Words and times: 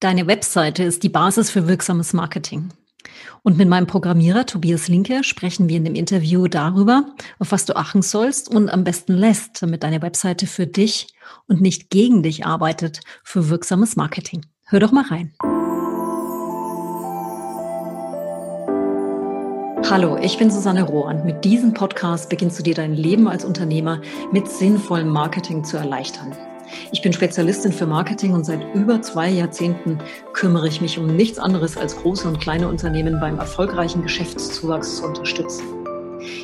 Deine 0.00 0.26
Webseite 0.26 0.82
ist 0.82 1.02
die 1.02 1.10
Basis 1.10 1.50
für 1.50 1.68
wirksames 1.68 2.14
Marketing. 2.14 2.70
Und 3.42 3.58
mit 3.58 3.68
meinem 3.68 3.86
Programmierer 3.86 4.46
Tobias 4.46 4.88
Linke 4.88 5.22
sprechen 5.24 5.68
wir 5.68 5.76
in 5.76 5.84
dem 5.84 5.94
Interview 5.94 6.48
darüber, 6.48 7.04
auf 7.38 7.52
was 7.52 7.66
du 7.66 7.76
achten 7.76 8.00
sollst 8.00 8.48
und 8.48 8.70
am 8.70 8.82
besten 8.82 9.12
lässt, 9.12 9.62
damit 9.62 9.82
deine 9.82 10.00
Webseite 10.00 10.46
für 10.46 10.66
dich 10.66 11.08
und 11.48 11.60
nicht 11.60 11.90
gegen 11.90 12.22
dich 12.22 12.46
arbeitet 12.46 13.00
für 13.22 13.50
wirksames 13.50 13.94
Marketing. 13.96 14.46
Hör 14.64 14.80
doch 14.80 14.90
mal 14.90 15.04
rein. 15.04 15.34
Hallo, 19.90 20.16
ich 20.16 20.38
bin 20.38 20.50
Susanne 20.50 20.84
Rohr 20.84 21.08
und 21.08 21.26
mit 21.26 21.44
diesem 21.44 21.74
Podcast 21.74 22.30
beginnst 22.30 22.58
du 22.58 22.62
dir 22.62 22.74
dein 22.74 22.94
Leben 22.94 23.28
als 23.28 23.44
Unternehmer 23.44 24.00
mit 24.32 24.48
sinnvollem 24.48 25.08
Marketing 25.08 25.62
zu 25.62 25.76
erleichtern. 25.76 26.34
Ich 26.92 27.02
bin 27.02 27.12
Spezialistin 27.12 27.72
für 27.72 27.86
Marketing 27.86 28.32
und 28.32 28.44
seit 28.44 28.74
über 28.74 29.02
zwei 29.02 29.28
Jahrzehnten 29.28 29.98
kümmere 30.32 30.68
ich 30.68 30.80
mich 30.80 30.98
um 30.98 31.06
nichts 31.06 31.38
anderes 31.38 31.76
als 31.76 31.96
große 31.96 32.26
und 32.26 32.40
kleine 32.40 32.68
Unternehmen 32.68 33.20
beim 33.20 33.38
erfolgreichen 33.38 34.02
Geschäftszuwachs 34.02 34.96
zu 34.96 35.04
unterstützen. 35.04 35.79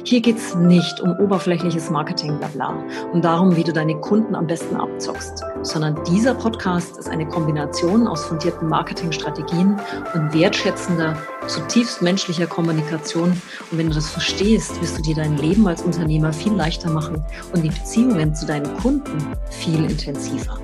Hier 0.05 0.21
geht's 0.21 0.55
nicht 0.55 1.01
um 1.01 1.19
oberflächliches 1.19 1.91
Marketing, 1.91 2.39
bla 2.39 2.75
und 3.13 3.25
darum, 3.25 3.57
wie 3.57 3.65
du 3.65 3.73
deine 3.73 3.97
Kunden 3.97 4.35
am 4.35 4.47
besten 4.47 4.77
abzockst, 4.77 5.43
sondern 5.63 5.99
dieser 6.05 6.35
Podcast 6.35 6.99
ist 6.99 7.09
eine 7.09 7.27
Kombination 7.27 8.07
aus 8.07 8.25
fundierten 8.25 8.69
Marketingstrategien 8.69 9.81
und 10.15 10.35
wertschätzender, 10.35 11.17
zutiefst 11.47 12.03
menschlicher 12.03 12.47
Kommunikation. 12.47 13.31
Und 13.71 13.79
wenn 13.79 13.89
du 13.89 13.95
das 13.95 14.09
verstehst, 14.09 14.81
wirst 14.81 14.99
du 14.99 15.03
dir 15.03 15.17
dein 15.17 15.37
Leben 15.37 15.67
als 15.67 15.83
Unternehmer 15.83 16.33
viel 16.33 16.53
leichter 16.53 16.91
machen 16.91 17.25
und 17.53 17.63
die 17.63 17.71
Beziehungen 17.71 18.35
zu 18.35 18.47
deinen 18.47 18.77
Kunden 18.79 19.19
viel 19.51 19.85
intensiver. 19.85 20.59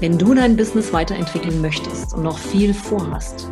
Wenn 0.00 0.16
du 0.16 0.32
dein 0.32 0.56
Business 0.56 0.94
weiterentwickeln 0.94 1.60
möchtest 1.60 2.14
und 2.14 2.22
noch 2.22 2.38
viel 2.38 2.72
vorhast, 2.72 3.50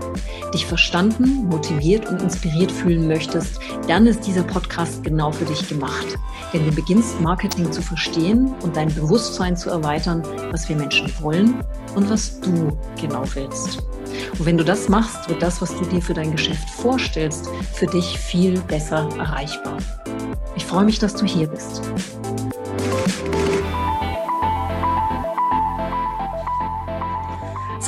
dich 0.54 0.64
verstanden, 0.64 1.46
motiviert 1.46 2.08
und 2.08 2.22
inspiriert 2.22 2.72
fühlen 2.72 3.06
möchtest, 3.06 3.60
dann 3.86 4.06
ist 4.06 4.26
dieser 4.26 4.44
Podcast 4.44 4.57
genau 5.02 5.32
für 5.32 5.44
dich 5.44 5.68
gemacht. 5.68 6.18
Denn 6.52 6.64
du 6.64 6.72
beginnst 6.72 7.20
Marketing 7.20 7.70
zu 7.70 7.82
verstehen 7.82 8.54
und 8.62 8.76
dein 8.76 8.92
Bewusstsein 8.94 9.56
zu 9.56 9.70
erweitern, 9.70 10.22
was 10.50 10.68
wir 10.68 10.76
Menschen 10.76 11.12
wollen 11.20 11.62
und 11.94 12.08
was 12.10 12.40
du 12.40 12.78
genau 13.00 13.24
willst. 13.34 13.82
Und 14.38 14.46
wenn 14.46 14.56
du 14.56 14.64
das 14.64 14.88
machst, 14.88 15.28
wird 15.28 15.42
das, 15.42 15.60
was 15.60 15.76
du 15.76 15.84
dir 15.84 16.00
für 16.00 16.14
dein 16.14 16.32
Geschäft 16.32 16.68
vorstellst, 16.70 17.48
für 17.74 17.86
dich 17.86 18.18
viel 18.18 18.58
besser 18.62 19.08
erreichbar. 19.18 19.78
Ich 20.56 20.64
freue 20.64 20.84
mich, 20.84 20.98
dass 20.98 21.14
du 21.14 21.26
hier 21.26 21.46
bist. 21.46 21.82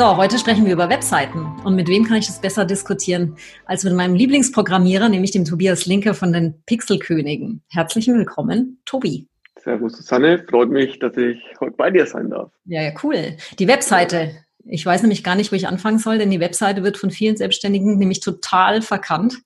So, 0.00 0.16
heute 0.16 0.38
sprechen 0.38 0.64
wir 0.64 0.72
über 0.72 0.88
Webseiten. 0.88 1.44
Und 1.62 1.74
mit 1.76 1.86
wem 1.86 2.06
kann 2.06 2.16
ich 2.16 2.26
das 2.26 2.40
besser 2.40 2.64
diskutieren 2.64 3.36
als 3.66 3.84
mit 3.84 3.92
meinem 3.92 4.14
Lieblingsprogrammierer, 4.14 5.10
nämlich 5.10 5.30
dem 5.30 5.44
Tobias 5.44 5.84
Linke 5.84 6.14
von 6.14 6.32
den 6.32 6.62
Pixelkönigen. 6.64 7.62
Herzlich 7.68 8.08
willkommen, 8.08 8.80
Tobi. 8.86 9.28
Servus, 9.62 9.98
Susanne. 9.98 10.42
Freut 10.48 10.70
mich, 10.70 10.98
dass 11.00 11.18
ich 11.18 11.38
heute 11.60 11.76
bei 11.76 11.90
dir 11.90 12.06
sein 12.06 12.30
darf. 12.30 12.50
Ja, 12.64 12.80
ja, 12.80 12.92
cool. 13.02 13.36
Die 13.58 13.68
Webseite. 13.68 14.36
Ich 14.64 14.86
weiß 14.86 15.02
nämlich 15.02 15.22
gar 15.22 15.34
nicht, 15.34 15.52
wo 15.52 15.56
ich 15.56 15.68
anfangen 15.68 15.98
soll, 15.98 16.16
denn 16.16 16.30
die 16.30 16.40
Webseite 16.40 16.82
wird 16.82 16.96
von 16.96 17.10
vielen 17.10 17.36
Selbstständigen 17.36 17.98
nämlich 17.98 18.20
total 18.20 18.80
verkannt. 18.80 19.36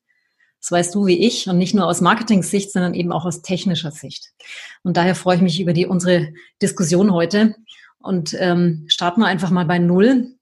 Das 0.60 0.70
weißt 0.70 0.94
du 0.94 1.06
wie 1.06 1.27
ich 1.27 1.48
und 1.48 1.58
nicht 1.58 1.75
nur 1.75 1.88
aus 1.88 2.00
Marketing-Sicht, 2.00 2.70
sondern 2.70 2.94
eben 2.94 3.10
auch 3.10 3.25
aus 3.25 3.42
technischer 3.42 3.91
Sicht. 3.91 4.30
Und 4.84 4.97
daher 4.97 5.16
freue 5.16 5.34
ich 5.34 5.42
mich 5.42 5.60
über 5.60 5.72
die, 5.72 5.86
unsere 5.86 6.28
Diskussion 6.62 7.12
heute 7.12 7.56
und 7.98 8.36
ähm, 8.38 8.84
starten 8.86 9.20
wir 9.20 9.27
einfach 9.27 9.50
mal 9.50 9.64
bei 9.64 9.80
Null 9.80 10.36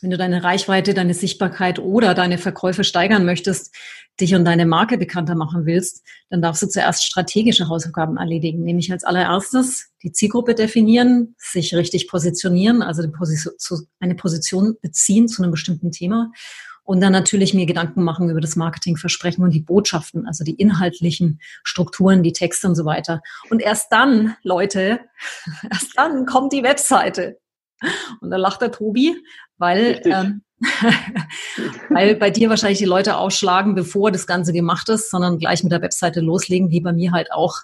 wenn 0.00 0.10
du 0.10 0.16
deine 0.16 0.42
Reichweite, 0.42 0.94
deine 0.94 1.14
Sichtbarkeit 1.14 1.78
oder 1.78 2.14
deine 2.14 2.38
Verkäufe 2.38 2.82
steigern 2.82 3.24
möchtest, 3.24 3.74
dich 4.20 4.34
und 4.34 4.44
deine 4.44 4.66
Marke 4.66 4.98
bekannter 4.98 5.34
machen 5.34 5.64
willst, 5.64 6.02
dann 6.28 6.42
darfst 6.42 6.62
du 6.62 6.66
zuerst 6.66 7.04
strategische 7.04 7.68
Hausaufgaben 7.68 8.16
erledigen, 8.16 8.62
nämlich 8.62 8.92
als 8.92 9.04
allererstes 9.04 9.90
die 10.02 10.12
Zielgruppe 10.12 10.54
definieren, 10.54 11.34
sich 11.38 11.74
richtig 11.74 12.08
positionieren, 12.08 12.82
also 12.82 13.02
eine 14.00 14.14
Position 14.14 14.76
beziehen 14.82 15.28
zu 15.28 15.42
einem 15.42 15.52
bestimmten 15.52 15.92
Thema 15.92 16.30
und 16.84 17.00
dann 17.00 17.12
natürlich 17.12 17.54
mir 17.54 17.66
Gedanken 17.66 18.02
machen 18.02 18.28
über 18.28 18.40
das 18.40 18.56
Marketingversprechen 18.56 19.44
und 19.44 19.50
die 19.50 19.60
Botschaften, 19.60 20.26
also 20.26 20.44
die 20.44 20.54
inhaltlichen 20.54 21.40
Strukturen, 21.62 22.22
die 22.22 22.32
Texte 22.32 22.66
und 22.66 22.74
so 22.74 22.84
weiter. 22.84 23.22
Und 23.50 23.62
erst 23.62 23.92
dann, 23.92 24.36
Leute, 24.42 25.00
erst 25.70 25.96
dann 25.96 26.26
kommt 26.26 26.52
die 26.52 26.62
Webseite. 26.62 27.38
Und 28.20 28.30
da 28.30 28.36
lacht 28.36 28.60
der 28.62 28.70
Tobi, 28.70 29.16
weil, 29.62 30.02
ähm, 30.04 30.42
weil 31.88 32.16
bei 32.16 32.30
dir 32.30 32.50
wahrscheinlich 32.50 32.80
die 32.80 32.84
Leute 32.84 33.16
ausschlagen, 33.16 33.76
bevor 33.76 34.10
das 34.10 34.26
Ganze 34.26 34.52
gemacht 34.52 34.88
ist, 34.88 35.08
sondern 35.08 35.38
gleich 35.38 35.62
mit 35.62 35.70
der 35.70 35.82
Webseite 35.82 36.20
loslegen, 36.20 36.70
wie 36.70 36.80
bei 36.80 36.92
mir 36.92 37.12
halt 37.12 37.32
auch. 37.32 37.60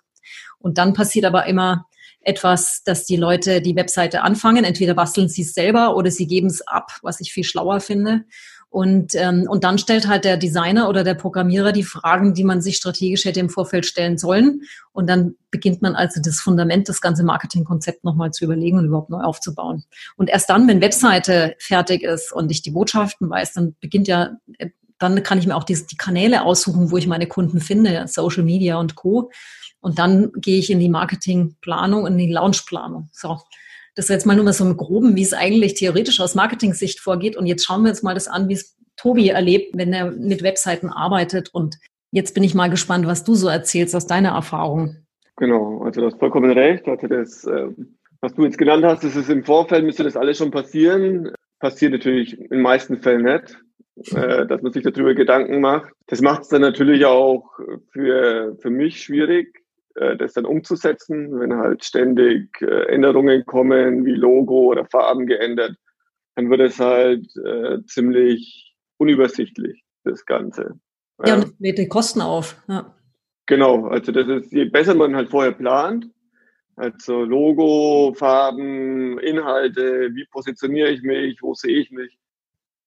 Und 0.60 0.78
dann 0.78 0.94
passiert 0.94 1.24
aber 1.24 1.46
immer 1.46 1.86
etwas, 2.20 2.82
dass 2.84 3.04
die 3.04 3.16
Leute 3.16 3.60
die 3.60 3.74
Webseite 3.74 4.22
anfangen. 4.22 4.64
Entweder 4.64 4.94
basteln 4.94 5.28
sie 5.28 5.42
es 5.42 5.54
selber 5.54 5.96
oder 5.96 6.12
sie 6.12 6.28
geben 6.28 6.46
es 6.46 6.66
ab, 6.66 6.92
was 7.02 7.20
ich 7.20 7.32
viel 7.32 7.44
schlauer 7.44 7.80
finde. 7.80 8.24
Und, 8.70 9.14
ähm, 9.14 9.46
und 9.48 9.64
dann 9.64 9.78
stellt 9.78 10.08
halt 10.08 10.24
der 10.24 10.36
Designer 10.36 10.88
oder 10.90 11.02
der 11.02 11.14
Programmierer 11.14 11.72
die 11.72 11.84
Fragen, 11.84 12.34
die 12.34 12.44
man 12.44 12.60
sich 12.60 12.76
strategisch 12.76 13.24
hätte 13.24 13.40
im 13.40 13.48
Vorfeld 13.48 13.86
stellen 13.86 14.18
sollen. 14.18 14.62
Und 14.92 15.08
dann 15.08 15.36
beginnt 15.50 15.80
man 15.80 15.94
also 15.94 16.20
das 16.22 16.40
Fundament, 16.40 16.88
das 16.88 17.00
ganze 17.00 17.24
Marketingkonzept 17.24 18.04
nochmal 18.04 18.30
zu 18.30 18.44
überlegen 18.44 18.78
und 18.78 18.84
überhaupt 18.84 19.08
neu 19.08 19.22
aufzubauen. 19.22 19.84
Und 20.16 20.28
erst 20.28 20.50
dann, 20.50 20.68
wenn 20.68 20.82
Webseite 20.82 21.56
fertig 21.58 22.02
ist 22.02 22.30
und 22.30 22.50
ich 22.50 22.60
die 22.60 22.70
Botschaften 22.70 23.30
weiß, 23.30 23.54
dann 23.54 23.74
beginnt 23.80 24.06
ja, 24.06 24.36
dann 24.98 25.22
kann 25.22 25.38
ich 25.38 25.46
mir 25.46 25.56
auch 25.56 25.64
die, 25.64 25.78
die 25.86 25.96
Kanäle 25.96 26.44
aussuchen, 26.44 26.90
wo 26.90 26.98
ich 26.98 27.06
meine 27.06 27.26
Kunden 27.26 27.60
finde, 27.60 28.06
Social 28.06 28.42
Media 28.42 28.76
und 28.76 28.96
Co. 28.96 29.30
Und 29.80 29.98
dann 29.98 30.32
gehe 30.36 30.58
ich 30.58 30.70
in 30.70 30.80
die 30.80 30.88
Marketingplanung 30.88 32.06
in 32.06 32.18
die 32.18 32.32
Launchplanung. 32.32 33.08
So. 33.12 33.38
Das 33.98 34.06
jetzt 34.06 34.26
mal 34.26 34.36
nur 34.36 34.44
mal 34.44 34.52
so 34.52 34.64
im 34.64 34.76
Groben, 34.76 35.16
wie 35.16 35.22
es 35.22 35.32
eigentlich 35.32 35.74
theoretisch 35.74 36.20
aus 36.20 36.36
Marketing-Sicht 36.36 37.00
vorgeht. 37.00 37.36
Und 37.36 37.46
jetzt 37.46 37.64
schauen 37.64 37.82
wir 37.82 37.90
uns 37.90 38.04
mal 38.04 38.14
das 38.14 38.28
an, 38.28 38.48
wie 38.48 38.52
es 38.52 38.76
Tobi 38.96 39.28
erlebt, 39.28 39.76
wenn 39.76 39.92
er 39.92 40.12
mit 40.12 40.44
Webseiten 40.44 40.88
arbeitet. 40.88 41.52
Und 41.52 41.78
jetzt 42.12 42.32
bin 42.32 42.44
ich 42.44 42.54
mal 42.54 42.70
gespannt, 42.70 43.08
was 43.08 43.24
du 43.24 43.34
so 43.34 43.48
erzählst 43.48 43.96
aus 43.96 44.06
deiner 44.06 44.28
Erfahrung. 44.28 44.98
Genau, 45.34 45.82
also 45.82 46.00
du 46.00 46.06
hast 46.06 46.20
vollkommen 46.20 46.52
recht. 46.52 46.86
Also 46.86 47.08
das, 47.08 47.44
ähm, 47.44 47.98
was 48.20 48.34
du 48.36 48.44
jetzt 48.44 48.56
genannt 48.56 48.84
hast, 48.84 49.02
das 49.02 49.16
ist 49.16 49.30
im 49.30 49.42
Vorfeld, 49.42 49.84
müsste 49.84 50.04
das 50.04 50.16
alles 50.16 50.38
schon 50.38 50.52
passieren. 50.52 51.32
Passiert 51.58 51.90
natürlich 51.90 52.38
in 52.38 52.50
den 52.50 52.62
meisten 52.62 52.98
Fällen 52.98 53.24
nicht, 53.24 53.58
äh, 54.14 54.46
dass 54.46 54.62
man 54.62 54.72
sich 54.72 54.84
darüber 54.84 55.14
Gedanken 55.14 55.60
macht. 55.60 55.90
Das 56.06 56.20
macht 56.20 56.42
es 56.42 56.48
dann 56.50 56.60
natürlich 56.60 57.04
auch 57.04 57.50
für, 57.90 58.56
für 58.60 58.70
mich 58.70 59.02
schwierig, 59.02 59.57
das 60.16 60.34
dann 60.34 60.44
umzusetzen, 60.44 61.38
wenn 61.38 61.54
halt 61.54 61.84
ständig 61.84 62.60
äh, 62.60 62.86
Änderungen 62.88 63.44
kommen, 63.46 64.04
wie 64.04 64.14
Logo 64.14 64.66
oder 64.66 64.86
Farben 64.86 65.26
geändert, 65.26 65.76
dann 66.36 66.50
wird 66.50 66.60
es 66.60 66.78
halt 66.78 67.26
äh, 67.44 67.84
ziemlich 67.86 68.76
unübersichtlich, 68.98 69.84
das 70.04 70.24
Ganze. 70.24 70.78
Ja, 71.24 71.34
und 71.34 71.44
es 71.44 71.54
lädt 71.58 71.78
die 71.78 71.88
Kosten 71.88 72.20
auf. 72.20 72.62
Ja. 72.68 72.94
Genau, 73.46 73.86
also 73.86 74.12
das 74.12 74.28
ist, 74.28 74.52
je 74.52 74.66
besser 74.66 74.94
man 74.94 75.16
halt 75.16 75.30
vorher 75.30 75.52
plant, 75.52 76.06
also 76.76 77.24
Logo, 77.24 78.14
Farben, 78.14 79.18
Inhalte, 79.18 80.10
wie 80.14 80.26
positioniere 80.26 80.90
ich 80.90 81.02
mich, 81.02 81.42
wo 81.42 81.54
sehe 81.54 81.78
ich 81.80 81.90
mich, 81.90 82.18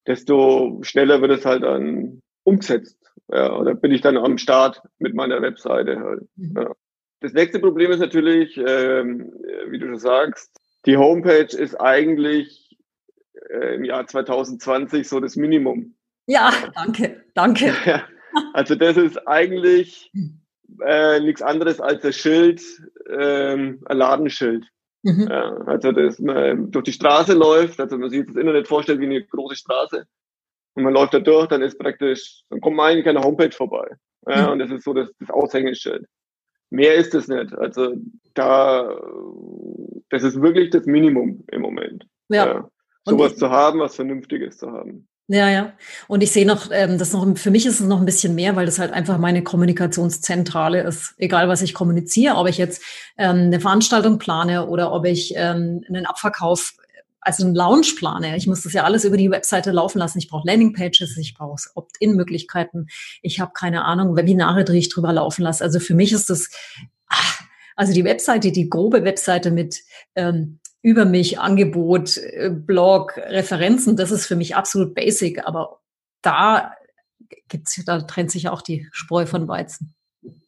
desto 0.08 0.80
schneller 0.82 1.22
wird 1.22 1.32
es 1.32 1.46
halt 1.46 1.64
dann 1.64 2.22
umgesetzt. 2.44 2.98
Ja, 3.28 3.56
oder 3.56 3.76
bin 3.76 3.92
ich 3.92 4.02
dann 4.02 4.18
am 4.18 4.38
Start 4.38 4.82
mit 5.00 5.14
meiner 5.14 5.42
Webseite 5.42 6.00
halt. 6.00 6.24
Mhm. 6.36 6.54
Ja. 6.56 6.76
Das 7.22 7.34
nächste 7.34 7.60
Problem 7.60 7.92
ist 7.92 8.00
natürlich, 8.00 8.58
ähm, 8.58 9.32
wie 9.70 9.78
du 9.78 9.88
schon 9.88 10.00
sagst, 10.00 10.60
die 10.88 10.98
Homepage 10.98 11.56
ist 11.56 11.80
eigentlich 11.80 12.76
äh, 13.52 13.76
im 13.76 13.84
Jahr 13.84 14.08
2020 14.08 15.08
so 15.08 15.20
das 15.20 15.36
Minimum. 15.36 15.96
Ja, 16.26 16.52
danke, 16.74 17.24
danke. 17.36 17.74
also 18.54 18.74
das 18.74 18.98
ist 18.98 19.28
eigentlich 19.28 20.12
äh, 20.84 21.20
nichts 21.20 21.44
anderes 21.44 21.80
als 21.80 22.02
das 22.02 22.16
Schild, 22.16 22.62
ähm, 23.08 23.82
ein 23.86 23.98
Ladenschild. 23.98 24.66
Mhm. 25.04 25.28
Ja, 25.30 25.58
also 25.68 25.92
dass 25.92 26.20
man 26.20 26.72
durch 26.72 26.86
die 26.86 26.94
Straße 26.94 27.34
läuft, 27.34 27.80
also 27.80 27.98
man 27.98 28.10
sich 28.10 28.26
das 28.26 28.36
Internet 28.36 28.68
vorstellt 28.68 29.00
wie 29.00 29.06
eine 29.06 29.24
große 29.24 29.56
Straße 29.56 30.06
und 30.76 30.84
man 30.84 30.94
läuft 30.94 31.14
da 31.14 31.20
durch, 31.20 31.48
dann 31.48 31.62
ist 31.62 31.78
praktisch, 31.78 32.44
dann 32.50 32.62
kommt 32.62 32.78
man 32.78 32.92
eigentlich 32.92 33.08
an 33.08 33.16
der 33.16 33.24
Homepage 33.24 33.52
vorbei. 33.52 33.96
Ja, 34.28 34.48
mhm. 34.48 34.52
Und 34.54 34.60
das 34.60 34.72
ist 34.72 34.84
so 34.84 34.94
das, 34.94 35.10
das 35.20 35.30
Aushängeschild. 35.30 36.06
Mehr 36.72 36.96
ist 36.96 37.14
es 37.14 37.28
nicht. 37.28 37.54
Also 37.54 37.94
da, 38.34 38.90
das 40.10 40.24
ist 40.24 40.42
wirklich 40.42 40.72
das 40.72 40.86
Minimum 40.86 41.44
im 41.52 41.62
Moment. 41.62 42.08
Ja. 42.30 42.46
ja. 42.48 42.70
Sowas 43.06 43.36
zu 43.36 43.50
haben, 43.50 43.80
was 43.80 43.96
Vernünftiges 43.96 44.58
zu 44.58 44.72
haben. 44.72 45.08
Ja, 45.28 45.50
ja. 45.50 45.74
Und 46.08 46.24
ich 46.24 46.32
sehe 46.32 46.46
noch, 46.46 46.70
ähm, 46.72 46.98
das 46.98 47.14
noch, 47.14 47.38
für 47.38 47.52
mich 47.52 47.66
ist 47.66 47.80
es 47.80 47.88
noch 47.88 48.00
ein 48.00 48.06
bisschen 48.06 48.36
mehr, 48.36 48.56
weil 48.56 48.66
das 48.66 48.80
halt 48.80 48.92
einfach 48.92 49.18
meine 49.18 49.44
Kommunikationszentrale 49.44 50.82
ist. 50.82 51.14
Egal, 51.18 51.48
was 51.48 51.62
ich 51.62 51.74
kommuniziere, 51.74 52.36
ob 52.36 52.48
ich 52.48 52.58
jetzt 52.58 52.84
ähm, 53.18 53.38
eine 53.38 53.60
Veranstaltung 53.60 54.18
plane 54.18 54.68
oder 54.68 54.92
ob 54.92 55.06
ich 55.06 55.34
ähm, 55.36 55.84
einen 55.88 56.06
Abverkauf 56.06 56.74
also 57.22 57.46
einen 57.46 57.56
Lounge 57.56 57.94
plane. 57.98 58.36
Ich 58.36 58.48
muss 58.48 58.64
das 58.64 58.74
ja 58.74 58.84
alles 58.84 59.06
über 59.06 59.18
die 59.18 59.32
Webseite 59.32 59.72
laufen 59.72 60.00
lassen. 60.00 60.18
Ich 60.18 60.28
brauche 60.28 60.48
Landingpages, 60.48 61.16
ich 61.18 61.36
brauche 61.36 61.62
Opt-in-Möglichkeiten. 61.76 62.88
Ich 63.22 63.40
habe 63.40 63.52
keine 63.54 63.86
Ahnung, 63.86 64.16
Webinare, 64.16 64.66
die 64.66 64.78
ich 64.78 64.90
drüber 64.90 65.14
laufen 65.14 65.44
lasse. 65.44 65.64
Also 65.64 65.80
für 65.80 65.94
mich 65.94 66.12
ist 66.12 66.30
das, 66.30 66.50
ach, 67.08 67.42
also 67.76 67.94
die 67.94 68.04
Webseite, 68.04 68.52
die 68.52 68.70
grobe 68.70 69.04
Webseite 69.04 69.52
mit 69.52 69.82
ähm, 70.16 70.60
über 70.82 71.06
mich, 71.06 71.40
Angebot, 71.40 72.18
äh, 72.18 72.50
Blog, 72.52 73.18
Referenzen, 73.18 73.96
das 73.96 74.12
ist 74.12 74.26
für 74.26 74.36
mich 74.36 74.56
absolut 74.56 74.96
basic. 74.96 75.46
Aber 75.48 75.80
da 76.24 76.74
gibt's, 77.48 77.80
da 77.86 78.02
trennt 78.02 78.32
sich 78.32 78.50
auch 78.50 78.62
die 78.62 78.88
Spreu 78.92 79.26
von 79.28 79.48
Weizen. 79.48 79.94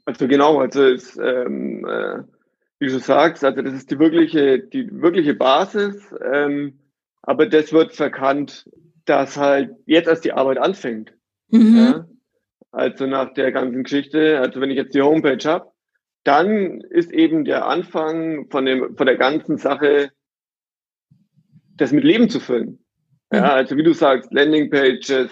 Also 0.05 0.27
genau, 0.27 0.59
also 0.59 0.83
es, 0.83 1.17
ähm, 1.17 1.85
äh, 1.87 2.23
wie 2.83 2.89
du 2.89 2.99
sagst, 2.99 3.45
also 3.45 3.61
das 3.61 3.73
ist 3.73 3.91
die 3.91 3.99
wirkliche, 3.99 4.59
die 4.59 4.89
wirkliche 5.01 5.33
Basis, 5.33 6.13
ähm, 6.21 6.79
aber 7.21 7.45
das 7.45 7.71
wird 7.71 7.93
verkannt, 7.93 8.69
dass 9.05 9.37
halt 9.37 9.71
jetzt 9.85 10.07
erst 10.07 10.25
die 10.25 10.33
Arbeit 10.33 10.57
anfängt. 10.57 11.13
Mhm. 11.47 11.77
Ja? 11.77 12.07
Also 12.71 13.07
nach 13.07 13.33
der 13.33 13.53
ganzen 13.53 13.83
Geschichte, 13.83 14.39
also 14.39 14.59
wenn 14.59 14.69
ich 14.69 14.75
jetzt 14.75 14.93
die 14.93 15.01
Homepage 15.01 15.49
habe, 15.49 15.71
dann 16.25 16.81
ist 16.81 17.11
eben 17.13 17.45
der 17.45 17.67
Anfang 17.67 18.49
von 18.49 18.65
dem, 18.65 18.97
von 18.97 19.05
der 19.05 19.17
ganzen 19.17 19.57
Sache, 19.57 20.11
das 21.75 21.93
mit 21.93 22.03
Leben 22.03 22.29
zu 22.29 22.41
füllen. 22.41 22.83
Ja, 23.31 23.39
mhm. 23.39 23.45
also 23.45 23.77
wie 23.77 23.83
du 23.83 23.93
sagst, 23.93 24.33
Landingpages, 24.33 25.31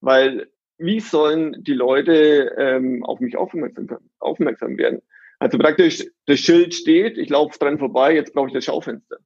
weil 0.00 0.48
wie 0.78 1.00
sollen 1.00 1.62
die 1.62 1.74
Leute 1.74 2.54
ähm, 2.58 3.04
auf 3.04 3.20
mich 3.20 3.36
aufmerksam, 3.36 3.88
aufmerksam 4.18 4.78
werden? 4.78 5.02
Also 5.38 5.58
praktisch, 5.58 6.04
das 6.26 6.40
Schild 6.40 6.74
steht, 6.74 7.16
ich 7.16 7.28
laufe 7.28 7.58
dran 7.58 7.78
vorbei, 7.78 8.14
jetzt 8.14 8.34
brauche 8.34 8.48
ich 8.48 8.54
das 8.54 8.64
Schaufenster. 8.64 9.18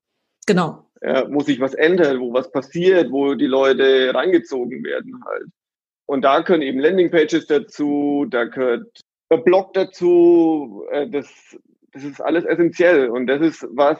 Genau. 0.46 0.90
Ja, 1.00 1.26
muss 1.28 1.46
sich 1.46 1.60
was 1.60 1.74
ändern, 1.74 2.20
wo 2.20 2.32
was 2.32 2.50
passiert, 2.52 3.10
wo 3.10 3.34
die 3.34 3.46
Leute 3.46 4.14
reingezogen 4.14 4.84
werden 4.84 5.20
halt. 5.24 5.46
Und 6.06 6.22
da 6.22 6.42
können 6.42 6.62
eben 6.62 6.78
Landingpages 6.78 7.46
dazu, 7.46 8.26
da 8.28 8.44
gehört 8.44 9.00
ein 9.30 9.44
Blog 9.44 9.72
dazu, 9.72 10.84
äh, 10.90 11.08
das, 11.08 11.56
das 11.92 12.04
ist 12.04 12.20
alles 12.20 12.44
essentiell 12.44 13.08
und 13.08 13.26
das 13.26 13.40
ist 13.40 13.66
was, 13.70 13.98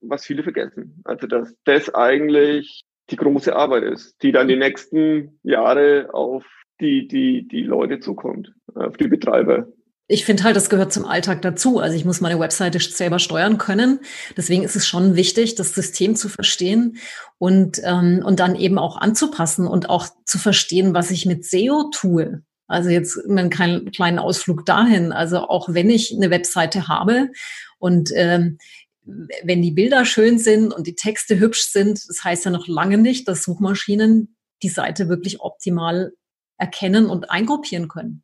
was 0.00 0.24
viele 0.24 0.42
vergessen. 0.42 1.00
Also 1.04 1.26
dass 1.26 1.54
das 1.64 1.92
eigentlich 1.94 2.84
die 3.10 3.16
große 3.16 3.54
Arbeit 3.54 3.82
ist, 3.84 4.22
die 4.22 4.32
dann 4.32 4.48
die 4.48 4.56
nächsten 4.56 5.38
Jahre 5.42 6.08
auf 6.12 6.44
die, 6.80 7.08
die, 7.08 7.46
die 7.46 7.62
Leute 7.62 8.00
zukommt, 8.00 8.52
auf 8.74 8.96
die 8.96 9.08
Betreiber. 9.08 9.66
Ich 10.12 10.26
finde 10.26 10.42
halt, 10.44 10.56
das 10.56 10.68
gehört 10.68 10.92
zum 10.92 11.06
Alltag 11.06 11.40
dazu. 11.40 11.78
Also 11.78 11.96
ich 11.96 12.04
muss 12.04 12.20
meine 12.20 12.38
Webseite 12.38 12.78
selber 12.80 13.18
steuern 13.18 13.56
können. 13.56 14.00
Deswegen 14.36 14.62
ist 14.62 14.76
es 14.76 14.86
schon 14.86 15.16
wichtig, 15.16 15.54
das 15.54 15.74
System 15.74 16.16
zu 16.16 16.28
verstehen 16.28 16.98
und, 17.38 17.80
ähm, 17.82 18.22
und 18.22 18.38
dann 18.38 18.54
eben 18.54 18.78
auch 18.78 18.98
anzupassen 18.98 19.66
und 19.66 19.88
auch 19.88 20.06
zu 20.26 20.38
verstehen, 20.38 20.92
was 20.92 21.10
ich 21.10 21.24
mit 21.24 21.46
SEO 21.46 21.88
tue. 21.94 22.42
Also 22.66 22.90
jetzt 22.90 23.18
einen 23.26 23.48
kleinen 23.48 24.18
Ausflug 24.18 24.66
dahin. 24.66 25.12
Also 25.12 25.48
auch 25.48 25.72
wenn 25.72 25.88
ich 25.88 26.14
eine 26.14 26.28
Webseite 26.28 26.88
habe 26.88 27.30
und 27.78 28.10
ähm, 28.14 28.58
wenn 29.06 29.62
die 29.62 29.72
Bilder 29.72 30.04
schön 30.04 30.38
sind 30.38 30.74
und 30.74 30.86
die 30.86 30.94
Texte 30.94 31.38
hübsch 31.38 31.68
sind, 31.68 32.06
das 32.06 32.22
heißt 32.22 32.44
ja 32.44 32.50
noch 32.50 32.68
lange 32.68 32.98
nicht, 32.98 33.28
dass 33.28 33.44
Suchmaschinen 33.44 34.36
die 34.62 34.68
Seite 34.68 35.08
wirklich 35.08 35.40
optimal 35.40 36.12
erkennen 36.58 37.06
und 37.06 37.30
eingruppieren 37.30 37.88
können. 37.88 38.22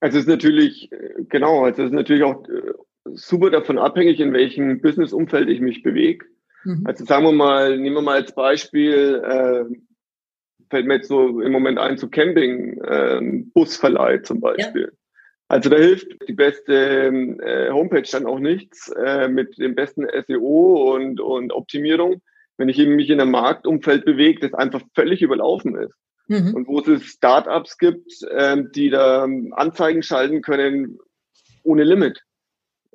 Also 0.00 0.18
es 0.18 0.24
ist 0.24 0.28
natürlich, 0.28 0.92
äh, 0.92 1.24
genau, 1.28 1.64
also 1.64 1.82
es 1.82 1.88
ist 1.88 1.94
natürlich 1.94 2.22
auch 2.22 2.46
äh, 2.48 2.72
super 3.14 3.50
davon 3.50 3.78
abhängig, 3.78 4.20
in 4.20 4.32
welchem 4.32 4.80
Businessumfeld 4.80 5.48
ich 5.48 5.60
mich 5.60 5.82
bewege. 5.82 6.26
Mhm. 6.64 6.82
Also 6.84 7.04
sagen 7.04 7.24
wir 7.24 7.32
mal, 7.32 7.78
nehmen 7.78 7.96
wir 7.96 8.02
mal 8.02 8.20
als 8.20 8.34
Beispiel, 8.34 9.22
äh, 9.24 9.64
fällt 10.70 10.86
mir 10.86 10.96
jetzt 10.96 11.08
so 11.08 11.40
im 11.40 11.52
Moment 11.52 11.78
ein 11.78 11.98
zu 11.98 12.10
Camping, 12.10 12.80
äh, 12.82 13.20
Busverleih 13.54 14.22
zum 14.22 14.40
Beispiel. 14.40 14.82
Ja. 14.82 14.98
Also 15.48 15.70
da 15.70 15.76
hilft 15.76 16.08
die 16.28 16.34
beste 16.34 17.06
äh, 17.40 17.70
Homepage 17.70 18.08
dann 18.12 18.26
auch 18.26 18.38
nichts 18.38 18.90
äh, 18.90 19.28
mit 19.28 19.56
dem 19.58 19.74
besten 19.74 20.06
SEO 20.26 20.94
und, 20.94 21.20
und 21.20 21.52
Optimierung, 21.52 22.20
wenn 22.58 22.68
ich 22.68 22.78
eben 22.78 22.96
mich 22.96 23.08
in 23.08 23.20
einem 23.20 23.30
Marktumfeld 23.30 24.04
bewege, 24.04 24.40
das 24.40 24.52
einfach 24.52 24.82
völlig 24.94 25.22
überlaufen 25.22 25.74
ist. 25.76 25.94
Mhm. 26.28 26.54
Und 26.54 26.68
wo 26.68 26.80
es 26.80 27.04
Startups 27.04 27.78
gibt, 27.78 28.12
ähm, 28.30 28.70
die 28.74 28.90
da 28.90 29.26
Anzeigen 29.52 30.02
schalten 30.02 30.42
können 30.42 30.98
ohne 31.64 31.84
Limit. 31.84 32.22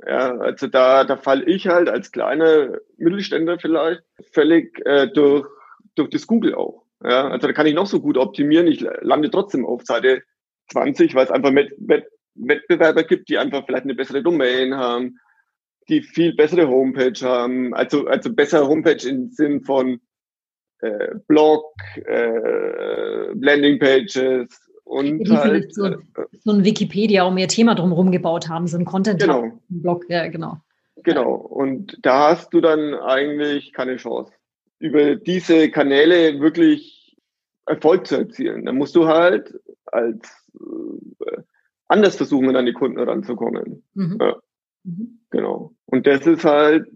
Ja, 0.05 0.37
also 0.37 0.67
da, 0.67 1.03
da 1.03 1.17
falle 1.17 1.45
ich 1.45 1.67
halt 1.67 1.89
als 1.89 2.11
kleiner 2.11 2.77
Mittelständler 2.97 3.59
vielleicht 3.59 4.03
völlig 4.31 4.79
äh, 4.85 5.07
durch, 5.07 5.47
durch 5.95 6.09
das 6.09 6.27
Google 6.27 6.55
auch. 6.55 6.83
Ja, 7.03 7.27
also 7.27 7.47
da 7.47 7.53
kann 7.53 7.65
ich 7.65 7.73
noch 7.73 7.87
so 7.87 7.99
gut 7.99 8.17
optimieren. 8.17 8.67
Ich 8.67 8.85
lande 9.01 9.29
trotzdem 9.29 9.65
auf 9.65 9.83
Seite 9.83 10.23
20, 10.71 11.15
weil 11.15 11.25
es 11.25 11.31
einfach 11.31 11.51
mit, 11.51 11.77
mit 11.79 12.05
Wettbewerber 12.35 13.03
gibt, 13.03 13.29
die 13.29 13.37
einfach 13.37 13.65
vielleicht 13.65 13.83
eine 13.83 13.95
bessere 13.95 14.23
Domain 14.23 14.75
haben, 14.75 15.19
die 15.89 16.01
viel 16.01 16.33
bessere 16.35 16.67
Homepage 16.67 17.19
haben, 17.21 17.73
also, 17.73 18.07
also 18.07 18.33
bessere 18.33 18.67
Homepage 18.67 19.07
im 19.07 19.29
Sinn 19.29 19.63
von 19.63 19.99
äh, 20.83 21.15
Blog, 21.27 21.65
äh, 22.05 23.31
Landingpages 23.33 24.47
und 24.83 25.19
die 25.19 25.31
halt, 25.31 25.73
so, 25.73 25.85
äh, 25.85 25.97
so 26.43 26.51
ein 26.51 26.63
Wikipedia 26.63 27.23
um 27.23 27.37
ihr 27.37 27.47
Thema 27.47 27.75
drumherum 27.75 28.11
gebaut 28.11 28.49
haben, 28.49 28.67
so 28.67 28.77
ein 28.77 28.85
Content 28.85 29.21
genau. 29.21 29.51
Blog, 29.69 30.05
ja, 30.09 30.27
genau. 30.27 30.57
Genau. 31.03 31.33
Und 31.33 31.97
da 32.01 32.31
hast 32.31 32.53
du 32.53 32.61
dann 32.61 32.93
eigentlich 32.93 33.73
keine 33.73 33.97
Chance, 33.97 34.31
über 34.79 35.15
diese 35.15 35.69
Kanäle 35.69 36.39
wirklich 36.39 37.17
Erfolg 37.65 38.07
zu 38.07 38.17
erzielen. 38.17 38.65
Da 38.65 38.73
musst 38.73 38.95
du 38.95 39.07
halt 39.07 39.53
als 39.85 40.51
äh, 40.59 41.41
anders 41.87 42.17
versuchen, 42.17 42.55
an 42.55 42.65
die 42.65 42.73
Kunden 42.73 42.99
ranzukommen. 42.99 43.83
Mhm. 43.93 44.17
Ja. 44.19 44.35
Mhm. 44.83 45.19
Genau. 45.29 45.73
Und 45.85 46.05
das 46.07 46.27
ist 46.27 46.43
halt, 46.43 46.87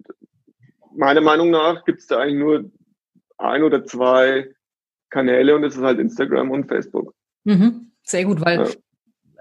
meiner 0.95 1.21
Meinung 1.21 1.49
nach, 1.49 1.85
gibt 1.85 1.99
es 1.99 2.07
da 2.07 2.19
eigentlich 2.19 2.39
nur 2.39 2.71
ein 3.37 3.63
oder 3.63 3.85
zwei 3.85 4.49
Kanäle 5.09 5.55
und 5.55 5.61
das 5.61 5.75
ist 5.75 5.83
halt 5.83 5.99
Instagram 5.99 6.51
und 6.51 6.67
Facebook. 6.67 7.13
Mhm. 7.43 7.91
Sehr 8.03 8.25
gut, 8.25 8.41
weil 8.41 8.69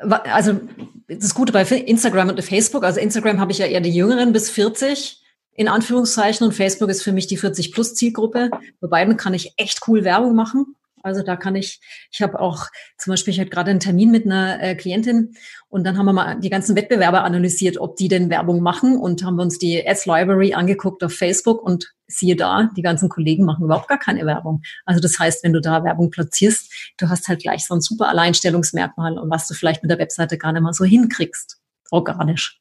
ja. 0.00 0.22
also 0.32 0.60
das 1.08 1.34
Gute 1.34 1.52
bei 1.52 1.62
Instagram 1.62 2.31
und 2.31 2.43
Facebook, 2.43 2.84
also 2.84 3.00
Instagram 3.00 3.40
habe 3.40 3.52
ich 3.52 3.58
ja 3.58 3.66
eher 3.66 3.81
die 3.81 3.94
Jüngeren 3.94 4.32
bis 4.32 4.50
40 4.50 5.22
in 5.56 5.69
Anführungszeichen 5.69 6.46
und 6.46 6.52
Facebook 6.52 6.90
ist 6.90 7.02
für 7.02 7.12
mich 7.12 7.26
die 7.26 7.38
40 7.38 7.72
plus 7.72 7.94
Zielgruppe. 7.94 8.50
Bei 8.81 8.88
beiden 8.88 9.16
kann 9.16 9.34
ich 9.34 9.54
echt 9.56 9.81
cool 9.88 10.04
Werbung 10.04 10.34
machen. 10.34 10.76
Also 11.06 11.23
da 11.23 11.37
kann 11.37 11.55
ich, 11.55 11.81
ich 12.11 12.20
habe 12.20 12.41
auch 12.41 12.67
zum 12.98 13.13
Beispiel, 13.13 13.32
ich 13.32 13.39
hatte 13.39 13.51
gerade 13.51 13.70
einen 13.70 13.79
Termin 13.79 14.10
mit 14.10 14.27
einer 14.27 14.60
äh, 14.60 14.75
Klientin 14.75 15.36
und 15.69 15.84
dann 15.84 15.96
haben 15.96 16.06
wir 16.06 16.13
mal 16.13 16.41
die 16.41 16.51
ganzen 16.51 16.75
Wettbewerber 16.75 17.22
analysiert, 17.22 17.79
ob 17.79 17.94
die 17.94 18.08
denn 18.08 18.29
Werbung 18.29 18.60
machen 18.60 18.96
und 18.96 19.22
haben 19.22 19.39
uns 19.39 19.56
die 19.58 19.86
Ads 19.86 20.06
Library 20.06 20.55
angeguckt 20.55 21.05
auf 21.05 21.13
Facebook 21.13 21.63
und 21.63 21.94
siehe 22.08 22.34
da, 22.34 22.70
die 22.77 22.82
ganzen 22.82 23.08
Kollegen 23.08 23.44
machen 23.44 23.65
überhaupt 23.65 23.86
gar 23.86 24.01
keine 24.01 24.27
Werbung. 24.27 24.63
Also 24.84 25.01
das 25.01 25.17
heißt, 25.17 25.44
wenn 25.44 25.53
du 25.53 25.60
da 25.60 25.84
Werbung 25.84 26.10
platzierst, 26.10 26.72
du 26.98 27.08
hast 27.08 27.29
halt 27.29 27.43
gleich 27.43 27.65
so 27.65 27.75
ein 27.75 27.81
super 27.81 28.08
Alleinstellungsmerkmal 28.08 29.17
und 29.17 29.31
was 29.31 29.46
du 29.46 29.55
vielleicht 29.55 29.84
mit 29.84 29.93
der 29.93 30.01
Webseite 30.01 30.39
gar 30.39 30.53
nicht 30.53 30.63
mal 30.63 30.72
so 30.72 30.84
hinkriegst, 30.84 31.60
organisch. 31.93 32.60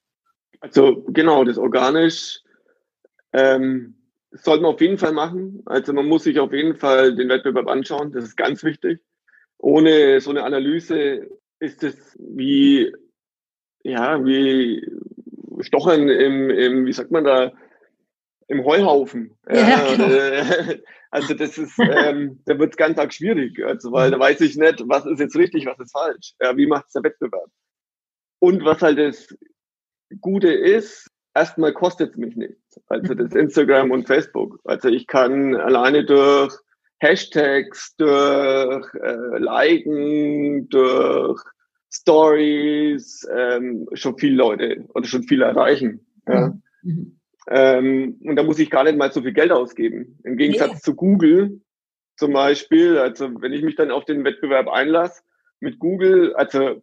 Also 0.60 1.04
genau, 1.08 1.44
das 1.46 1.58
organisch 1.58 2.42
ähm, 3.34 3.95
das 4.36 4.44
sollte 4.44 4.64
man 4.64 4.74
auf 4.74 4.82
jeden 4.82 4.98
Fall 4.98 5.14
machen. 5.14 5.62
Also 5.66 5.94
man 5.94 6.08
muss 6.08 6.26
sich 6.26 6.40
auf 6.40 6.52
jeden 6.52 6.76
Fall 6.76 7.16
den 7.16 7.30
Wettbewerb 7.30 7.70
anschauen. 7.70 8.12
Das 8.12 8.26
ist 8.26 8.36
ganz 8.36 8.66
wichtig. 8.66 9.00
Ohne 9.58 10.20
so 10.20 10.30
eine 10.30 10.44
Analyse 10.44 11.30
ist 11.60 11.84
es 11.84 12.18
wie, 12.20 12.94
ja, 13.84 14.26
wie 14.26 14.86
Stochern 15.62 16.10
im, 16.10 16.50
im 16.50 16.86
wie 16.86 16.92
sagt 16.92 17.12
man 17.12 17.24
da, 17.24 17.54
im 18.50 18.66
Heuhaufen. 18.66 19.38
Ja, 19.50 19.96
genau. 19.96 20.74
Also 21.12 21.34
das 21.34 21.58
ist, 21.58 21.80
ähm, 21.80 22.42
da 22.44 22.60
wird 22.60 22.72
es 22.72 22.78
ganz 22.78 22.98
arg 22.98 23.14
schwierig. 23.14 23.64
Also 23.64 23.94
weil 23.94 24.12
da 24.12 24.20
weiß 24.20 24.42
ich 24.42 24.58
nicht, 24.58 24.84
was 24.86 25.06
ist 25.06 25.22
jetzt 25.22 25.38
richtig, 25.38 25.66
was 25.66 25.80
ist 25.80 25.94
falsch. 25.94 26.34
Ja, 26.42 26.58
wie 26.58 26.68
macht 26.68 26.88
es 26.88 26.92
der 26.92 27.04
Wettbewerb? 27.04 27.50
Und 28.40 28.66
was 28.66 28.82
halt 28.82 29.00
das 29.00 29.34
Gute 30.20 30.52
ist, 30.52 31.10
erstmal 31.34 31.72
kostet 31.72 32.12
es 32.12 32.18
mich 32.18 32.36
nichts. 32.36 32.65
Also 32.88 33.14
das 33.14 33.34
Instagram 33.34 33.92
und 33.92 34.08
Facebook. 34.08 34.60
Also 34.64 34.90
ich 34.90 35.08
kann 35.08 35.56
alleine 35.56 36.06
durch 36.06 36.54
Hashtags, 37.00 37.96
durch 37.98 38.94
äh, 38.96 39.38
Liken, 39.38 40.70
durch 40.70 41.42
Stories 41.92 43.28
ähm, 43.34 43.88
schon 43.94 44.18
viele 44.18 44.36
Leute 44.36 44.86
oder 44.94 45.06
schon 45.06 45.24
viel 45.24 45.42
erreichen. 45.42 46.06
Ja. 46.28 46.54
Mhm. 46.84 47.20
Ähm, 47.48 48.20
und 48.24 48.36
da 48.36 48.44
muss 48.44 48.60
ich 48.60 48.70
gar 48.70 48.84
nicht 48.84 48.98
mal 48.98 49.12
so 49.12 49.22
viel 49.22 49.34
Geld 49.34 49.52
ausgeben. 49.52 50.20
Im 50.24 50.38
Gegensatz 50.38 50.72
yeah. 50.72 50.80
zu 50.80 50.96
Google 50.96 51.62
zum 52.18 52.34
Beispiel, 52.34 52.98
also 52.98 53.30
wenn 53.42 53.54
ich 53.54 53.62
mich 53.62 53.76
dann 53.76 53.92
auf 53.92 54.06
den 54.06 54.24
Wettbewerb 54.24 54.68
einlasse 54.70 55.22
mit 55.60 55.80
Google, 55.80 56.34
also 56.36 56.82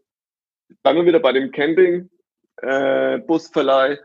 dann 0.82 0.96
wir 0.96 1.06
wieder 1.06 1.20
bei 1.20 1.32
dem 1.32 1.50
Camping, 1.50 2.10
äh, 2.58 3.18
Busverleih, 3.18 3.98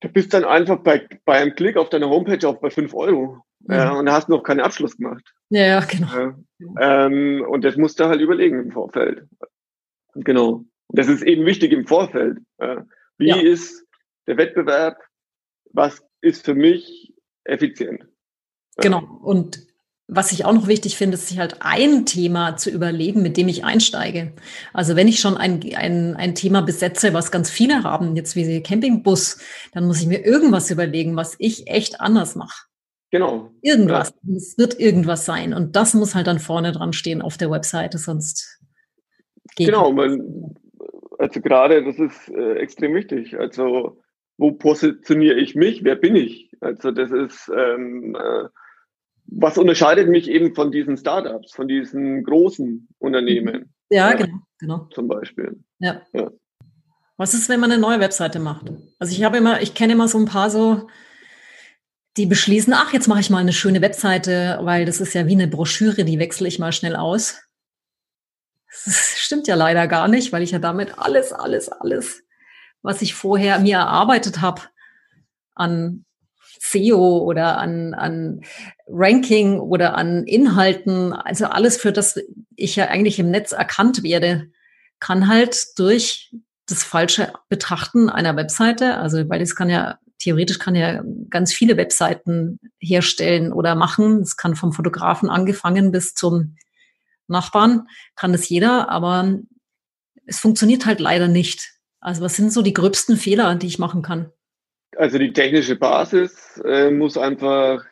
Du 0.00 0.08
bist 0.08 0.32
dann 0.32 0.44
einfach 0.44 0.78
bei, 0.78 1.08
bei 1.24 1.38
einem 1.38 1.54
Klick 1.54 1.76
auf 1.76 1.90
deiner 1.90 2.08
Homepage 2.08 2.46
auch 2.48 2.60
bei 2.60 2.70
5 2.70 2.94
Euro. 2.94 3.42
Mhm. 3.60 3.74
Ja, 3.74 3.92
und 3.92 4.06
da 4.06 4.12
hast 4.12 4.28
du 4.28 4.32
noch 4.32 4.42
keinen 4.42 4.60
Abschluss 4.60 4.96
gemacht. 4.96 5.24
Ja, 5.50 5.80
genau. 5.80 6.34
Ja, 6.58 7.06
ähm, 7.06 7.44
und 7.48 7.64
das 7.64 7.76
musst 7.76 7.98
du 7.98 8.04
halt 8.04 8.20
überlegen 8.20 8.60
im 8.60 8.70
Vorfeld. 8.70 9.26
Genau. 10.14 10.64
Und 10.86 10.98
das 10.98 11.08
ist 11.08 11.22
eben 11.22 11.44
wichtig 11.44 11.72
im 11.72 11.86
Vorfeld. 11.86 12.38
Ja. 12.60 12.86
Wie 13.18 13.28
ja. 13.28 13.36
ist 13.36 13.84
der 14.26 14.36
Wettbewerb? 14.36 14.98
Was 15.72 16.02
ist 16.20 16.44
für 16.44 16.54
mich 16.54 17.14
effizient? 17.44 18.06
Genau. 18.76 19.00
Und 19.22 19.67
was 20.10 20.32
ich 20.32 20.46
auch 20.46 20.54
noch 20.54 20.66
wichtig 20.66 20.96
finde, 20.96 21.16
ist 21.16 21.28
sich 21.28 21.38
halt 21.38 21.58
ein 21.60 22.06
Thema 22.06 22.56
zu 22.56 22.70
überlegen, 22.70 23.20
mit 23.22 23.36
dem 23.36 23.46
ich 23.46 23.64
einsteige. 23.64 24.32
Also 24.72 24.96
wenn 24.96 25.06
ich 25.06 25.20
schon 25.20 25.36
ein, 25.36 25.60
ein, 25.76 26.16
ein 26.16 26.34
Thema 26.34 26.62
besetze, 26.62 27.12
was 27.12 27.30
ganz 27.30 27.50
viele 27.50 27.82
haben, 27.82 28.16
jetzt 28.16 28.34
wie 28.34 28.62
Campingbus, 28.62 29.38
dann 29.72 29.86
muss 29.86 30.00
ich 30.00 30.06
mir 30.06 30.24
irgendwas 30.24 30.70
überlegen, 30.70 31.14
was 31.14 31.36
ich 31.38 31.68
echt 31.68 32.00
anders 32.00 32.36
mache. 32.36 32.64
Genau. 33.10 33.50
Irgendwas. 33.60 34.14
Ja. 34.22 34.36
Es 34.36 34.56
wird 34.56 34.80
irgendwas 34.80 35.26
sein. 35.26 35.52
Und 35.52 35.76
das 35.76 35.92
muss 35.92 36.14
halt 36.14 36.26
dann 36.26 36.38
vorne 36.38 36.72
dran 36.72 36.94
stehen 36.94 37.20
auf 37.20 37.36
der 37.36 37.50
Webseite, 37.50 37.98
sonst 37.98 38.60
geht 39.56 39.66
Genau, 39.66 39.92
man, 39.92 40.54
also 41.18 41.40
gerade 41.42 41.84
das 41.84 41.98
ist 41.98 42.30
äh, 42.30 42.54
extrem 42.54 42.94
wichtig. 42.94 43.38
Also 43.38 44.00
wo 44.38 44.52
positioniere 44.52 45.36
ich 45.36 45.54
mich? 45.54 45.84
Wer 45.84 45.96
bin 45.96 46.16
ich? 46.16 46.50
Also 46.60 46.92
das 46.92 47.10
ist 47.10 47.50
ähm, 47.54 48.16
äh, 48.18 48.48
was 49.30 49.58
unterscheidet 49.58 50.08
mich 50.08 50.28
eben 50.28 50.54
von 50.54 50.72
diesen 50.72 50.96
Startups, 50.96 51.52
von 51.52 51.68
diesen 51.68 52.24
großen 52.24 52.88
Unternehmen? 52.98 53.72
Ja, 53.90 54.10
ja 54.10 54.16
genau, 54.16 54.38
genau. 54.58 54.88
Zum 54.92 55.08
Beispiel. 55.08 55.58
Ja. 55.78 56.02
ja. 56.12 56.30
Was 57.16 57.34
ist, 57.34 57.48
wenn 57.48 57.60
man 57.60 57.70
eine 57.70 57.80
neue 57.80 58.00
Webseite 58.00 58.38
macht? 58.38 58.72
Also 58.98 59.12
ich 59.12 59.22
habe 59.24 59.36
immer, 59.36 59.60
ich 59.60 59.74
kenne 59.74 59.92
immer 59.92 60.08
so 60.08 60.18
ein 60.18 60.24
paar 60.24 60.50
so, 60.50 60.88
die 62.16 62.26
beschließen, 62.26 62.72
ach, 62.72 62.92
jetzt 62.92 63.06
mache 63.06 63.20
ich 63.20 63.30
mal 63.30 63.38
eine 63.38 63.52
schöne 63.52 63.82
Webseite, 63.82 64.58
weil 64.62 64.84
das 64.84 65.00
ist 65.00 65.14
ja 65.14 65.26
wie 65.26 65.32
eine 65.32 65.48
Broschüre, 65.48 66.04
die 66.04 66.18
wechsle 66.18 66.48
ich 66.48 66.58
mal 66.58 66.72
schnell 66.72 66.96
aus. 66.96 67.42
Das 68.84 69.14
stimmt 69.16 69.46
ja 69.46 69.54
leider 69.54 69.86
gar 69.86 70.08
nicht, 70.08 70.32
weil 70.32 70.42
ich 70.42 70.52
ja 70.52 70.58
damit 70.58 70.98
alles, 70.98 71.32
alles, 71.32 71.68
alles, 71.68 72.22
was 72.82 73.02
ich 73.02 73.14
vorher 73.14 73.58
mir 73.58 73.76
erarbeitet 73.76 74.40
habe, 74.40 74.62
an 75.54 76.04
SEO 76.58 77.18
oder 77.18 77.58
an, 77.58 77.94
an 77.94 78.40
Ranking 78.86 79.58
oder 79.58 79.96
an 79.96 80.24
Inhalten, 80.24 81.12
also 81.12 81.46
alles, 81.46 81.76
für 81.76 81.92
das 81.92 82.20
ich 82.56 82.76
ja 82.76 82.86
eigentlich 82.86 83.18
im 83.18 83.30
Netz 83.30 83.52
erkannt 83.52 84.02
werde, 84.02 84.50
kann 85.00 85.28
halt 85.28 85.78
durch 85.78 86.34
das 86.66 86.84
falsche 86.84 87.32
Betrachten 87.48 88.10
einer 88.10 88.36
Webseite, 88.36 88.96
also 88.96 89.28
weil 89.28 89.40
es 89.40 89.56
kann 89.56 89.70
ja 89.70 89.98
theoretisch 90.18 90.58
kann 90.58 90.74
ja 90.74 91.02
ganz 91.30 91.52
viele 91.52 91.76
Webseiten 91.76 92.58
herstellen 92.80 93.52
oder 93.52 93.74
machen. 93.74 94.20
Es 94.20 94.36
kann 94.36 94.56
vom 94.56 94.72
Fotografen 94.72 95.30
angefangen 95.30 95.92
bis 95.92 96.14
zum 96.14 96.56
Nachbarn, 97.28 97.86
kann 98.16 98.32
das 98.32 98.48
jeder, 98.48 98.88
aber 98.88 99.38
es 100.26 100.38
funktioniert 100.38 100.86
halt 100.86 101.00
leider 101.00 101.28
nicht. 101.28 101.72
Also 102.00 102.22
was 102.22 102.36
sind 102.36 102.52
so 102.52 102.62
die 102.62 102.74
gröbsten 102.74 103.16
Fehler, 103.16 103.54
die 103.54 103.66
ich 103.66 103.78
machen 103.78 104.02
kann? 104.02 104.30
Also 104.98 105.16
die 105.16 105.32
technische 105.32 105.76
Basis 105.76 106.60
äh, 106.64 106.90
muss 106.90 107.16
einfach 107.16 107.84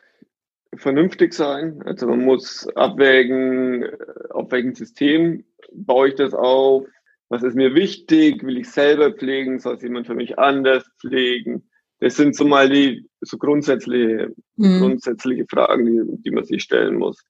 vernünftig 0.75 1.33
sein. 1.33 1.81
Also 1.85 2.05
man 2.05 2.19
muss 2.19 2.67
abwägen, 2.75 3.83
äh, 3.83 3.97
auf 4.31 4.51
welchem 4.51 4.75
System 4.75 5.45
baue 5.71 6.09
ich 6.09 6.15
das 6.15 6.33
auf, 6.33 6.85
was 7.29 7.43
ist 7.43 7.55
mir 7.55 7.73
wichtig, 7.75 8.43
will 8.43 8.57
ich 8.57 8.69
selber 8.69 9.13
pflegen, 9.13 9.57
soll 9.59 9.75
es 9.75 9.83
jemand 9.83 10.05
für 10.05 10.15
mich 10.15 10.37
anders 10.37 10.83
pflegen. 10.99 11.69
Das 12.01 12.17
sind 12.17 12.35
so 12.35 12.43
mal 12.43 12.69
die 12.69 13.07
so 13.21 13.37
grundsätzliche, 13.37 14.33
mhm. 14.57 14.79
grundsätzliche 14.79 15.45
Fragen, 15.49 15.85
die, 15.85 16.21
die 16.23 16.31
man 16.31 16.43
sich 16.43 16.61
stellen 16.61 16.97
muss. 16.97 17.23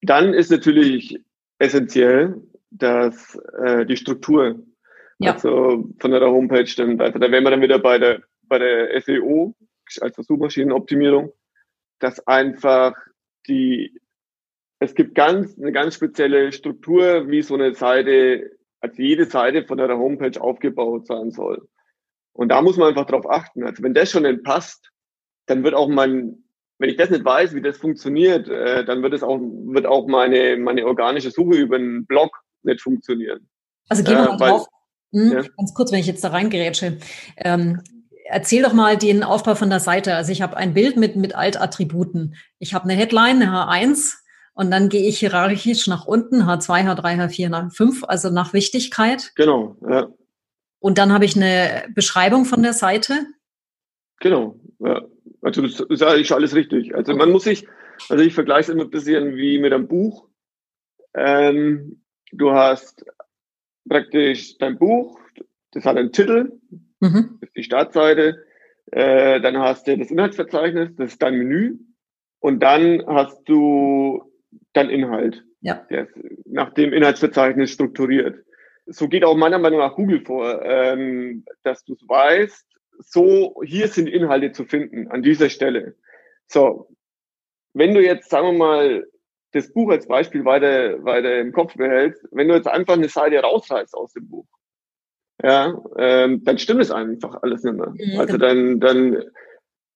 Dann 0.00 0.32
ist 0.32 0.52
natürlich 0.52 1.18
essentiell, 1.58 2.40
dass 2.70 3.34
äh, 3.64 3.84
die 3.84 3.96
Struktur, 3.96 4.60
ja. 5.18 5.32
also 5.32 5.88
von 5.98 6.12
der 6.12 6.20
Homepage 6.20 6.72
dann 6.76 7.00
weiter, 7.00 7.18
da 7.18 7.32
wären 7.32 7.42
wir 7.42 7.50
dann 7.50 7.62
wieder 7.62 7.80
bei 7.80 7.98
der 7.98 8.22
bei 8.48 8.58
der 8.58 9.00
SEO, 9.00 9.54
also 10.00 10.22
Suchmaschinenoptimierung, 10.22 11.32
dass 11.98 12.26
einfach 12.26 12.94
die, 13.46 14.00
es 14.78 14.94
gibt 14.94 15.14
ganz, 15.14 15.58
eine 15.58 15.72
ganz 15.72 15.94
spezielle 15.94 16.52
Struktur, 16.52 17.28
wie 17.28 17.42
so 17.42 17.54
eine 17.54 17.74
Seite, 17.74 18.50
also 18.80 19.02
jede 19.02 19.24
Seite 19.24 19.64
von 19.64 19.78
der 19.78 19.98
Homepage 19.98 20.40
aufgebaut 20.40 21.06
sein 21.06 21.30
soll. 21.30 21.68
Und 22.32 22.50
da 22.50 22.62
muss 22.62 22.76
man 22.76 22.90
einfach 22.90 23.06
drauf 23.06 23.28
achten. 23.28 23.64
Also 23.64 23.82
wenn 23.82 23.94
das 23.94 24.10
schon 24.10 24.22
nicht 24.22 24.44
passt, 24.44 24.90
dann 25.46 25.64
wird 25.64 25.74
auch 25.74 25.88
mein, 25.88 26.44
wenn 26.78 26.90
ich 26.90 26.96
das 26.96 27.10
nicht 27.10 27.24
weiß, 27.24 27.54
wie 27.54 27.62
das 27.62 27.78
funktioniert, 27.78 28.48
äh, 28.48 28.84
dann 28.84 29.02
wird 29.02 29.14
es 29.14 29.22
auch, 29.22 29.38
wird 29.40 29.86
auch 29.86 30.06
meine, 30.06 30.56
meine 30.56 30.86
organische 30.86 31.30
Suche 31.30 31.56
über 31.56 31.76
einen 31.76 32.06
Blog 32.06 32.30
nicht 32.62 32.80
funktionieren. 32.80 33.48
Also 33.88 34.04
gehen 34.04 34.18
wir 34.18 34.24
äh, 34.24 34.28
mal 34.28 34.36
drauf. 34.36 34.66
Hm, 35.12 35.32
ja. 35.32 35.42
Ganz 35.56 35.74
kurz, 35.74 35.90
wenn 35.90 36.00
ich 36.00 36.06
jetzt 36.06 36.22
da 36.22 36.28
reingerätsche. 36.28 36.98
Ähm, 37.38 37.82
erzähl 38.28 38.62
doch 38.62 38.72
mal 38.72 38.96
den 38.96 39.22
Aufbau 39.22 39.54
von 39.54 39.70
der 39.70 39.80
Seite. 39.80 40.14
Also 40.14 40.32
ich 40.32 40.42
habe 40.42 40.56
ein 40.56 40.74
Bild 40.74 40.96
mit, 40.96 41.16
mit 41.16 41.34
Altattributen. 41.34 42.36
Ich 42.58 42.74
habe 42.74 42.84
eine 42.84 42.94
Headline, 42.94 43.42
eine 43.42 43.50
H1 43.50 44.14
und 44.54 44.70
dann 44.70 44.88
gehe 44.88 45.08
ich 45.08 45.18
hierarchisch 45.18 45.86
nach 45.86 46.06
unten, 46.06 46.42
H2, 46.42 46.84
H3, 46.84 47.16
H4, 47.16 47.50
H5, 47.50 48.04
also 48.04 48.30
nach 48.30 48.52
Wichtigkeit. 48.52 49.32
Genau, 49.36 49.76
ja. 49.88 50.08
Und 50.80 50.98
dann 50.98 51.12
habe 51.12 51.24
ich 51.24 51.36
eine 51.36 51.84
Beschreibung 51.94 52.44
von 52.44 52.62
der 52.62 52.72
Seite. 52.72 53.26
Genau, 54.20 54.58
ja. 54.80 55.02
Also 55.42 55.62
das 55.62 55.80
ist 55.80 56.02
eigentlich 56.02 56.32
alles 56.32 56.54
richtig. 56.54 56.94
Also 56.94 57.14
man 57.14 57.30
muss 57.30 57.44
sich, 57.44 57.66
also 58.08 58.22
ich 58.22 58.34
vergleiche 58.34 58.62
es 58.62 58.68
immer 58.74 58.84
ein 58.84 58.90
bisschen 58.90 59.36
wie 59.36 59.58
mit 59.58 59.72
einem 59.72 59.88
Buch. 59.88 60.28
Ähm, 61.14 62.02
du 62.32 62.52
hast 62.52 63.04
praktisch 63.88 64.58
dein 64.58 64.78
Buch, 64.78 65.18
das 65.72 65.84
hat 65.84 65.96
einen 65.96 66.12
Titel, 66.12 66.52
Mhm. 67.00 67.38
Das 67.40 67.48
ist 67.48 67.56
die 67.56 67.62
Startseite. 67.62 68.44
Äh, 68.90 69.40
dann 69.40 69.58
hast 69.58 69.86
du 69.86 69.96
das 69.96 70.10
Inhaltsverzeichnis, 70.10 70.94
das 70.96 71.12
ist 71.12 71.22
dein 71.22 71.36
Menü. 71.36 71.78
Und 72.40 72.60
dann 72.62 73.04
hast 73.06 73.42
du 73.48 74.32
dein 74.72 74.90
Inhalt. 74.90 75.44
Ja. 75.60 75.86
Der 75.90 76.04
ist 76.04 76.14
nach 76.46 76.72
dem 76.74 76.92
Inhaltsverzeichnis 76.92 77.72
strukturiert. 77.72 78.44
So 78.86 79.08
geht 79.08 79.24
auch 79.24 79.36
meiner 79.36 79.58
Meinung 79.58 79.80
nach 79.80 79.96
Google 79.96 80.24
vor, 80.24 80.62
ähm, 80.62 81.44
dass 81.62 81.84
du 81.84 81.94
weißt, 82.06 82.64
so, 83.00 83.60
hier 83.64 83.88
sind 83.88 84.08
Inhalte 84.08 84.52
zu 84.52 84.64
finden, 84.64 85.08
an 85.08 85.22
dieser 85.22 85.50
Stelle. 85.50 85.96
So, 86.46 86.88
wenn 87.74 87.94
du 87.94 88.02
jetzt, 88.02 88.30
sagen 88.30 88.46
wir 88.46 88.52
mal, 88.58 89.06
das 89.52 89.72
Buch 89.72 89.90
als 89.90 90.06
Beispiel 90.06 90.44
weiter, 90.44 91.02
weiter 91.04 91.38
im 91.38 91.52
Kopf 91.52 91.74
behältst, 91.74 92.26
wenn 92.32 92.48
du 92.48 92.54
jetzt 92.54 92.66
einfach 92.66 92.94
eine 92.94 93.08
Seite 93.08 93.38
rausreißt 93.40 93.94
aus 93.94 94.12
dem 94.12 94.28
Buch, 94.28 94.46
ja, 95.42 95.80
ähm, 95.96 96.42
dann 96.44 96.58
stimmt 96.58 96.82
es 96.82 96.90
einfach 96.90 97.42
alles 97.42 97.62
nicht 97.62 97.76
mehr. 97.76 97.90
Mhm, 97.90 98.18
also 98.18 98.36
dann, 98.36 98.80
dann, 98.80 99.22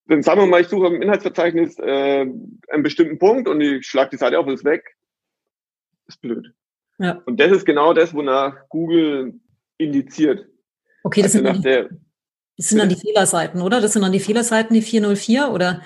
dann 0.07 0.23
sagen 0.23 0.41
wir 0.41 0.47
mal, 0.47 0.61
ich 0.61 0.69
suche 0.69 0.87
im 0.87 1.03
Inhaltsverzeichnis 1.03 1.79
äh, 1.79 2.27
einen 2.69 2.83
bestimmten 2.83 3.19
Punkt 3.19 3.49
und 3.49 3.61
ich 3.61 3.87
schlage 3.87 4.11
die 4.11 4.19
Seite 4.19 4.39
auf 4.39 4.47
und 4.47 4.55
ist 4.55 4.65
weg. 4.65 4.97
ist 6.07 6.21
blöd. 6.21 6.53
Ja. 6.99 7.21
Und 7.27 7.41
das 7.41 7.51
ist 7.51 7.67
genau 7.67 7.93
das, 7.93 8.15
wonach 8.15 8.69
Google 8.69 9.35
indiziert. 9.79 10.47
Okay, 11.03 11.23
das, 11.23 11.35
also 11.35 11.53
sind, 11.53 11.65
die, 11.65 11.89
das 12.57 12.69
sind 12.69 12.79
dann 12.79 12.89
die 12.89 12.97
Fehlerseiten, 12.97 13.61
oder? 13.63 13.81
Das 13.81 13.95
sind 13.95 14.03
dann 14.03 14.13
die 14.13 14.21
Fehlerseiten, 14.21 14.75
die 14.75 14.83
404, 14.83 15.51
oder? 15.51 15.83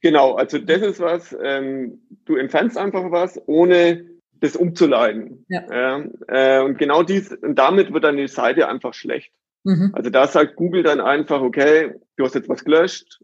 Genau, 0.00 0.34
also 0.34 0.58
das 0.58 0.80
ist 0.80 1.00
was, 1.00 1.36
ähm, 1.42 2.00
du 2.24 2.36
entfernst 2.36 2.78
einfach 2.78 3.10
was, 3.10 3.40
ohne 3.46 4.13
das 4.44 4.56
umzuleiten. 4.56 5.44
Ja. 5.48 5.62
ja 5.70 6.04
äh, 6.28 6.62
und 6.62 6.78
genau 6.78 7.02
dies, 7.02 7.32
und 7.32 7.56
damit 7.58 7.92
wird 7.92 8.04
dann 8.04 8.16
die 8.16 8.28
Seite 8.28 8.68
einfach 8.68 8.94
schlecht. 8.94 9.32
Mhm. 9.64 9.90
Also 9.94 10.10
da 10.10 10.26
sagt 10.26 10.56
Google 10.56 10.82
dann 10.82 11.00
einfach, 11.00 11.40
okay, 11.40 11.94
du 12.16 12.24
hast 12.24 12.34
jetzt 12.34 12.48
was 12.48 12.64
gelöscht, 12.64 13.20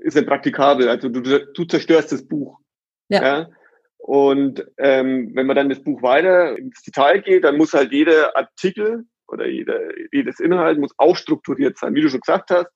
ist 0.00 0.16
nicht 0.16 0.26
praktikabel, 0.26 0.88
also 0.88 1.08
du, 1.08 1.20
du 1.20 1.64
zerstörst 1.64 2.12
das 2.12 2.26
Buch. 2.26 2.58
Ja. 3.08 3.22
ja? 3.22 3.48
Und 3.98 4.66
ähm, 4.78 5.30
wenn 5.34 5.46
man 5.46 5.54
dann 5.54 5.68
das 5.68 5.82
Buch 5.82 6.02
weiter 6.02 6.58
ins 6.58 6.82
Detail 6.82 7.20
geht, 7.20 7.44
dann 7.44 7.56
muss 7.56 7.72
halt 7.72 7.92
jeder 7.92 8.36
Artikel 8.36 9.04
oder 9.28 9.46
jeder, 9.46 9.78
jedes 10.10 10.40
Inhalt 10.40 10.78
muss 10.78 10.92
auch 10.98 11.16
strukturiert 11.16 11.78
sein, 11.78 11.94
wie 11.94 12.02
du 12.02 12.08
schon 12.08 12.20
gesagt 12.20 12.50
hast. 12.50 12.66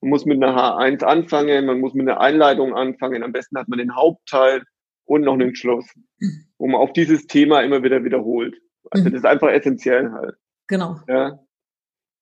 Man 0.00 0.10
muss 0.10 0.26
mit 0.26 0.40
einer 0.40 0.56
H1 0.56 1.02
anfangen, 1.02 1.66
man 1.66 1.80
muss 1.80 1.94
mit 1.94 2.08
einer 2.08 2.20
Einleitung 2.20 2.74
anfangen. 2.74 3.24
Am 3.24 3.32
besten 3.32 3.58
hat 3.58 3.66
man 3.66 3.80
den 3.80 3.96
Hauptteil 3.96 4.62
und 5.06 5.22
noch 5.22 5.34
einen 5.34 5.54
Schluss 5.54 5.86
wo 6.58 6.66
man 6.66 6.80
auf 6.80 6.92
dieses 6.92 7.26
Thema 7.26 7.62
immer 7.62 7.82
wieder 7.82 8.04
wiederholt. 8.04 8.56
Also 8.90 9.04
mhm. 9.04 9.12
das 9.12 9.20
ist 9.20 9.26
einfach 9.26 9.48
essentiell 9.48 10.10
halt. 10.12 10.34
Genau. 10.66 11.00
Ja. 11.08 11.38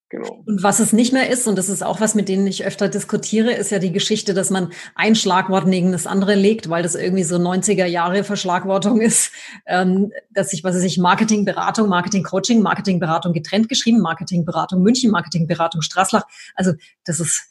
Genau. 0.09 0.43
Und 0.45 0.61
was 0.61 0.79
es 0.79 0.93
nicht 0.93 1.13
mehr 1.13 1.31
ist, 1.31 1.47
und 1.47 1.57
das 1.57 1.67
ist 1.67 1.83
auch 1.83 1.99
was, 1.99 2.13
mit 2.13 2.29
denen 2.29 2.45
ich 2.45 2.63
öfter 2.63 2.89
diskutiere, 2.89 3.51
ist 3.51 3.71
ja 3.71 3.79
die 3.79 3.91
Geschichte, 3.91 4.35
dass 4.35 4.51
man 4.51 4.71
ein 4.93 5.15
Schlagwort 5.15 5.65
neben 5.65 5.91
das 5.91 6.05
andere 6.05 6.35
legt, 6.35 6.69
weil 6.69 6.83
das 6.83 6.93
irgendwie 6.93 7.23
so 7.23 7.37
90er 7.37 7.85
Jahre 7.85 8.23
Verschlagwortung 8.23 9.01
ist, 9.01 9.31
ähm, 9.65 10.11
dass 10.29 10.53
ich, 10.53 10.63
was 10.63 10.75
weiß 10.75 10.83
ich, 10.83 10.99
Marketingberatung, 10.99 11.89
Marketingcoaching, 11.89 12.61
Marketingberatung 12.61 13.33
getrennt 13.33 13.67
geschrieben, 13.67 13.99
Marketingberatung 13.99 14.83
München, 14.83 15.09
Marketingberatung 15.09 15.81
Straßlach. 15.81 16.23
Also 16.53 16.73
das 17.03 17.19
ist, 17.19 17.49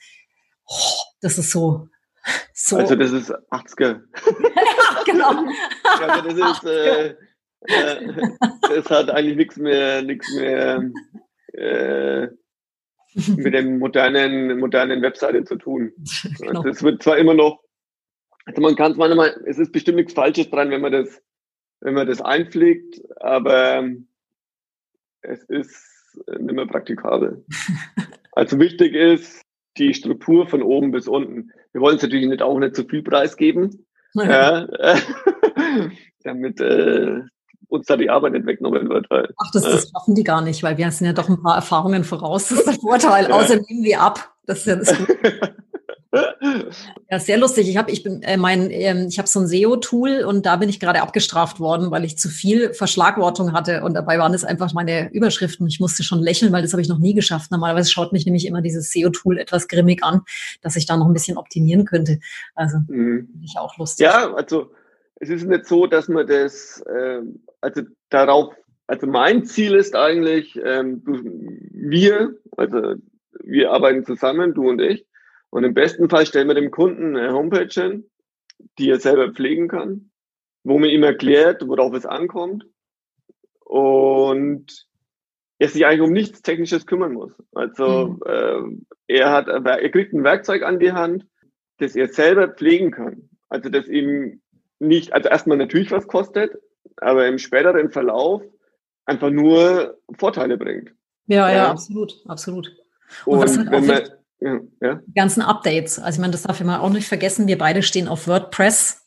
oh, 0.66 0.94
das 1.20 1.38
ist 1.38 1.50
so 1.50 1.88
So. 2.52 2.78
Also 2.78 2.94
das 2.94 3.12
ist 3.12 3.32
80er. 3.50 4.00
genau. 5.06 5.46
also 5.84 6.28
das 6.28 6.58
ist, 6.58 6.64
äh, 6.64 7.14
äh, 7.66 8.12
das 8.62 8.90
hat 8.90 9.10
eigentlich 9.10 9.36
nichts 9.36 9.56
mehr, 9.56 10.02
nichts 10.02 10.32
mehr 10.34 10.90
äh, 11.52 12.28
mit 13.36 13.54
dem 13.54 13.78
modernen, 13.78 14.58
modernen 14.58 15.02
Webseite 15.02 15.44
zu 15.44 15.56
tun. 15.56 15.92
Genau. 16.38 16.62
Das 16.62 16.82
wird 16.82 17.02
zwar 17.02 17.18
immer 17.18 17.34
noch, 17.34 17.62
also 18.44 18.60
man 18.60 18.76
kann 18.76 18.92
es 18.92 18.98
manchmal, 18.98 19.40
es 19.46 19.58
ist 19.58 19.72
bestimmt 19.72 19.96
nichts 19.96 20.12
Falsches 20.12 20.50
dran, 20.50 20.70
wenn 20.70 20.80
man 20.80 20.92
das, 20.92 21.22
wenn 21.80 21.94
man 21.94 22.06
das 22.06 22.20
einpflegt, 22.20 23.00
aber 23.16 23.88
es 25.22 25.42
ist 25.44 26.20
nicht 26.26 26.54
mehr 26.54 26.66
praktikabel. 26.66 27.44
Also 28.36 28.58
wichtig 28.58 28.94
ist 28.94 29.44
die 29.76 29.94
Struktur 29.94 30.48
von 30.48 30.60
oben 30.60 30.90
bis 30.90 31.06
unten. 31.06 31.52
Wir 31.72 31.80
wollen 31.80 31.98
es 31.98 32.02
natürlich 32.02 32.26
nicht 32.26 32.42
auch 32.42 32.58
nicht 32.58 32.74
zu 32.74 32.84
viel 32.84 33.04
preisgeben, 33.04 33.86
ja. 34.14 34.64
äh, 34.64 35.00
damit 36.24 36.60
äh, 36.60 37.20
uns 37.68 37.86
da 37.86 37.96
die 37.96 38.10
Arbeit 38.10 38.32
nicht 38.32 38.46
weggenommen 38.46 38.88
wird. 38.88 39.10
Weil, 39.10 39.28
Ach, 39.36 39.50
das, 39.52 39.62
das 39.62 39.90
schaffen 39.90 40.14
die 40.14 40.24
gar 40.24 40.40
nicht, 40.40 40.62
weil 40.62 40.78
wir 40.78 40.90
sind 40.90 41.06
ja 41.06 41.12
doch 41.12 41.28
ein 41.28 41.42
paar 41.42 41.56
Erfahrungen 41.56 42.04
voraus. 42.04 42.48
Das 42.48 42.58
ist 42.58 42.66
der 42.68 42.74
Vorteil. 42.74 43.28
Ja. 43.28 43.34
Außerdem 43.34 43.64
nehmen 43.68 43.84
wir 43.84 44.00
ab. 44.00 44.34
Das 44.46 44.58
ist 44.58 44.66
ja 44.66 44.76
das 44.76 44.96
Gute. 44.96 45.16
Ja, 47.10 47.18
sehr 47.18 47.38
lustig. 47.38 47.68
Ich 47.68 47.76
habe 47.76 47.90
ich 47.90 48.02
bin 48.02 48.22
äh, 48.22 48.36
mein 48.36 48.70
ähm, 48.70 49.06
ich 49.08 49.18
habe 49.18 49.28
so 49.28 49.40
ein 49.40 49.46
SEO-Tool 49.46 50.24
und 50.24 50.46
da 50.46 50.56
bin 50.56 50.68
ich 50.68 50.80
gerade 50.80 51.02
abgestraft 51.02 51.60
worden, 51.60 51.90
weil 51.90 52.04
ich 52.04 52.18
zu 52.18 52.28
viel 52.28 52.72
Verschlagwortung 52.72 53.52
hatte 53.52 53.82
und 53.82 53.94
dabei 53.94 54.18
waren 54.18 54.34
es 54.34 54.44
einfach 54.44 54.72
meine 54.72 55.12
Überschriften. 55.12 55.66
Ich 55.66 55.80
musste 55.80 56.02
schon 56.02 56.20
lächeln, 56.20 56.52
weil 56.52 56.62
das 56.62 56.72
habe 56.72 56.82
ich 56.82 56.88
noch 56.88 56.98
nie 56.98 57.14
geschafft. 57.14 57.50
Normalerweise 57.50 57.90
schaut 57.90 58.12
mich 58.12 58.24
nämlich 58.24 58.46
immer 58.46 58.62
dieses 58.62 58.90
SEO-Tool 58.92 59.38
etwas 59.38 59.68
grimmig 59.68 60.04
an, 60.04 60.22
dass 60.62 60.76
ich 60.76 60.86
da 60.86 60.96
noch 60.96 61.06
ein 61.06 61.14
bisschen 61.14 61.36
optimieren 61.36 61.84
könnte. 61.84 62.20
Also 62.54 62.78
mhm. 62.88 63.28
ich 63.42 63.56
auch 63.58 63.76
lustig. 63.78 64.04
Ja, 64.04 64.32
also 64.34 64.70
es 65.16 65.28
ist 65.28 65.46
nicht 65.46 65.66
so, 65.66 65.86
dass 65.86 66.08
man 66.08 66.26
das 66.26 66.82
äh, 66.86 67.20
also 67.60 67.82
darauf 68.10 68.54
also 68.86 69.06
mein 69.06 69.44
Ziel 69.44 69.74
ist 69.74 69.96
eigentlich, 69.96 70.60
ähm, 70.62 71.02
wir, 71.72 72.36
also 72.56 72.94
wir 73.42 73.70
arbeiten 73.72 74.04
zusammen, 74.04 74.54
du 74.54 74.68
und 74.68 74.80
ich, 74.80 75.06
und 75.54 75.62
im 75.62 75.72
besten 75.72 76.08
Fall 76.08 76.26
stellen 76.26 76.48
wir 76.48 76.56
dem 76.56 76.72
Kunden 76.72 77.16
eine 77.16 77.32
Homepage 77.32 77.68
hin, 77.68 78.10
die 78.76 78.90
er 78.90 78.98
selber 78.98 79.32
pflegen 79.32 79.68
kann, 79.68 80.10
wo 80.64 80.80
man 80.80 80.90
ihm 80.90 81.04
erklärt, 81.04 81.64
worauf 81.68 81.94
es 81.94 82.06
ankommt 82.06 82.66
und 83.60 84.88
er 85.60 85.68
sich 85.68 85.86
eigentlich 85.86 86.00
um 86.00 86.12
nichts 86.12 86.42
Technisches 86.42 86.88
kümmern 86.88 87.12
muss. 87.12 87.30
Also 87.52 88.18
mhm. 88.26 88.82
äh, 89.06 89.14
er 89.14 89.30
hat, 89.30 89.46
er 89.46 89.90
kriegt 89.90 90.12
ein 90.12 90.24
Werkzeug 90.24 90.64
an 90.64 90.80
die 90.80 90.90
Hand, 90.90 91.24
das 91.78 91.94
er 91.94 92.08
selber 92.08 92.48
pflegen 92.48 92.90
kann. 92.90 93.30
Also 93.48 93.68
das 93.68 93.86
ihm 93.86 94.42
nicht, 94.80 95.12
also 95.12 95.28
erstmal 95.28 95.56
natürlich 95.56 95.92
was 95.92 96.08
kostet, 96.08 96.50
aber 96.96 97.28
im 97.28 97.38
späteren 97.38 97.92
Verlauf 97.92 98.42
einfach 99.04 99.30
nur 99.30 100.00
Vorteile 100.18 100.58
bringt. 100.58 100.90
Ja, 101.28 101.48
ja, 101.48 101.54
ja 101.54 101.70
absolut, 101.70 102.24
absolut. 102.26 102.76
Und, 103.24 103.34
und 103.34 103.44
was 103.44 103.56
halt 103.56 103.70
wenn 103.70 103.86
man, 103.86 104.02
ja, 104.40 104.60
ja. 104.80 105.00
Die 105.06 105.14
ganzen 105.14 105.42
Updates. 105.42 105.98
Also 105.98 106.16
ich 106.16 106.20
meine, 106.20 106.32
das 106.32 106.42
darf 106.42 106.60
ich 106.60 106.66
mal 106.66 106.80
auch 106.80 106.90
nicht 106.90 107.08
vergessen. 107.08 107.46
Wir 107.46 107.58
beide 107.58 107.82
stehen 107.82 108.08
auf 108.08 108.28
WordPress. 108.28 109.04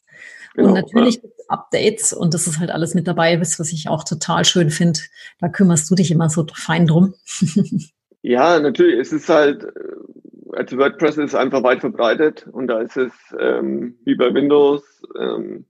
Genau, 0.56 0.70
und 0.70 0.74
natürlich 0.74 1.16
ja. 1.16 1.22
gibt 1.22 1.40
es 1.40 1.50
Updates 1.50 2.14
und 2.14 2.34
das 2.34 2.48
ist 2.48 2.60
halt 2.60 2.72
alles 2.72 2.96
mit 2.96 3.08
dabei, 3.08 3.40
was 3.40 3.72
ich 3.72 3.88
auch 3.88 4.04
total 4.04 4.44
schön 4.44 4.72
finde. 4.72 5.00
Da 5.40 5.50
kümmerst 5.50 5.90
du 5.90 5.96
dich 5.96 6.10
immer 6.10 6.30
so 6.30 6.46
fein 6.52 6.88
drum. 6.88 7.14
ja, 8.24 8.60
natürlich. 8.60 9.00
Es 9.00 9.14
ist 9.14 9.30
halt, 9.30 9.64
äh, 9.64 10.54
also 10.54 10.78
WordPress 10.78 11.18
ist 11.18 11.36
einfach 11.36 11.62
weit 11.62 11.82
verbreitet 11.82 12.48
und 12.52 12.68
da 12.68 12.82
ist 12.82 12.98
es 12.98 13.14
ähm, 13.40 14.00
wie 14.04 14.16
bei 14.16 14.34
Windows 14.34 14.84
ähm, 15.20 15.66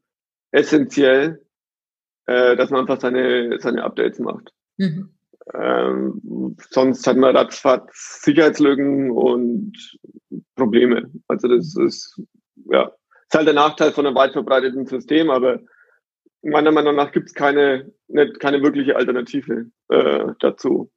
essentiell, 0.52 1.46
äh, 2.26 2.56
dass 2.56 2.70
man 2.70 2.82
einfach 2.82 3.02
seine, 3.02 3.60
seine 3.60 3.84
Updates 3.84 4.20
macht. 4.20 4.54
Mhm. 4.78 5.17
Ähm, 5.54 6.56
sonst 6.70 7.06
hat 7.08 7.18
man 7.18 7.36
ratzfatz 7.36 8.22
Sicherheitslücken 8.24 9.12
und 9.12 9.74
Probleme. 10.56 11.10
Also 11.28 11.48
das 11.48 11.76
ist, 11.78 12.22
ja, 12.72 12.92
ist 13.28 13.36
halt 13.36 13.48
der 13.48 13.54
Nachteil 13.54 13.92
von 13.92 14.06
einem 14.06 14.16
weit 14.16 14.34
verbreiteten 14.34 14.86
System, 14.86 15.30
aber 15.30 15.60
meiner 16.42 16.72
Meinung 16.72 16.96
nach 16.96 17.12
gibt 17.12 17.28
es 17.28 17.34
keine, 17.34 17.92
nicht, 18.08 18.40
keine 18.40 18.62
wirkliche 18.62 18.96
Alternative 18.96 19.68
äh, 19.90 20.26
dazu. 20.40 20.92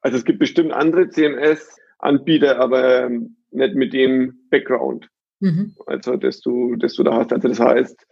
Also 0.00 0.16
es 0.16 0.24
gibt 0.24 0.38
bestimmt 0.38 0.72
andere 0.72 1.08
CMS-Anbieter, 1.08 2.58
aber 2.58 3.04
ähm, 3.04 3.36
nicht 3.50 3.74
mit 3.74 3.92
dem 3.92 4.46
Background. 4.50 5.08
Mhm. 5.40 5.74
Also, 5.86 6.16
dass 6.16 6.40
du, 6.40 6.76
dass 6.76 6.94
du 6.94 7.02
da 7.02 7.14
hast. 7.14 7.32
Also 7.32 7.48
das 7.48 7.60
heißt, 7.60 8.06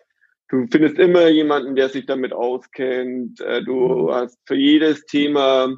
du 0.48 0.66
findest 0.70 0.98
immer 0.98 1.28
jemanden, 1.28 1.76
der 1.76 1.88
sich 1.88 2.06
damit 2.06 2.32
auskennt. 2.32 3.40
Äh, 3.40 3.62
du 3.62 4.12
hast 4.12 4.38
für 4.46 4.56
jedes 4.56 5.04
Thema 5.06 5.74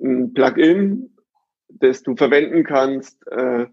ein 0.00 0.32
Plugin, 0.32 1.16
das 1.68 2.02
du 2.02 2.16
verwenden 2.16 2.64
kannst. 2.64 3.18
Äh, 3.30 3.66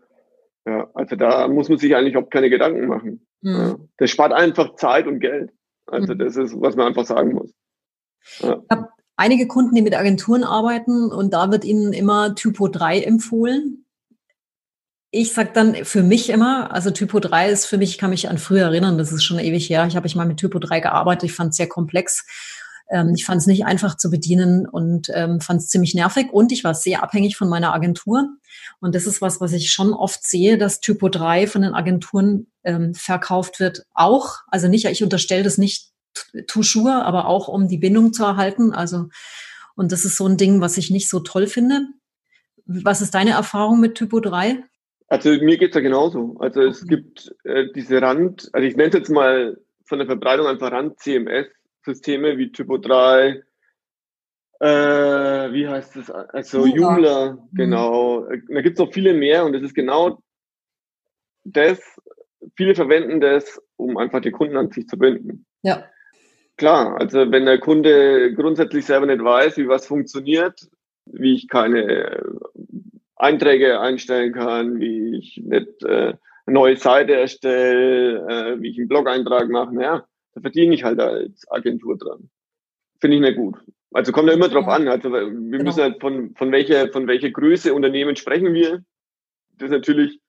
ja, 0.67 0.89
also 0.93 1.15
da 1.15 1.48
muss 1.48 1.69
man 1.69 1.78
sich 1.78 1.95
eigentlich 1.95 2.17
auch 2.17 2.30
keine 2.30 2.50
Gedanken 2.50 2.88
machen. 2.88 3.26
Mhm. 3.41 3.89
Das 3.98 4.10
spart 4.10 4.34
einfach 4.34 4.76
Zeit 4.76 5.08
und 5.08 5.19
Geld. 5.19 5.52
Also 5.86 6.13
mhm. 6.13 6.19
das 6.19 6.36
ist, 6.36 6.60
was 6.60 6.76
man 6.76 6.88
einfach 6.88 7.06
sagen 7.06 7.34
muss. 7.34 7.54
Ja. 8.39 8.62
Ich 8.63 8.69
habe 8.76 8.89
einige 9.15 9.48
Kunden, 9.48 9.76
die 9.76 9.84
mit 9.84 9.95
Agenturen 9.95 10.43
arbeiten 10.43 11.12
und 11.12 11.34
da 11.34 11.52
wird 11.52 11.63
ihnen 11.63 11.93
immer 11.93 12.36
Typo 12.36 12.67
3 12.67 13.02
empfohlen. 13.02 13.85
Ich 15.17 15.32
sag 15.32 15.54
dann 15.54 15.86
für 15.86 16.04
mich 16.04 16.30
immer, 16.30 16.73
also 16.73 16.91
Typo 16.91 17.21
3 17.21 17.49
ist 17.49 17.67
für 17.67 17.78
mich, 17.78 17.91
ich 17.91 17.97
kann 17.97 18.10
mich 18.10 18.28
an 18.28 18.38
früher 18.38 18.65
erinnern, 18.65 18.97
das 18.97 19.13
ist 19.13 19.23
schon 19.23 19.39
ewig 19.39 19.69
her. 19.69 19.88
Ich 19.88 19.95
habe 19.95 20.08
ich 20.08 20.15
mal 20.17 20.25
mit 20.25 20.36
Typo 20.36 20.60
3 20.60 20.82
gearbeitet, 20.82 21.30
ich 21.30 21.34
fand 21.34 21.51
es 21.51 21.56
sehr 21.56 21.69
komplex. 21.69 22.25
Ähm, 22.89 23.13
ich 23.15 23.23
fand 23.23 23.39
es 23.39 23.47
nicht 23.47 23.65
einfach 23.65 23.95
zu 23.95 24.12
bedienen 24.12 24.67
und 24.67 25.10
ähm, 25.13 25.39
fand 25.39 25.62
es 25.62 25.69
ziemlich 25.69 25.95
nervig 25.95 26.34
und 26.34 26.51
ich 26.51 26.65
war 26.65 26.73
sehr 26.73 27.01
abhängig 27.01 27.38
von 27.38 27.47
meiner 27.47 27.73
Agentur. 27.73 28.28
Und 28.82 28.93
das 28.93 29.08
ist 29.08 29.21
was, 29.21 29.39
was 29.39 29.54
ich 29.54 29.71
schon 29.71 29.93
oft 29.93 30.21
sehe, 30.28 30.58
dass 30.58 30.82
Typo 30.82 31.08
3 31.08 31.47
von 31.47 31.62
den 31.62 31.75
Agenturen 31.75 32.47
ähm, 32.65 32.93
verkauft 32.93 33.62
wird. 33.62 33.84
Auch, 33.93 34.39
also 34.49 34.67
nicht, 34.67 34.84
ich 34.84 35.01
unterstelle 35.01 35.43
das 35.43 35.58
nicht 35.58 35.93
toujours, 36.45 36.91
aber 36.91 37.28
auch 37.28 37.47
um 37.47 37.69
die 37.69 37.78
Bindung 37.78 38.12
zu 38.12 38.25
erhalten. 38.25 38.73
Also, 38.73 39.08
und 39.75 39.93
das 39.93 40.04
ist 40.04 40.17
so 40.17 40.28
ein 40.28 40.36
Ding, 40.36 40.60
was 40.60 40.75
ich 40.75 40.91
nicht 40.91 41.08
so 41.08 41.21
toll 41.21 41.47
finde. 41.47 41.88
Was 42.65 42.99
ist 42.99 43.13
deine 43.15 43.32
Erfahrung 43.32 43.80
mit 43.80 43.95
Typo 43.95 44.19
3? 44.19 44.62
Also 45.07 45.29
mir 45.29 45.57
geht's 45.57 45.75
ja 45.75 45.81
genauso. 45.81 46.35
Also 46.39 46.61
es 46.61 46.83
mhm. 46.83 46.87
gibt 46.87 47.35
äh, 47.43 47.67
diese 47.75 48.01
Rand, 48.01 48.49
also 48.53 48.67
ich 48.67 48.75
nenne 48.75 48.89
es 48.89 48.95
jetzt 48.95 49.09
mal 49.09 49.57
von 49.85 49.99
der 49.99 50.07
Verbreitung 50.07 50.47
einfach 50.47 50.71
Rand-CMS-Systeme 50.71 52.37
wie 52.37 52.51
Typo 52.51 52.77
3, 52.77 53.43
äh, 54.59 54.67
wie 55.53 55.67
heißt 55.67 55.95
das? 55.97 56.09
Also 56.09 56.65
Joomla, 56.65 56.75
Joomla 56.75 57.31
mhm. 57.33 57.55
genau. 57.55 58.27
Da 58.49 58.61
gibt's 58.61 58.79
noch 58.79 58.93
viele 58.93 59.13
mehr 59.13 59.45
und 59.45 59.53
es 59.55 59.63
ist 59.63 59.75
genau 59.75 60.19
das, 61.43 61.79
viele 62.55 62.73
verwenden 62.73 63.21
das, 63.21 63.61
um 63.75 63.97
einfach 63.97 64.21
die 64.21 64.31
Kunden 64.31 64.57
an 64.57 64.71
sich 64.71 64.87
zu 64.87 64.97
binden. 64.97 65.45
Ja. 65.61 65.85
Klar, 66.57 66.99
also 66.99 67.31
wenn 67.31 67.45
der 67.45 67.59
Kunde 67.59 68.33
grundsätzlich 68.33 68.85
selber 68.85 69.05
nicht 69.05 69.23
weiß, 69.23 69.57
wie 69.57 69.67
was 69.67 69.85
funktioniert, 69.85 70.67
wie 71.05 71.35
ich 71.35 71.49
keine 71.49 72.23
Einträge 73.15 73.80
einstellen 73.80 74.34
kann, 74.34 74.80
wie 74.80 75.17
ich 75.17 75.41
nicht 75.43 75.84
äh, 75.84 76.13
eine 76.45 76.54
neue 76.54 76.78
Seite 76.78 77.15
erstelle, 77.15 78.19
äh, 78.28 78.62
wie 78.62 78.69
ich 78.69 78.78
einen 78.78 78.88
Blog-Eintrag 78.88 79.49
mache. 79.49 79.73
Naja, 79.73 80.06
da 80.34 80.41
verdiene 80.41 80.75
ich 80.75 80.84
halt 80.84 80.99
als 80.99 81.49
Agentur 81.49 81.97
dran. 81.97 82.30
Finde 82.99 83.17
ich 83.17 83.21
nicht 83.21 83.38
gut. 83.38 83.56
Also 83.93 84.12
kommt 84.12 84.30
da 84.30 84.34
immer 84.34 84.49
drauf 84.49 84.67
an. 84.67 84.88
Also 84.88 85.12
wir 85.12 85.30
genau. 85.30 85.63
müssen 85.63 85.82
halt 85.82 86.01
von, 86.01 86.36
von 86.36 86.51
welcher, 86.51 86.89
von 86.89 87.08
welcher 87.08 87.32
Größe 87.32 87.73
Unternehmen 87.73 88.15
sprechen 88.15 88.54
wir. 88.54 88.84
Das 89.58 89.67
ist 89.67 89.71
natürlich, 89.71 90.19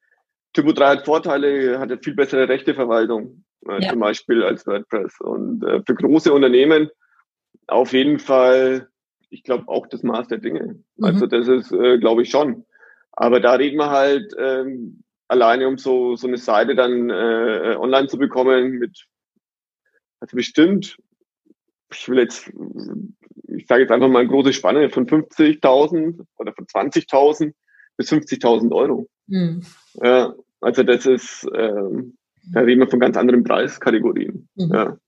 Typo 0.52 0.72
3 0.72 0.86
hat 0.86 1.04
Vorteile, 1.04 1.78
hat 1.78 1.90
eine 1.90 1.98
viel 2.00 2.14
bessere 2.14 2.48
Rechteverwaltung, 2.48 3.44
äh, 3.68 3.82
ja. 3.82 3.90
zum 3.90 3.98
Beispiel 3.98 4.44
als 4.44 4.66
WordPress. 4.66 5.20
Und 5.20 5.64
äh, 5.64 5.82
für 5.84 5.94
große 5.94 6.32
Unternehmen 6.32 6.88
auf 7.66 7.92
jeden 7.92 8.20
Fall, 8.20 8.88
ich 9.30 9.42
glaube, 9.42 9.66
auch 9.66 9.88
das 9.88 10.04
Maß 10.04 10.28
der 10.28 10.38
Dinge. 10.38 10.78
Mhm. 10.96 11.04
Also 11.04 11.26
das 11.26 11.48
ist, 11.48 11.72
äh, 11.72 11.98
glaube 11.98 12.22
ich, 12.22 12.30
schon. 12.30 12.64
Aber 13.16 13.40
da 13.40 13.54
reden 13.54 13.78
wir 13.78 13.90
halt 13.90 14.34
ähm, 14.38 15.02
alleine, 15.28 15.66
um 15.68 15.78
so, 15.78 16.16
so 16.16 16.26
eine 16.26 16.38
Seite 16.38 16.74
dann 16.74 17.10
äh, 17.10 17.76
online 17.78 18.08
zu 18.08 18.18
bekommen 18.18 18.72
mit, 18.72 19.06
also 20.20 20.36
bestimmt, 20.36 20.98
ich 21.92 22.08
will 22.08 22.18
jetzt, 22.18 22.52
ich 23.48 23.66
sage 23.66 23.82
jetzt 23.82 23.90
einfach 23.90 24.08
mal 24.08 24.20
eine 24.20 24.28
große 24.28 24.52
Spanne 24.52 24.90
von 24.90 25.06
50.000 25.06 26.24
oder 26.36 26.52
von 26.52 26.66
20.000 26.66 27.52
bis 27.96 28.12
50.000 28.12 28.72
Euro. 28.72 29.08
Mhm. 29.26 29.62
Ja, 29.94 30.34
also 30.60 30.82
das 30.82 31.06
ist, 31.06 31.46
ähm, 31.54 32.16
da 32.52 32.60
reden 32.60 32.80
wir 32.80 32.88
von 32.88 33.00
ganz 33.00 33.16
anderen 33.16 33.44
Preiskategorien. 33.44 34.48
Mhm. 34.54 34.72
Ja. 34.72 34.98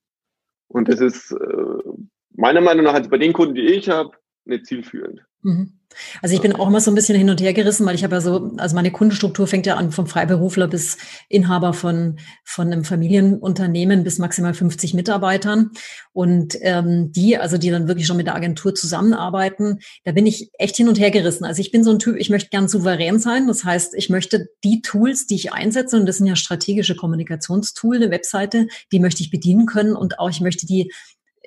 Und 0.68 0.88
das 0.88 1.00
ist 1.00 1.32
äh, 1.32 1.90
meiner 2.32 2.60
Meinung 2.60 2.84
nach, 2.84 2.94
also 2.94 3.10
bei 3.10 3.18
den 3.18 3.32
Kunden, 3.32 3.54
die 3.54 3.66
ich 3.66 3.88
habe, 3.88 4.16
nicht 4.44 4.66
zielführend. 4.66 5.24
Mhm. 5.42 5.78
Also 6.22 6.34
ich 6.34 6.42
bin 6.42 6.52
auch 6.52 6.68
immer 6.68 6.80
so 6.80 6.90
ein 6.90 6.94
bisschen 6.94 7.16
hin 7.16 7.30
und 7.30 7.40
her 7.40 7.52
gerissen, 7.52 7.86
weil 7.86 7.94
ich 7.94 8.04
habe 8.04 8.16
ja 8.16 8.20
so, 8.20 8.52
also 8.58 8.74
meine 8.74 8.90
Kundenstruktur 8.90 9.46
fängt 9.46 9.66
ja 9.66 9.76
an 9.76 9.90
vom 9.90 10.06
Freiberufler 10.06 10.68
bis 10.68 10.98
Inhaber 11.28 11.72
von, 11.72 12.18
von 12.44 12.70
einem 12.70 12.84
Familienunternehmen 12.84 14.04
bis 14.04 14.18
maximal 14.18 14.54
50 14.54 14.94
Mitarbeitern. 14.94 15.70
Und 16.12 16.56
ähm, 16.60 17.10
die, 17.12 17.36
also 17.38 17.58
die 17.58 17.70
dann 17.70 17.88
wirklich 17.88 18.06
schon 18.06 18.16
mit 18.16 18.26
der 18.26 18.34
Agentur 18.34 18.74
zusammenarbeiten, 18.74 19.78
da 20.04 20.12
bin 20.12 20.26
ich 20.26 20.50
echt 20.58 20.76
hin 20.76 20.88
und 20.88 20.98
her 20.98 21.10
gerissen. 21.10 21.44
Also 21.44 21.60
ich 21.60 21.70
bin 21.70 21.84
so 21.84 21.90
ein 21.90 21.98
Typ, 21.98 22.16
ich 22.16 22.30
möchte 22.30 22.50
gern 22.50 22.68
souverän 22.68 23.18
sein. 23.18 23.46
Das 23.46 23.64
heißt, 23.64 23.94
ich 23.94 24.10
möchte 24.10 24.48
die 24.64 24.82
Tools, 24.82 25.26
die 25.26 25.36
ich 25.36 25.52
einsetze, 25.52 25.96
und 25.96 26.06
das 26.06 26.18
sind 26.18 26.26
ja 26.26 26.36
strategische 26.36 26.96
Kommunikationstool, 26.96 27.96
eine 27.96 28.10
Webseite, 28.10 28.68
die 28.92 29.00
möchte 29.00 29.22
ich 29.22 29.30
bedienen 29.30 29.66
können 29.66 29.96
und 29.96 30.18
auch 30.18 30.30
ich 30.30 30.40
möchte 30.40 30.66
die 30.66 30.92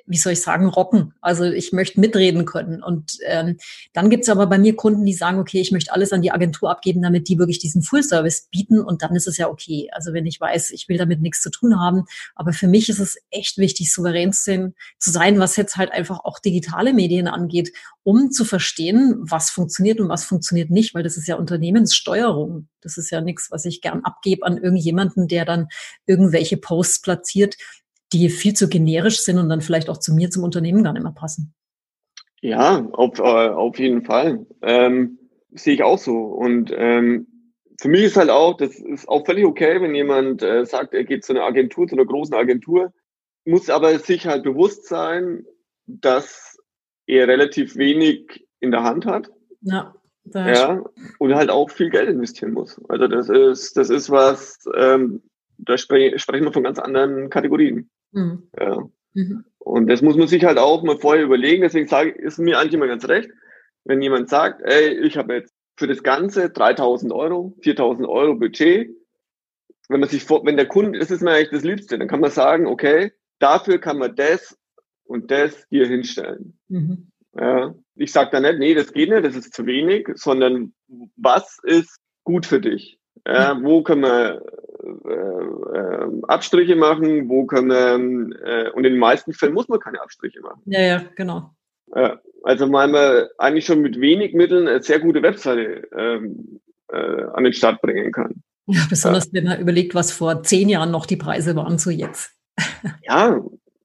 wie 0.06 0.16
soll 0.16 0.32
ich 0.32 0.42
sagen, 0.42 0.68
rocken. 0.68 1.14
Also 1.20 1.44
ich 1.44 1.72
möchte 1.72 2.00
mitreden 2.00 2.44
können. 2.44 2.82
Und 2.82 3.18
ähm, 3.26 3.58
dann 3.92 4.10
gibt 4.10 4.24
es 4.24 4.28
aber 4.28 4.46
bei 4.46 4.58
mir 4.58 4.76
Kunden, 4.76 5.04
die 5.04 5.14
sagen, 5.14 5.38
okay, 5.38 5.60
ich 5.60 5.72
möchte 5.72 5.92
alles 5.92 6.12
an 6.12 6.22
die 6.22 6.32
Agentur 6.32 6.70
abgeben, 6.70 7.02
damit 7.02 7.28
die 7.28 7.38
wirklich 7.38 7.58
diesen 7.58 7.82
Full-Service 7.82 8.48
bieten. 8.50 8.80
Und 8.80 9.02
dann 9.02 9.14
ist 9.14 9.26
es 9.26 9.36
ja 9.36 9.48
okay. 9.48 9.88
Also 9.92 10.12
wenn 10.12 10.26
ich 10.26 10.40
weiß, 10.40 10.70
ich 10.70 10.88
will 10.88 10.98
damit 10.98 11.20
nichts 11.20 11.42
zu 11.42 11.50
tun 11.50 11.80
haben. 11.80 12.04
Aber 12.34 12.52
für 12.52 12.66
mich 12.66 12.88
ist 12.88 12.98
es 12.98 13.18
echt 13.30 13.58
wichtig, 13.58 13.92
souverän 13.92 14.32
zu 14.32 14.72
sein, 14.98 15.38
was 15.38 15.56
jetzt 15.56 15.76
halt 15.76 15.92
einfach 15.92 16.20
auch 16.24 16.38
digitale 16.38 16.92
Medien 16.92 17.28
angeht, 17.28 17.72
um 18.04 18.30
zu 18.30 18.44
verstehen, 18.44 19.16
was 19.20 19.50
funktioniert 19.50 20.00
und 20.00 20.08
was 20.08 20.24
funktioniert 20.24 20.70
nicht, 20.70 20.94
weil 20.94 21.02
das 21.02 21.16
ist 21.16 21.28
ja 21.28 21.36
Unternehmenssteuerung. 21.36 22.68
Das 22.80 22.98
ist 22.98 23.10
ja 23.10 23.20
nichts, 23.20 23.50
was 23.50 23.64
ich 23.64 23.80
gern 23.80 24.04
abgebe 24.04 24.44
an 24.44 24.58
irgendjemanden, 24.58 25.28
der 25.28 25.44
dann 25.44 25.68
irgendwelche 26.06 26.56
Posts 26.56 27.02
platziert, 27.02 27.56
die 28.12 28.28
viel 28.28 28.54
zu 28.54 28.68
generisch 28.68 29.20
sind 29.20 29.38
und 29.38 29.48
dann 29.48 29.60
vielleicht 29.60 29.88
auch 29.88 29.98
zu 29.98 30.14
mir, 30.14 30.30
zum 30.30 30.44
Unternehmen 30.44 30.84
gar 30.84 30.92
nicht 30.92 31.02
mehr 31.02 31.12
passen. 31.12 31.54
Ja, 32.40 32.86
auf, 32.92 33.18
äh, 33.18 33.22
auf 33.22 33.78
jeden 33.78 34.04
Fall. 34.04 34.46
Ähm, 34.62 35.18
sehe 35.52 35.74
ich 35.74 35.82
auch 35.82 35.98
so. 35.98 36.16
Und 36.16 36.72
ähm, 36.74 37.26
für 37.80 37.88
mich 37.88 38.02
ist 38.02 38.16
halt 38.16 38.30
auch, 38.30 38.56
das 38.56 38.78
ist 38.78 39.08
auch 39.08 39.24
völlig 39.24 39.44
okay, 39.44 39.80
wenn 39.80 39.94
jemand 39.94 40.42
äh, 40.42 40.64
sagt, 40.64 40.94
er 40.94 41.04
geht 41.04 41.24
zu 41.24 41.32
einer 41.32 41.44
Agentur, 41.44 41.86
zu 41.86 41.96
einer 41.96 42.04
großen 42.04 42.34
Agentur, 42.34 42.92
muss 43.44 43.70
aber 43.70 43.98
sich 43.98 44.26
halt 44.26 44.44
bewusst 44.44 44.86
sein, 44.86 45.44
dass 45.86 46.58
er 47.06 47.28
relativ 47.28 47.76
wenig 47.76 48.46
in 48.60 48.70
der 48.70 48.82
Hand 48.82 49.06
hat. 49.06 49.30
Ja. 49.60 49.94
Ja, 50.24 50.84
und 51.18 51.34
halt 51.34 51.50
auch 51.50 51.68
viel 51.68 51.90
Geld 51.90 52.08
investieren 52.08 52.52
muss. 52.52 52.80
Also 52.88 53.08
das 53.08 53.28
ist, 53.28 53.76
das 53.76 53.90
ist 53.90 54.08
was, 54.08 54.58
ähm, 54.76 55.20
da 55.58 55.76
spre 55.76 56.16
sprechen 56.18 56.44
wir 56.44 56.52
von 56.52 56.62
ganz 56.62 56.78
anderen 56.78 57.28
Kategorien. 57.28 57.90
Mhm. 58.12 58.48
Ja. 58.58 58.88
Mhm. 59.14 59.44
Und 59.58 59.86
das 59.88 60.02
muss 60.02 60.16
man 60.16 60.28
sich 60.28 60.44
halt 60.44 60.58
auch 60.58 60.82
mal 60.82 60.98
vorher 60.98 61.24
überlegen. 61.24 61.62
Deswegen 61.62 61.88
sage 61.88 62.10
ich, 62.10 62.16
ist 62.16 62.38
mir 62.38 62.58
eigentlich 62.58 62.74
immer 62.74 62.86
ganz 62.88 63.06
recht, 63.08 63.30
wenn 63.84 64.02
jemand 64.02 64.28
sagt, 64.28 64.62
ey, 64.62 64.98
ich 65.00 65.16
habe 65.16 65.34
jetzt 65.34 65.54
für 65.76 65.86
das 65.86 66.02
Ganze 66.02 66.50
3000 66.50 67.12
Euro, 67.12 67.56
4000 67.62 68.08
Euro 68.08 68.34
Budget. 68.34 68.90
Wenn 69.88 70.00
man 70.00 70.08
sich 70.08 70.24
vor, 70.24 70.44
wenn 70.44 70.56
der 70.56 70.68
Kunde, 70.68 70.98
das 70.98 71.10
ist 71.10 71.22
mir 71.22 71.32
eigentlich 71.32 71.50
das 71.50 71.64
Liebste, 71.64 71.98
dann 71.98 72.08
kann 72.08 72.20
man 72.20 72.30
sagen, 72.30 72.66
okay, 72.66 73.12
dafür 73.38 73.78
kann 73.78 73.98
man 73.98 74.14
das 74.14 74.56
und 75.04 75.30
das 75.30 75.66
hier 75.68 75.86
hinstellen. 75.86 76.58
Mhm. 76.68 77.08
Ja, 77.34 77.74
ich 77.94 78.12
sage 78.12 78.30
da 78.30 78.40
nicht, 78.40 78.58
nee, 78.58 78.74
das 78.74 78.92
geht 78.92 79.10
nicht, 79.10 79.24
das 79.24 79.36
ist 79.36 79.54
zu 79.54 79.66
wenig, 79.66 80.08
sondern 80.14 80.74
was 81.16 81.58
ist 81.62 81.98
gut 82.24 82.46
für 82.46 82.60
dich? 82.60 82.98
Ja, 83.26 83.58
wo 83.62 83.82
können 83.82 84.02
wir 84.02 84.42
äh, 84.82 85.78
äh, 85.78 86.22
Abstriche 86.26 86.74
machen, 86.74 87.28
wo 87.28 87.46
können 87.46 87.68
wir, 87.70 88.38
äh, 88.44 88.70
und 88.70 88.84
in 88.84 88.94
den 88.94 88.98
meisten 88.98 89.32
Fällen 89.32 89.54
muss 89.54 89.68
man 89.68 89.78
keine 89.78 90.00
Abstriche 90.02 90.40
machen. 90.40 90.60
Ja, 90.66 90.80
ja, 90.80 91.02
genau. 91.14 91.54
Ja, 91.94 92.20
also 92.42 92.70
weil 92.72 92.88
man 92.88 93.26
eigentlich 93.38 93.66
schon 93.66 93.80
mit 93.80 94.00
wenig 94.00 94.34
Mitteln 94.34 94.66
eine 94.66 94.82
sehr 94.82 94.98
gute 94.98 95.22
Webseite 95.22 95.88
ähm, 95.96 96.60
äh, 96.88 97.24
an 97.32 97.44
den 97.44 97.52
Start 97.52 97.80
bringen 97.80 98.10
kann. 98.10 98.42
Ja, 98.66 98.82
besonders 98.88 99.32
wenn 99.32 99.44
man 99.44 99.60
überlegt, 99.60 99.94
was 99.94 100.10
vor 100.12 100.42
zehn 100.42 100.68
Jahren 100.68 100.90
noch 100.90 101.06
die 101.06 101.16
Preise 101.16 101.54
waren 101.54 101.78
zu 101.78 101.90
jetzt. 101.90 102.32
ja, 103.02 103.40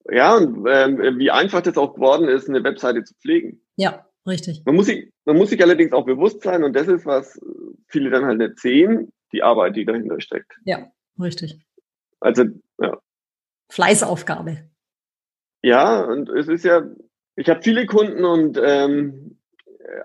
ja, 0.10 0.36
und 0.36 0.66
äh, 0.66 1.18
wie 1.18 1.32
einfach 1.32 1.62
das 1.62 1.78
auch 1.78 1.94
geworden 1.96 2.28
ist, 2.28 2.50
eine 2.50 2.64
Webseite 2.64 3.04
zu 3.04 3.14
pflegen. 3.16 3.62
Ja, 3.76 4.06
richtig. 4.26 4.64
Man 4.66 4.76
muss 4.76 4.88
sich, 4.88 5.12
man 5.26 5.38
muss 5.38 5.50
sich 5.50 5.62
allerdings 5.62 5.94
auch 5.94 6.06
bewusst 6.06 6.42
sein, 6.42 6.64
und 6.64 6.76
das 6.76 6.88
ist, 6.88 7.06
was 7.06 7.40
viele 7.88 8.10
dann 8.10 8.26
halt 8.26 8.40
nicht 8.40 8.60
sehen, 8.60 9.12
die 9.32 9.44
Arbeit, 9.44 9.76
die 9.76 9.86
dahinter 9.86 10.20
steckt. 10.22 10.54
Ja, 10.66 10.92
richtig. 11.20 11.60
Also, 12.20 12.46
ja. 12.80 12.98
Fleißaufgabe. 13.70 14.70
Ja, 15.62 16.02
und 16.02 16.30
es 16.30 16.48
ist 16.48 16.64
ja, 16.64 16.84
ich 17.36 17.50
habe 17.50 17.62
viele 17.62 17.86
Kunden 17.86 18.24
und 18.24 18.60
ähm, 18.62 19.38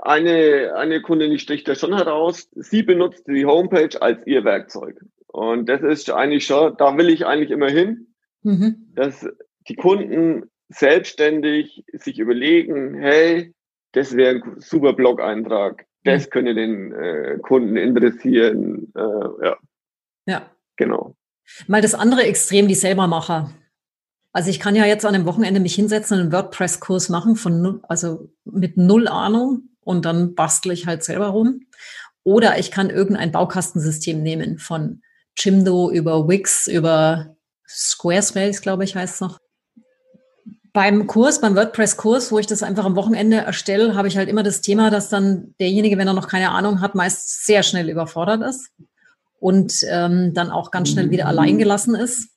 eine, 0.03 0.75
eine 0.77 1.03
Kundin, 1.03 1.31
die 1.31 1.39
sticht 1.39 1.69
da 1.69 1.75
schon 1.75 1.95
heraus, 1.95 2.49
sie 2.55 2.83
benutzt 2.83 3.27
die 3.27 3.47
Homepage 3.47 4.01
als 4.01 4.27
ihr 4.27 4.45
Werkzeug. 4.45 5.01
Und 5.27 5.69
das 5.69 5.83
ist 5.83 6.11
eigentlich 6.11 6.47
schon, 6.47 6.77
da 6.77 6.97
will 6.97 7.09
ich 7.09 7.27
eigentlich 7.27 7.51
immer 7.51 7.71
hin, 7.71 8.15
mhm. 8.43 8.93
dass 8.95 9.27
die 9.69 9.77
Kunden 9.77 10.51
selbstständig 10.69 11.85
sich 11.93 12.19
überlegen, 12.19 12.95
hey, 12.95 13.55
das 13.93 14.17
wäre 14.17 14.37
ein 14.37 14.61
super 14.61 14.93
Blog-Eintrag 14.93 15.87
das 16.05 16.31
könnte 16.31 16.55
den 16.55 16.93
äh, 16.93 17.39
Kunden 17.43 17.77
interessieren. 17.77 18.93
Äh, 18.95 19.47
ja. 19.47 19.57
Ja. 20.27 20.51
Genau. 20.77 21.17
Mal 21.67 21.83
das 21.83 21.95
andere 21.95 22.23
Extrem, 22.25 22.69
die 22.69 22.75
Selbermacher. 22.75 23.53
Also 24.33 24.49
ich 24.49 24.61
kann 24.61 24.75
ja 24.75 24.87
jetzt 24.87 25.05
an 25.05 25.15
einem 25.15 25.27
Wochenende 25.27 25.61
mich 25.61 25.75
hinsetzen 25.75 26.17
und 26.17 26.23
einen 26.23 26.33
WordPress-Kurs 26.33 27.09
machen 27.11 27.37
von 27.37 27.81
also 27.89 28.31
mit 28.45 28.77
null 28.77 29.07
Ahnung 29.07 29.69
und 29.81 30.05
dann 30.05 30.35
bastle 30.35 30.73
ich 30.73 30.87
halt 30.87 31.05
selber 31.05 31.29
rum. 31.29 31.67
Oder 32.25 32.59
ich 32.59 32.71
kann 32.71 32.89
irgendein 32.89 33.33
Baukastensystem 33.33 34.23
nehmen 34.23 34.59
von 34.59 35.03
Jimdo 35.37 35.91
über 35.91 36.29
Wix 36.29 36.67
über 36.67 37.37
Squarespace, 37.69 38.63
glaube 38.63 38.85
ich, 38.85 38.97
heißt 38.97 39.15
es 39.15 39.21
noch 39.21 39.39
beim 40.73 41.07
Kurs, 41.07 41.41
beim 41.41 41.55
WordPress-Kurs, 41.55 42.33
wo 42.33 42.39
ich 42.39 42.47
das 42.47 42.63
einfach 42.63 42.85
am 42.85 42.97
Wochenende 42.97 43.39
erstelle, 43.39 43.95
habe 43.95 44.09
ich 44.09 44.17
halt 44.17 44.29
immer 44.29 44.43
das 44.43 44.63
Thema, 44.63 44.91
dass 44.91 45.09
dann 45.09 45.55
derjenige, 45.61 45.99
wenn 45.99 46.09
er 46.09 46.15
noch 46.15 46.29
keine 46.29 46.51
Ahnung 46.51 46.81
hat, 46.81 46.95
meist 46.95 47.45
sehr 47.45 47.63
schnell 47.63 47.91
überfordert 47.91 48.43
ist 48.43 48.71
und 49.39 49.75
ähm, 49.89 50.33
dann 50.33 50.51
auch 50.51 50.71
ganz 50.71 50.91
schnell 50.91 51.11
wieder 51.11 51.27
allein 51.27 51.59
gelassen 51.59 51.95
ist. 51.95 52.31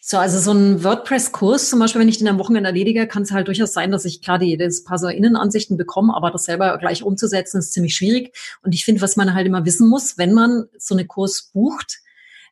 So, 0.00 0.18
also 0.18 0.38
so 0.38 0.52
ein 0.52 0.84
WordPress-Kurs, 0.84 1.70
zum 1.70 1.78
Beispiel, 1.78 2.00
wenn 2.00 2.08
ich 2.08 2.18
den 2.18 2.28
am 2.28 2.38
Wochenende 2.38 2.68
erledige, 2.68 3.06
kann 3.06 3.22
es 3.22 3.32
halt 3.32 3.48
durchaus 3.48 3.72
sein, 3.72 3.90
dass 3.90 4.04
ich 4.04 4.20
klar 4.20 4.38
die 4.38 4.56
das 4.58 4.84
paar 4.84 4.98
so 4.98 5.08
Innenansichten 5.08 5.78
bekomme, 5.78 6.14
aber 6.14 6.30
das 6.30 6.44
selber 6.44 6.76
gleich 6.76 7.02
umzusetzen, 7.02 7.58
ist 7.58 7.72
ziemlich 7.72 7.94
schwierig. 7.94 8.36
Und 8.62 8.74
ich 8.74 8.84
finde, 8.84 9.00
was 9.00 9.16
man 9.16 9.32
halt 9.32 9.46
immer 9.46 9.64
wissen 9.64 9.88
muss, 9.88 10.18
wenn 10.18 10.34
man 10.34 10.64
so 10.76 10.94
eine 10.94 11.06
Kurs 11.06 11.50
bucht, 11.54 12.00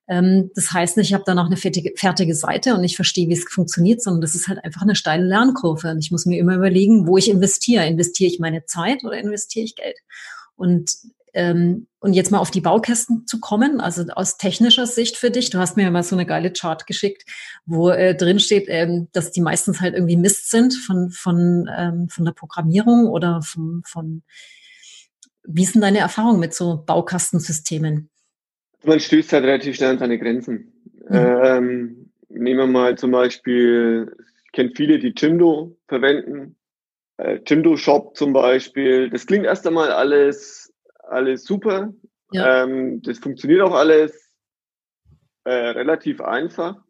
das 0.06 0.72
heißt 0.72 0.96
nicht, 0.96 1.08
ich 1.08 1.14
habe 1.14 1.24
danach 1.26 1.46
eine 1.46 1.56
fertige, 1.56 1.92
fertige 1.96 2.34
Seite 2.34 2.74
und 2.74 2.84
ich 2.84 2.96
verstehe, 2.96 3.28
wie 3.28 3.34
es 3.34 3.44
funktioniert, 3.44 4.02
sondern 4.02 4.20
das 4.20 4.34
ist 4.34 4.48
halt 4.48 4.62
einfach 4.64 4.82
eine 4.82 4.96
steile 4.96 5.24
Lernkurve. 5.24 5.90
Und 5.90 5.98
ich 6.00 6.10
muss 6.10 6.26
mir 6.26 6.38
immer 6.38 6.56
überlegen, 6.56 7.06
wo 7.06 7.16
ich 7.16 7.30
investiere. 7.30 7.86
Investiere 7.86 8.30
ich 8.30 8.40
meine 8.40 8.64
Zeit 8.64 9.04
oder 9.04 9.18
investiere 9.18 9.64
ich 9.64 9.76
Geld? 9.76 9.96
Und 10.56 10.90
ähm, 11.34 11.86
und 11.98 12.12
jetzt 12.12 12.30
mal 12.30 12.40
auf 12.40 12.50
die 12.50 12.60
Baukästen 12.60 13.26
zu 13.26 13.40
kommen, 13.40 13.80
also 13.80 14.04
aus 14.08 14.36
technischer 14.36 14.86
Sicht 14.86 15.16
für 15.16 15.30
dich. 15.30 15.48
Du 15.50 15.58
hast 15.58 15.76
mir 15.76 15.84
ja 15.84 15.90
mal 15.90 16.02
so 16.02 16.14
eine 16.14 16.26
geile 16.26 16.52
Chart 16.52 16.86
geschickt, 16.86 17.24
wo 17.64 17.88
äh, 17.88 18.14
drin 18.14 18.38
steht, 18.38 18.66
ähm, 18.68 19.08
dass 19.12 19.30
die 19.32 19.40
meistens 19.40 19.80
halt 19.80 19.94
irgendwie 19.94 20.16
Mist 20.16 20.50
sind 20.50 20.74
von 20.74 21.10
von 21.10 21.70
ähm, 21.74 22.08
von 22.10 22.24
der 22.24 22.32
Programmierung 22.32 23.06
oder 23.06 23.40
von 23.40 23.82
von 23.86 24.22
wie 25.44 25.66
denn 25.66 25.80
deine 25.80 25.98
Erfahrung 25.98 26.38
mit 26.38 26.54
so 26.54 26.82
Baukastensystemen? 26.84 28.10
Man 28.84 29.00
stößt 29.00 29.32
halt 29.32 29.44
relativ 29.44 29.76
schnell 29.76 29.90
an 29.90 29.98
seine 29.98 30.18
Grenzen. 30.18 30.72
Mhm. 31.08 31.16
Ähm, 31.16 32.10
nehmen 32.28 32.58
wir 32.58 32.66
mal 32.66 32.96
zum 32.98 33.10
Beispiel, 33.10 34.14
ich 34.46 34.52
kenne 34.52 34.72
viele, 34.74 34.98
die 34.98 35.14
Jimdo 35.16 35.76
verwenden. 35.88 36.56
Äh, 37.16 37.40
Jimdo 37.46 37.76
Shop 37.76 38.16
zum 38.16 38.32
Beispiel. 38.32 39.10
Das 39.10 39.26
klingt 39.26 39.46
erst 39.46 39.66
einmal 39.66 39.90
alles, 39.90 40.72
alles 41.08 41.44
super. 41.44 41.92
Ja. 42.32 42.64
Ähm, 42.64 43.02
das 43.02 43.18
funktioniert 43.18 43.60
auch 43.62 43.74
alles 43.74 44.32
äh, 45.44 45.52
relativ 45.52 46.20
einfach. 46.20 46.82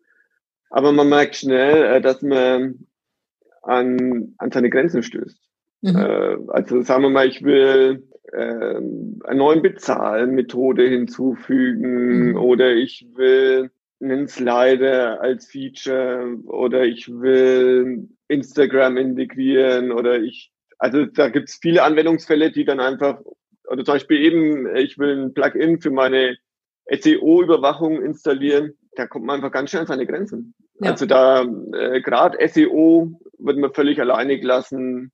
Aber 0.71 0.93
man 0.93 1.09
merkt 1.09 1.37
schnell, 1.37 1.85
äh, 1.85 2.01
dass 2.01 2.23
man 2.23 2.87
an, 3.63 4.35
an 4.39 4.51
seine 4.51 4.71
Grenzen 4.71 5.03
stößt. 5.03 5.39
Mhm. 5.83 5.97
Äh, 5.97 6.37
also 6.49 6.83
sagen 6.83 7.03
wir 7.03 7.11
mal, 7.11 7.29
ich 7.29 7.43
will 7.43 8.09
ähm, 8.35 9.21
eine 9.25 9.39
neue 9.39 9.61
Bezahlmethode 9.61 10.89
hinzufügen 10.89 12.31
mhm. 12.31 12.37
oder 12.37 12.73
ich 12.73 13.07
will 13.15 13.71
einen 14.01 14.27
Slider 14.27 15.21
als 15.21 15.47
Feature 15.47 16.39
oder 16.47 16.85
ich 16.85 17.09
will 17.09 18.09
Instagram 18.29 18.97
integrieren 18.97 19.93
oder 19.93 20.19
ich, 20.19 20.51
also 20.79 21.05
da 21.07 21.29
gibt 21.29 21.51
es 21.51 21.59
viele 21.61 21.83
Anwendungsfälle, 21.83 22.51
die 22.51 22.65
dann 22.65 22.81
einfach, 22.81 23.21
oder 23.69 23.85
zum 23.85 23.95
Beispiel 23.95 24.21
eben, 24.21 24.77
ich 24.77 24.99
will 24.99 25.25
ein 25.25 25.35
Plugin 25.35 25.81
für 25.81 25.91
meine 25.91 26.37
SEO-Überwachung 26.91 28.03
installieren, 28.03 28.75
da 28.97 29.07
kommt 29.07 29.27
man 29.27 29.37
einfach 29.37 29.53
ganz 29.53 29.71
schnell 29.71 29.83
an 29.83 29.89
seine 29.89 30.07
Grenzen. 30.07 30.55
Ja. 30.81 30.91
Also 30.91 31.07
da 31.07 31.43
äh, 31.43 32.01
gerade 32.01 32.39
SEO 32.49 33.21
wird 33.39 33.59
man 33.59 33.73
völlig 33.73 34.01
alleine 34.01 34.39
gelassen 34.41 35.13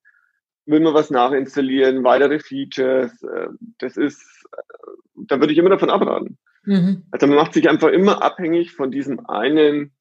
will 0.69 0.81
man 0.81 0.95
was 0.95 1.11
nachinstallieren, 1.11 2.05
weitere 2.05 2.39
Features. 2.39 3.23
Äh, 3.23 3.49
das 3.79 3.97
ist, 3.97 4.47
äh, 4.53 4.91
da 5.27 5.41
würde 5.41 5.53
ich 5.53 5.59
immer 5.59 5.71
davon 5.71 5.91
abraten. 5.91 6.39
Mhm. 6.65 7.05
Also 7.11 7.27
man 7.27 7.37
macht 7.37 7.55
sich 7.55 7.69
einfach 7.69 7.89
immer 7.89 8.23
abhängig 8.23 8.73
von 8.73 8.91
diesem 8.91 9.27
einen, 9.27 9.93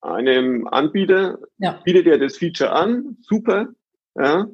einem 0.00 0.66
Anbieter. 0.66 1.38
Ja. 1.58 1.80
Bietet 1.84 2.06
er 2.06 2.18
das 2.18 2.36
Feature 2.36 2.72
an, 2.72 3.16
super. 3.22 3.68
Ja. 4.16 4.48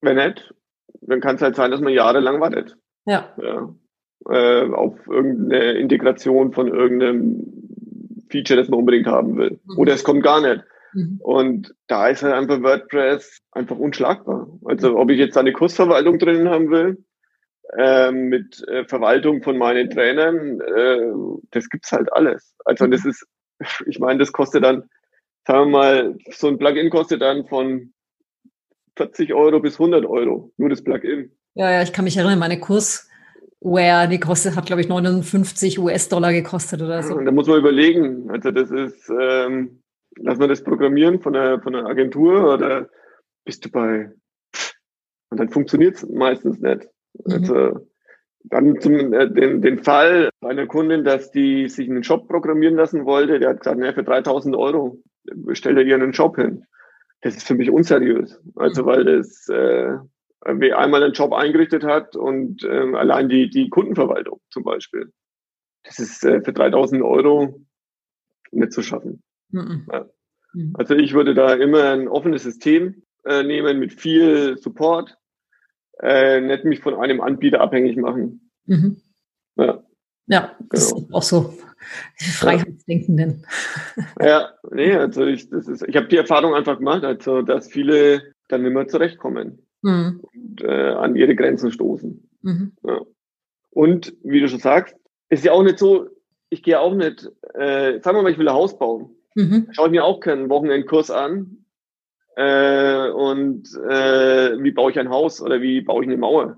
Wenn 0.00 0.16
nicht, 0.16 0.52
dann 1.00 1.20
kann 1.20 1.36
es 1.36 1.42
halt 1.42 1.56
sein, 1.56 1.70
dass 1.70 1.80
man 1.80 1.92
jahrelang 1.92 2.40
wartet. 2.40 2.76
Ja. 3.06 3.32
ja. 3.40 3.74
Äh, 4.28 4.70
auf 4.72 5.06
irgendeine 5.06 5.72
Integration 5.74 6.52
von 6.52 6.68
irgendeinem 6.68 7.46
Feature, 8.28 8.58
das 8.58 8.68
man 8.68 8.80
unbedingt 8.80 9.06
haben 9.06 9.36
will. 9.36 9.60
Mhm. 9.64 9.78
Oder 9.78 9.94
es 9.94 10.02
kommt 10.02 10.24
gar 10.24 10.40
nicht. 10.40 10.64
Mhm. 10.96 11.20
Und 11.22 11.74
da 11.88 12.08
ist 12.08 12.22
halt 12.22 12.34
einfach 12.34 12.62
WordPress 12.62 13.40
einfach 13.52 13.76
unschlagbar. 13.76 14.48
Also 14.64 14.96
ob 14.96 15.10
ich 15.10 15.18
jetzt 15.18 15.36
eine 15.36 15.52
Kursverwaltung 15.52 16.18
drin 16.18 16.48
haben 16.48 16.70
will, 16.70 17.04
äh, 17.76 18.10
mit 18.10 18.66
äh, 18.68 18.84
Verwaltung 18.86 19.42
von 19.42 19.58
meinen 19.58 19.90
Trainern, 19.90 20.60
äh, 20.60 21.12
das 21.50 21.68
gibt's 21.68 21.92
halt 21.92 22.10
alles. 22.12 22.54
Also 22.64 22.86
das 22.86 23.04
ist, 23.04 23.26
ich 23.86 23.98
meine, 23.98 24.18
das 24.18 24.32
kostet 24.32 24.64
dann, 24.64 24.88
sagen 25.46 25.70
wir 25.70 25.78
mal, 25.78 26.16
so 26.30 26.48
ein 26.48 26.58
Plugin 26.58 26.88
kostet 26.88 27.20
dann 27.20 27.46
von 27.46 27.92
40 28.96 29.34
Euro 29.34 29.60
bis 29.60 29.74
100 29.74 30.06
Euro, 30.06 30.50
nur 30.56 30.70
das 30.70 30.82
Plugin. 30.82 31.30
Ja, 31.54 31.70
ja, 31.70 31.82
ich 31.82 31.92
kann 31.92 32.04
mich 32.04 32.16
erinnern, 32.16 32.38
meine 32.38 32.58
Kurs, 32.58 33.08
Where 33.60 34.06
die 34.06 34.20
kostet, 34.20 34.54
hat, 34.54 34.66
glaube 34.66 34.82
ich, 34.82 34.88
59 34.88 35.78
US-Dollar 35.78 36.32
gekostet 36.32 36.82
oder 36.82 37.02
so. 37.02 37.18
Da 37.18 37.32
muss 37.32 37.48
man 37.48 37.58
überlegen. 37.58 38.30
Also 38.30 38.50
das 38.50 38.70
ist, 38.70 39.10
ähm, 39.10 39.82
lass 40.16 40.38
mal 40.38 40.48
das 40.48 40.62
programmieren 40.62 41.20
von 41.20 41.32
der, 41.32 41.60
von 41.60 41.72
der 41.72 41.86
Agentur 41.86 42.54
oder 42.54 42.88
bist 43.44 43.64
du 43.64 43.70
bei, 43.70 44.10
und 45.30 45.40
dann 45.40 45.48
funktioniert 45.48 45.96
es 45.96 46.08
meistens 46.08 46.60
nicht. 46.60 46.88
Mhm. 47.24 47.32
Also, 47.32 47.86
dann 48.44 48.80
zum, 48.80 49.12
äh, 49.12 49.30
den, 49.30 49.60
den 49.60 49.82
Fall 49.82 50.30
einer 50.40 50.66
Kundin, 50.66 51.04
dass 51.04 51.30
die 51.30 51.68
sich 51.68 51.88
einen 51.88 52.04
Shop 52.04 52.28
programmieren 52.28 52.76
lassen 52.76 53.04
wollte, 53.04 53.40
der 53.40 53.50
hat 53.50 53.60
gesagt, 53.60 53.78
ne, 53.78 53.92
für 53.92 54.04
3000 54.04 54.54
Euro 54.54 55.02
stellt 55.52 55.78
er 55.78 55.84
ihr 55.84 55.96
einen 55.96 56.12
Shop 56.12 56.36
hin. 56.36 56.64
Das 57.22 57.36
ist 57.36 57.46
für 57.46 57.54
mich 57.54 57.70
unseriös. 57.70 58.40
Also, 58.54 58.82
mhm. 58.82 58.86
weil 58.86 59.04
das, 59.04 59.48
äh, 59.48 59.96
wer 60.44 60.78
einmal 60.78 61.02
einen 61.02 61.12
Job 61.12 61.32
eingerichtet 61.32 61.84
hat 61.84 62.14
und 62.14 62.62
äh, 62.62 62.94
allein 62.94 63.28
die, 63.28 63.50
die 63.50 63.68
Kundenverwaltung 63.68 64.40
zum 64.50 64.62
Beispiel. 64.62 65.12
Das 65.82 65.98
ist 65.98 66.24
äh, 66.24 66.40
für 66.42 66.52
3000 66.52 67.02
Euro 67.02 67.60
nicht 68.52 68.72
zu 68.72 68.82
schaffen. 68.82 69.22
Mhm. 69.50 69.86
Mhm. 70.54 70.74
Also 70.74 70.94
ich 70.94 71.14
würde 71.14 71.34
da 71.34 71.54
immer 71.54 71.92
ein 71.92 72.08
offenes 72.08 72.42
System 72.42 73.02
äh, 73.24 73.42
nehmen 73.42 73.78
mit 73.78 73.92
viel 73.92 74.56
Support, 74.58 75.16
äh, 76.00 76.40
nicht 76.40 76.64
mich 76.64 76.80
von 76.80 76.94
einem 76.94 77.20
Anbieter 77.20 77.60
abhängig 77.60 77.96
machen. 77.96 78.50
Mhm. 78.66 79.00
Ja. 79.56 79.82
Ja, 80.28 80.56
das 80.70 80.92
genau. 80.92 81.06
ist 81.06 81.14
auch 81.14 81.22
so. 81.22 81.54
Freiheitsdenkenden. 82.16 83.46
Ja, 84.20 84.54
nee, 84.72 84.92
also 84.94 85.24
ich, 85.24 85.48
das 85.50 85.68
ist, 85.68 85.82
ich 85.86 85.96
habe 85.96 86.08
die 86.08 86.16
Erfahrung 86.16 86.54
einfach 86.54 86.78
gemacht, 86.78 87.04
also 87.04 87.42
dass 87.42 87.68
viele 87.68 88.34
dann 88.48 88.62
nicht 88.62 88.72
mehr 88.72 88.88
zurechtkommen 88.88 89.62
mhm. 89.82 90.20
und 90.22 90.62
äh, 90.62 90.90
an 90.92 91.14
ihre 91.14 91.36
Grenzen 91.36 91.70
stoßen. 91.70 92.28
Mhm. 92.42 92.72
Ja. 92.82 93.00
Und 93.70 94.16
wie 94.24 94.40
du 94.40 94.48
schon 94.48 94.58
sagst, 94.58 94.96
ist 95.28 95.44
ja 95.44 95.52
auch 95.52 95.62
nicht 95.62 95.78
so, 95.78 96.08
ich 96.50 96.62
gehe 96.62 96.80
auch 96.80 96.94
nicht, 96.94 97.30
äh, 97.54 98.00
sagen 98.00 98.18
wir 98.18 98.22
mal, 98.22 98.32
ich 98.32 98.38
will 98.38 98.48
ein 98.48 98.54
Haus 98.54 98.78
bauen. 98.78 99.15
Mhm. 99.36 99.68
Schaue 99.70 99.86
ich 99.86 99.92
mir 99.92 100.04
auch 100.04 100.20
keinen 100.20 100.48
Wochenendkurs 100.48 101.10
an. 101.10 101.64
Äh, 102.36 103.10
und 103.10 103.68
äh, 103.88 104.62
wie 104.62 104.72
baue 104.72 104.90
ich 104.90 104.98
ein 104.98 105.10
Haus 105.10 105.40
oder 105.40 105.60
wie 105.60 105.82
baue 105.82 106.02
ich 106.02 106.08
eine 106.08 106.18
Mauer? 106.18 106.56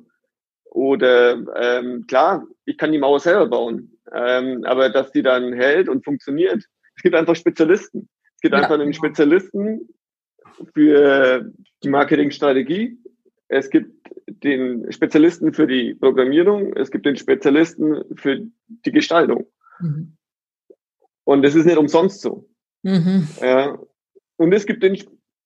Oder 0.64 1.42
ähm, 1.56 2.06
klar, 2.06 2.46
ich 2.64 2.78
kann 2.78 2.92
die 2.92 2.98
Mauer 2.98 3.20
selber 3.20 3.46
bauen, 3.46 3.98
ähm, 4.12 4.64
aber 4.64 4.90
dass 4.90 5.12
die 5.12 5.22
dann 5.22 5.52
hält 5.52 5.88
und 5.88 6.04
funktioniert. 6.04 6.64
Es 6.96 7.02
gibt 7.02 7.14
einfach 7.14 7.36
Spezialisten. 7.36 8.08
Es 8.34 8.40
gibt 8.40 8.54
ja, 8.54 8.58
einfach 8.58 8.74
einen 8.74 8.90
genau. 8.90 8.96
Spezialisten 8.96 9.88
für 10.74 11.48
die 11.84 11.88
Marketingstrategie. 11.88 12.98
Es 13.46 13.70
gibt 13.70 13.92
den 14.26 14.90
Spezialisten 14.90 15.54
für 15.54 15.68
die 15.68 15.94
Programmierung. 15.94 16.72
Es 16.74 16.90
gibt 16.90 17.06
den 17.06 17.16
Spezialisten 17.16 18.02
für 18.16 18.40
die 18.66 18.90
Gestaltung. 18.90 19.46
Mhm. 19.78 20.16
Und 21.22 21.42
das 21.42 21.54
ist 21.54 21.66
nicht 21.66 21.78
umsonst 21.78 22.20
so. 22.20 22.47
Mhm. 22.82 23.28
Ja. 23.40 23.78
Und 24.36 24.52
es 24.52 24.66
gibt 24.66 24.82
den, 24.82 24.98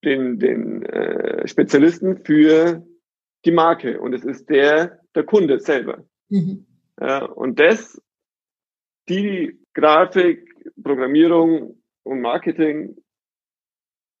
den, 0.03 0.39
den 0.39 0.83
äh, 0.83 1.47
Spezialisten 1.47 2.23
für 2.23 2.85
die 3.45 3.51
Marke 3.51 3.99
und 3.99 4.13
es 4.13 4.23
ist 4.23 4.49
der, 4.49 4.99
der 5.15 5.23
Kunde 5.23 5.59
selber. 5.59 6.03
Mhm. 6.29 6.65
Ja, 6.99 7.25
und 7.25 7.59
das, 7.59 8.01
die 9.09 9.59
Grafik, 9.73 10.47
Programmierung 10.81 11.81
und 12.03 12.21
Marketing 12.21 12.95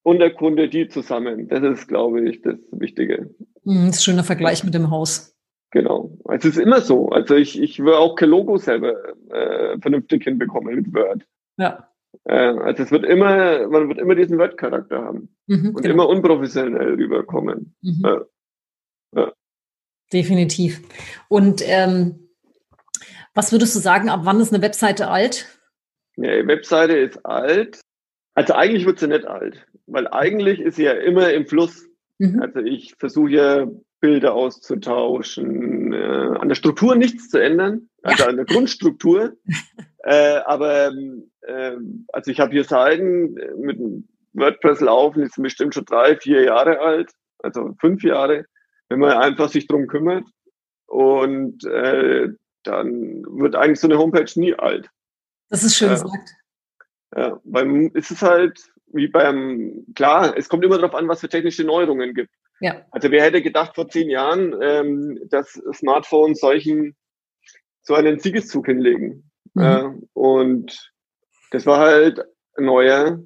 und 0.03 0.19
der 0.19 0.33
Kunde, 0.33 0.67
die 0.69 0.89
zusammen, 0.89 1.47
das 1.47 1.63
ist, 1.63 1.87
glaube 1.87 2.27
ich, 2.27 2.41
das 2.41 2.57
Wichtige. 2.71 3.33
Mhm, 3.63 3.87
das 3.87 3.95
ist 3.95 4.01
ein 4.01 4.03
schöner 4.03 4.23
Vergleich 4.23 4.63
mit 4.63 4.73
dem 4.73 4.89
Haus. 4.89 5.35
Genau. 5.71 6.17
Also 6.25 6.49
es 6.49 6.57
ist 6.57 6.61
immer 6.61 6.81
so. 6.81 7.09
Also 7.09 7.35
ich, 7.35 7.59
ich 7.59 7.79
will 7.79 7.93
auch 7.93 8.15
kein 8.15 8.29
Logo 8.29 8.57
selber 8.57 8.93
äh, 9.29 9.79
vernünftig 9.79 10.23
hinbekommen 10.23 10.75
mit 10.75 10.93
Word. 10.93 11.25
Ja. 11.57 11.89
Äh, 12.25 12.35
also 12.35 12.83
es 12.83 12.91
wird 12.91 13.05
immer, 13.05 13.67
man 13.67 13.89
wird 13.89 13.99
immer 13.99 14.15
diesen 14.15 14.37
Word-Charakter 14.37 15.03
haben 15.03 15.35
mhm, 15.47 15.75
und 15.75 15.81
genau. 15.81 15.93
immer 15.93 16.09
unprofessionell 16.09 16.93
rüberkommen. 16.93 17.75
Mhm. 17.81 18.01
Ja. 18.03 18.21
Ja. 19.15 19.33
Definitiv. 20.11 20.81
Und 21.27 21.61
ähm, 21.65 22.29
was 23.33 23.51
würdest 23.51 23.75
du 23.75 23.79
sagen, 23.79 24.09
ab 24.09 24.21
wann 24.23 24.39
ist 24.39 24.53
eine 24.53 24.63
Webseite 24.63 25.09
alt? 25.09 25.47
Ja, 26.15 26.41
die 26.41 26.47
Webseite 26.47 26.93
ist 26.93 27.25
alt. 27.25 27.81
Also 28.35 28.53
eigentlich 28.53 28.85
wird 28.85 28.99
sie 28.99 29.07
nicht 29.07 29.25
alt, 29.25 29.65
weil 29.85 30.07
eigentlich 30.07 30.59
ist 30.59 30.75
sie 30.75 30.83
ja 30.83 30.93
immer 30.93 31.31
im 31.33 31.45
Fluss. 31.45 31.87
Mhm. 32.19 32.41
Also 32.41 32.59
ich 32.59 32.95
versuche 32.97 33.31
ja 33.31 33.67
Bilder 33.99 34.33
auszutauschen, 34.33 35.93
äh, 35.93 36.37
an 36.39 36.47
der 36.47 36.55
Struktur 36.55 36.95
nichts 36.95 37.29
zu 37.29 37.41
ändern, 37.41 37.89
also 38.01 38.23
ja. 38.23 38.29
an 38.29 38.35
der 38.37 38.45
Grundstruktur. 38.45 39.37
äh, 40.03 40.37
aber 40.45 40.91
äh, 41.41 41.77
also 42.11 42.31
ich 42.31 42.39
habe 42.39 42.51
hier 42.51 42.63
Seiten 42.63 43.33
mit 43.57 43.79
WordPress 44.33 44.81
laufen, 44.81 45.21
die 45.21 45.29
sind 45.29 45.43
bestimmt 45.43 45.73
schon 45.73 45.85
drei, 45.85 46.17
vier 46.17 46.43
Jahre 46.43 46.79
alt, 46.79 47.11
also 47.39 47.73
fünf 47.79 48.03
Jahre, 48.03 48.45
wenn 48.89 48.99
man 48.99 49.13
einfach 49.13 49.49
sich 49.49 49.67
drum 49.67 49.87
kümmert. 49.87 50.25
Und 50.87 51.65
äh, 51.65 52.29
dann 52.63 53.23
wird 53.23 53.55
eigentlich 53.55 53.79
so 53.79 53.87
eine 53.87 53.97
Homepage 53.97 54.31
nie 54.35 54.53
alt. 54.53 54.89
Das 55.49 55.63
ist 55.63 55.75
schön 55.75 55.89
äh, 55.89 55.93
gesagt. 55.93 56.29
Ja, 57.15 57.39
weil 57.43 57.91
es 57.93 58.11
ist 58.11 58.21
halt 58.21 58.59
wie 58.87 59.07
beim, 59.07 59.85
klar, 59.95 60.37
es 60.37 60.49
kommt 60.49 60.63
immer 60.63 60.77
darauf 60.77 60.95
an, 60.95 61.07
was 61.07 61.19
für 61.19 61.29
technische 61.29 61.63
Neuerungen 61.63 62.13
gibt. 62.13 62.29
Ja. 62.59 62.85
Also 62.91 63.09
wer 63.11 63.23
hätte 63.23 63.41
gedacht 63.41 63.75
vor 63.75 63.89
zehn 63.89 64.09
Jahren, 64.09 64.55
ähm, 64.61 65.19
dass 65.29 65.61
Smartphones 65.73 66.39
solchen 66.39 66.95
so 67.81 67.95
einen 67.95 68.19
Siegeszug 68.19 68.67
hinlegen. 68.67 69.29
Mhm. 69.53 69.63
Äh, 69.63 69.89
und 70.13 70.91
das 71.51 71.65
war 71.65 71.79
halt 71.79 72.23
ein 72.57 72.65
neuer 72.65 73.23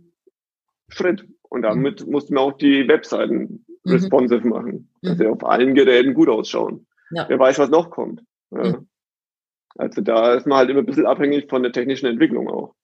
Schritt. 0.89 1.25
Und 1.49 1.61
damit 1.61 2.05
mhm. 2.05 2.11
mussten 2.11 2.35
wir 2.35 2.41
auch 2.41 2.57
die 2.57 2.87
Webseiten 2.87 3.65
mhm. 3.83 3.91
responsive 3.91 4.47
machen, 4.47 4.89
dass 5.01 5.17
sie 5.17 5.25
mhm. 5.25 5.33
auf 5.33 5.45
allen 5.45 5.75
Geräten 5.75 6.13
gut 6.13 6.29
ausschauen. 6.29 6.87
Ja. 7.11 7.25
Wer 7.29 7.39
weiß, 7.39 7.59
was 7.59 7.69
noch 7.69 7.89
kommt. 7.89 8.21
Ja. 8.51 8.63
Mhm. 8.63 8.87
Also 9.77 10.01
da 10.01 10.33
ist 10.33 10.47
man 10.47 10.57
halt 10.57 10.69
immer 10.69 10.79
ein 10.79 10.85
bisschen 10.85 11.05
abhängig 11.05 11.49
von 11.49 11.63
der 11.63 11.71
technischen 11.71 12.07
Entwicklung 12.07 12.49
auch. 12.49 12.75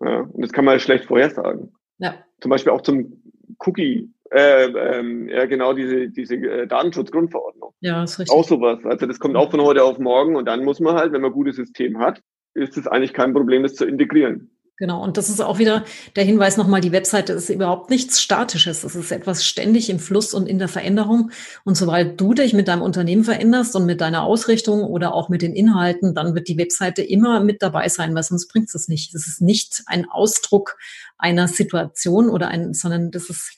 Ja. 0.00 0.20
Und 0.20 0.42
das 0.42 0.52
kann 0.52 0.64
man 0.64 0.72
halt 0.72 0.82
schlecht 0.82 1.04
vorhersagen. 1.04 1.74
Ja. 1.98 2.14
Zum 2.40 2.50
Beispiel 2.50 2.72
auch 2.72 2.80
zum 2.80 3.22
Cookie, 3.58 4.10
äh, 4.30 4.64
ähm, 4.64 5.28
ja 5.28 5.44
genau 5.44 5.74
diese, 5.74 6.08
diese 6.08 6.36
äh, 6.36 6.66
Datenschutzgrundverordnung. 6.66 7.74
Ja, 7.80 8.02
ist 8.02 8.18
richtig. 8.18 8.34
Auch 8.34 8.44
sowas. 8.44 8.78
Also 8.84 9.06
das 9.06 9.20
kommt 9.20 9.36
auch 9.36 9.50
von 9.50 9.60
heute 9.60 9.84
auf 9.84 9.98
morgen 9.98 10.36
und 10.36 10.46
dann 10.46 10.64
muss 10.64 10.80
man 10.80 10.94
halt, 10.94 11.12
wenn 11.12 11.20
man 11.20 11.30
ein 11.30 11.34
gutes 11.34 11.56
System 11.56 11.98
hat, 11.98 12.22
ist 12.54 12.76
es 12.76 12.86
eigentlich 12.86 13.12
kein 13.12 13.32
Problem, 13.32 13.62
das 13.62 13.74
zu 13.74 13.84
integrieren. 13.84 14.50
Genau, 14.78 15.00
und 15.00 15.16
das 15.16 15.28
ist 15.28 15.40
auch 15.40 15.60
wieder 15.60 15.84
der 16.16 16.24
Hinweis 16.24 16.56
nochmal, 16.56 16.80
die 16.80 16.90
Webseite 16.90 17.34
ist 17.34 17.50
überhaupt 17.50 17.88
nichts 17.88 18.20
Statisches. 18.20 18.82
Es 18.82 18.96
ist 18.96 19.12
etwas 19.12 19.44
ständig 19.44 19.90
im 19.90 20.00
Fluss 20.00 20.34
und 20.34 20.48
in 20.48 20.58
der 20.58 20.66
Veränderung. 20.66 21.30
Und 21.64 21.76
sobald 21.76 22.20
du 22.20 22.34
dich 22.34 22.52
mit 22.52 22.66
deinem 22.66 22.82
Unternehmen 22.82 23.22
veränderst 23.22 23.76
und 23.76 23.86
mit 23.86 24.00
deiner 24.00 24.24
Ausrichtung 24.24 24.82
oder 24.82 25.14
auch 25.14 25.28
mit 25.28 25.42
den 25.42 25.54
Inhalten, 25.54 26.16
dann 26.16 26.34
wird 26.34 26.48
die 26.48 26.58
Webseite 26.58 27.02
immer 27.02 27.38
mit 27.44 27.62
dabei 27.62 27.88
sein, 27.88 28.12
weil 28.14 28.24
sonst 28.24 28.48
bringt 28.48 28.74
es 28.74 28.88
nicht. 28.88 29.14
Das 29.14 29.28
ist 29.28 29.40
nicht 29.40 29.82
ein 29.86 30.06
Ausdruck 30.10 30.76
einer 31.16 31.46
Situation 31.46 32.28
oder 32.28 32.48
ein, 32.48 32.74
sondern 32.74 33.12
das 33.12 33.30
ist 33.30 33.56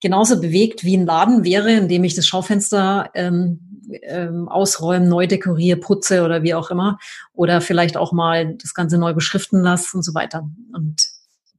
genauso 0.00 0.40
bewegt 0.40 0.84
wie 0.84 0.96
ein 0.96 1.06
Laden 1.06 1.44
wäre, 1.44 1.72
in 1.72 1.88
dem 1.88 2.04
ich 2.04 2.14
das 2.14 2.26
Schaufenster 2.26 3.10
ähm, 3.14 3.78
ähm, 4.02 4.48
ausräume, 4.48 5.06
neu 5.06 5.26
dekoriere, 5.26 5.78
putze 5.78 6.24
oder 6.24 6.42
wie 6.42 6.54
auch 6.54 6.70
immer. 6.70 6.98
Oder 7.32 7.60
vielleicht 7.60 7.96
auch 7.96 8.12
mal 8.12 8.54
das 8.54 8.74
Ganze 8.74 8.98
neu 8.98 9.12
beschriften 9.14 9.60
lasse 9.60 9.96
und 9.96 10.02
so 10.02 10.14
weiter. 10.14 10.48
Und 10.72 11.08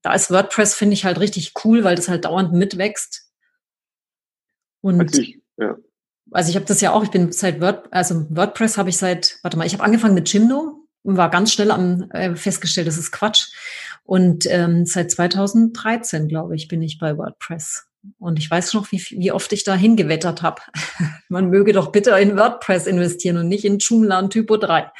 da 0.01 0.13
ist 0.13 0.31
WordPress, 0.31 0.75
finde 0.75 0.93
ich, 0.93 1.05
halt 1.05 1.19
richtig 1.19 1.53
cool, 1.63 1.83
weil 1.83 1.95
das 1.95 2.07
halt 2.07 2.25
dauernd 2.25 2.53
mitwächst. 2.53 3.29
Und 4.81 5.01
also 5.01 5.21
ich, 5.21 5.39
Ja. 5.57 5.75
Also 6.31 6.51
ich 6.51 6.55
habe 6.55 6.65
das 6.65 6.79
ja 6.81 6.91
auch, 6.91 7.03
ich 7.03 7.09
bin 7.09 7.31
seit 7.31 7.59
Word, 7.59 7.87
also 7.91 8.27
WordPress 8.29 8.77
habe 8.77 8.89
ich 8.89 8.97
seit, 8.97 9.39
warte 9.41 9.57
mal, 9.57 9.65
ich 9.65 9.73
habe 9.73 9.83
angefangen 9.83 10.13
mit 10.13 10.31
Jimdo 10.31 10.87
und 11.01 11.17
war 11.17 11.29
ganz 11.29 11.51
schnell 11.51 11.71
am 11.71 12.09
äh, 12.11 12.35
festgestellt, 12.35 12.87
das 12.87 12.97
ist 12.97 13.11
Quatsch. 13.11 13.47
Und 14.03 14.45
ähm, 14.45 14.85
seit 14.85 15.11
2013, 15.11 16.27
glaube 16.27 16.55
ich, 16.55 16.67
bin 16.67 16.81
ich 16.81 16.99
bei 16.99 17.17
WordPress. 17.17 17.88
Und 18.17 18.39
ich 18.39 18.49
weiß 18.49 18.73
noch, 18.73 18.91
wie, 18.91 19.01
wie 19.11 19.31
oft 19.31 19.51
ich 19.51 19.63
da 19.63 19.75
hingewettert 19.75 20.41
habe. 20.41 20.61
Man 21.29 21.49
möge 21.49 21.73
doch 21.73 21.91
bitte 21.91 22.11
in 22.11 22.37
WordPress 22.37 22.87
investieren 22.87 23.37
und 23.37 23.47
nicht 23.47 23.65
in 23.65 23.79
Joomla 23.79 24.19
und 24.19 24.31
Typo 24.31 24.57
3. 24.57 24.91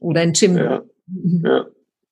Oder 0.00 0.22
in 0.22 0.32
Jimdo. 0.32 0.62
Ja, 0.62 0.84
ja, 1.42 1.66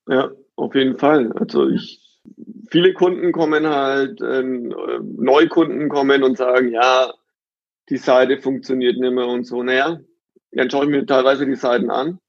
ja, 0.07 0.31
auf 0.55 0.75
jeden 0.75 0.97
Fall. 0.97 1.31
Also 1.33 1.69
ich, 1.69 2.21
viele 2.69 2.93
Kunden 2.93 3.31
kommen 3.31 3.67
halt, 3.67 4.21
äh, 4.21 4.43
Neukunden 4.43 5.89
kommen 5.89 6.23
und 6.23 6.37
sagen, 6.37 6.71
ja, 6.71 7.13
die 7.89 7.97
Seite 7.97 8.39
funktioniert 8.39 8.97
nicht 8.97 9.13
mehr 9.13 9.27
und 9.27 9.45
so. 9.45 9.61
Naja, 9.63 9.99
dann 10.51 10.69
schaue 10.69 10.85
ich 10.85 10.91
mir 10.91 11.05
teilweise 11.05 11.45
die 11.45 11.55
Seiten 11.55 11.89
an 11.89 12.19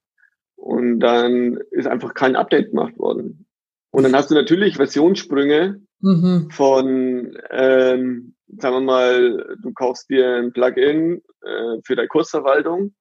und 0.57 1.01
dann 1.01 1.59
ist 1.71 1.87
einfach 1.87 2.15
kein 2.15 2.37
Update 2.37 2.71
gemacht 2.71 2.99
worden. 2.99 3.46
Und 3.97 4.03
dann 4.03 4.15
hast 4.15 4.31
du 4.31 4.35
natürlich 4.35 4.77
Versionssprünge 4.77 5.81
mhm. 6.01 6.51
von, 6.51 7.35
ähm, 7.49 8.35
sagen 8.47 8.75
wir 8.75 8.81
mal, 8.83 9.57
du 9.63 9.73
kaufst 9.73 10.11
dir 10.11 10.37
ein 10.37 10.53
Plugin 10.53 11.23
äh, 11.41 11.79
für 11.83 11.97
deine 11.97 12.07
Kursverwaltung. 12.07 12.95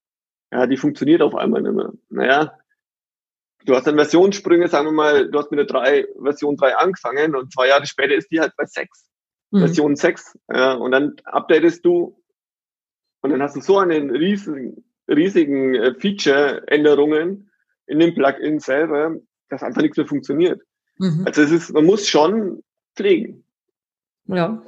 Ja, 0.53 0.67
die 0.67 0.77
funktioniert 0.77 1.21
auf 1.21 1.35
einmal 1.35 1.63
nicht 1.63 1.73
mehr. 1.73 1.91
Naja, 2.07 2.57
du 3.65 3.75
hast 3.75 3.87
dann 3.87 3.97
Versionssprünge, 3.97 4.69
sagen 4.69 4.87
wir 4.87 4.93
mal, 4.93 5.29
du 5.29 5.37
hast 5.37 5.51
mit 5.51 5.59
der 5.59 5.65
3, 5.65 6.07
Version 6.23 6.55
3 6.55 6.77
angefangen 6.77 7.35
und 7.35 7.51
zwei 7.51 7.67
Jahre 7.67 7.85
später 7.87 8.15
ist 8.15 8.31
die 8.31 8.39
halt 8.39 8.53
bei 8.55 8.63
6. 8.63 9.09
Mhm. 9.51 9.59
Version 9.59 9.97
6. 9.97 10.39
Ja, 10.49 10.75
und 10.75 10.91
dann 10.91 11.17
updatest 11.25 11.83
du 11.83 12.23
und 13.19 13.31
dann 13.31 13.41
hast 13.41 13.57
du 13.57 13.59
so 13.59 13.79
einen 13.79 14.11
riesigen, 14.11 14.85
riesigen 15.09 15.75
äh, 15.75 15.93
Feature-Änderungen 15.95 17.51
in 17.85 17.99
dem 17.99 18.13
Plugin 18.13 18.61
selber, 18.61 19.17
dass 19.49 19.61
einfach 19.61 19.81
nichts 19.81 19.97
mehr 19.97 20.07
funktioniert. 20.07 20.61
Mhm. 20.97 21.23
Also 21.25 21.41
es 21.41 21.51
ist, 21.51 21.73
man 21.73 21.85
muss 21.85 22.07
schon 22.07 22.63
pflegen. 22.95 23.43
Ja. 24.27 24.61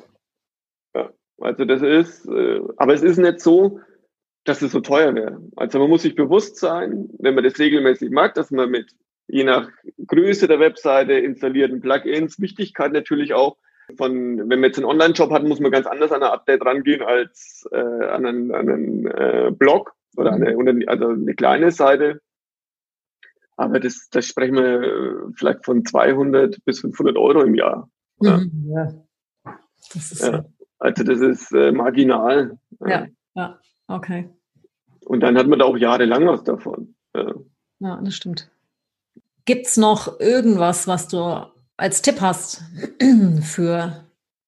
ja. 0.95 1.09
Also 1.39 1.65
das 1.65 1.81
ist, 1.81 2.25
äh, 2.27 2.61
aber 2.77 2.93
es 2.93 3.03
ist 3.03 3.17
nicht 3.17 3.39
so, 3.39 3.79
dass 4.43 4.61
es 4.61 4.71
so 4.71 4.79
teuer 4.79 5.13
wäre. 5.13 5.41
Also 5.55 5.79
man 5.79 5.89
muss 5.89 6.03
sich 6.03 6.15
bewusst 6.15 6.57
sein, 6.57 7.09
wenn 7.19 7.35
man 7.35 7.43
das 7.43 7.59
regelmäßig 7.59 8.11
mag, 8.11 8.33
dass 8.35 8.51
man 8.51 8.69
mit 8.69 8.95
je 9.27 9.43
nach 9.43 9.69
Größe 10.07 10.47
der 10.47 10.59
Webseite 10.59 11.13
installierten 11.13 11.81
Plugins, 11.81 12.39
Wichtigkeit 12.39 12.93
natürlich 12.93 13.33
auch, 13.33 13.57
von, 13.95 14.37
wenn 14.37 14.59
man 14.59 14.63
jetzt 14.63 14.77
einen 14.77 14.85
Online-Shop 14.85 15.31
hat, 15.31 15.43
muss 15.43 15.59
man 15.59 15.71
ganz 15.71 15.85
anders 15.85 16.11
an 16.11 16.23
ein 16.23 16.31
Update 16.31 16.65
rangehen 16.65 17.01
als 17.01 17.67
äh, 17.71 17.77
an 17.77 18.25
einen, 18.25 18.53
an 18.53 18.69
einen 18.69 19.07
äh, 19.07 19.51
Blog 19.51 19.93
oder 20.17 20.33
eine, 20.33 20.55
also 20.87 21.09
eine 21.09 21.35
kleine 21.35 21.71
Seite. 21.71 22.21
Aber 23.57 23.79
das, 23.79 24.07
das 24.11 24.25
sprechen 24.27 24.55
wir 24.55 24.81
äh, 24.81 25.33
vielleicht 25.35 25.65
von 25.65 25.83
200 25.83 26.63
bis 26.63 26.79
500 26.79 27.17
Euro 27.17 27.41
im 27.41 27.55
Jahr. 27.55 27.89
Ja. 28.21 28.37
Mhm, 28.37 28.71
ja. 28.71 28.93
Das 29.93 30.11
ist 30.11 30.21
ja. 30.21 30.45
Also 30.79 31.03
das 31.03 31.19
ist 31.19 31.51
äh, 31.53 31.71
marginal. 31.71 32.57
Ja. 32.85 33.07
ja, 33.35 33.59
okay. 33.87 34.29
Und 35.05 35.21
dann 35.21 35.37
hat 35.37 35.47
man 35.47 35.59
da 35.59 35.65
auch 35.65 35.77
jahrelang 35.77 36.27
was 36.27 36.43
davon. 36.43 36.95
Ja, 37.15 37.33
ja 37.79 38.01
das 38.03 38.15
stimmt. 38.15 38.51
Gibt 39.45 39.65
es 39.65 39.77
noch 39.77 40.19
irgendwas, 40.19 40.87
was 40.87 41.07
du 41.07 41.47
als 41.77 42.01
Tipp 42.01 42.21
hast 42.21 42.63
für 43.41 44.03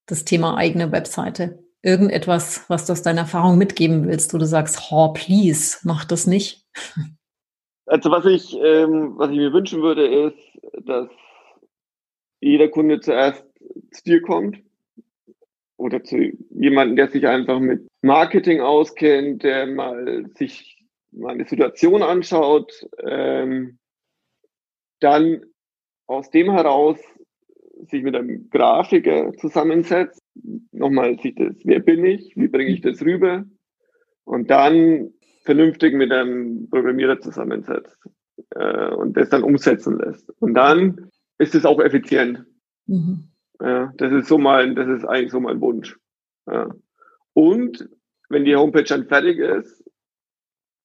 das 0.05 0.25
Thema 0.25 0.57
eigene 0.57 0.91
Webseite? 0.91 1.63
Irgendetwas, 1.81 2.65
was 2.67 2.85
du 2.85 2.93
aus 2.93 3.01
deiner 3.01 3.21
Erfahrung 3.21 3.57
mitgeben 3.57 4.05
willst, 4.05 4.33
wo 4.33 4.37
du 4.37 4.45
sagst, 4.45 4.91
oh, 4.91 5.13
please, 5.13 5.77
mach 5.83 6.05
das 6.05 6.27
nicht. 6.27 6.67
Also 7.89 8.11
was 8.11 8.23
ich, 8.25 8.55
ähm, 8.55 9.17
was 9.17 9.31
ich 9.31 9.37
mir 9.37 9.51
wünschen 9.51 9.81
würde, 9.81 10.05
ist, 10.05 10.37
dass 10.85 11.09
jeder 12.39 12.67
Kunde 12.67 12.99
zuerst 12.99 13.43
zu 13.91 14.03
dir 14.03 14.21
kommt 14.21 14.61
oder 15.75 16.03
zu 16.03 16.31
jemandem, 16.51 16.97
der 16.97 17.09
sich 17.09 17.25
einfach 17.25 17.59
mit 17.59 17.87
Marketing 18.03 18.61
auskennt, 18.61 19.41
der 19.43 19.65
mal 19.65 20.27
sich 20.35 20.77
mal 21.11 21.31
eine 21.31 21.45
Situation 21.45 22.03
anschaut, 22.03 22.87
ähm, 23.03 23.79
dann 24.99 25.41
aus 26.05 26.29
dem 26.29 26.51
heraus 26.51 26.99
sich 27.87 28.03
mit 28.03 28.15
einem 28.15 28.51
Grafiker 28.51 29.33
zusammensetzt, 29.37 30.21
nochmal 30.71 31.17
sich 31.19 31.33
das, 31.33 31.55
wer 31.63 31.79
bin 31.79 32.05
ich, 32.05 32.35
wie 32.35 32.49
bringe 32.49 32.69
ich 32.69 32.81
das 32.81 33.01
rüber? 33.01 33.45
Und 34.25 34.51
dann 34.51 35.11
vernünftig 35.49 35.95
mit 35.95 36.11
einem 36.11 36.69
Programmierer 36.69 37.19
zusammensetzt 37.21 37.97
äh, 38.51 38.89
und 38.89 39.17
das 39.17 39.29
dann 39.29 39.41
umsetzen 39.41 39.97
lässt. 39.97 40.29
Und 40.39 40.53
dann 40.53 41.09
ist 41.39 41.55
es 41.55 41.65
auch 41.65 41.79
effizient. 41.79 42.45
Mhm. 42.85 43.29
Ja, 43.59 43.91
das 43.97 44.13
ist 44.13 44.27
so 44.27 44.37
mein, 44.37 44.75
das 44.75 44.87
ist 44.87 45.05
eigentlich 45.05 45.31
so 45.31 45.39
mein 45.39 45.59
Wunsch. 45.59 45.97
Ja. 46.45 46.69
Und 47.33 47.89
wenn 48.29 48.45
die 48.45 48.55
Homepage 48.55 48.83
dann 48.83 49.07
fertig 49.07 49.39
ist, 49.39 49.83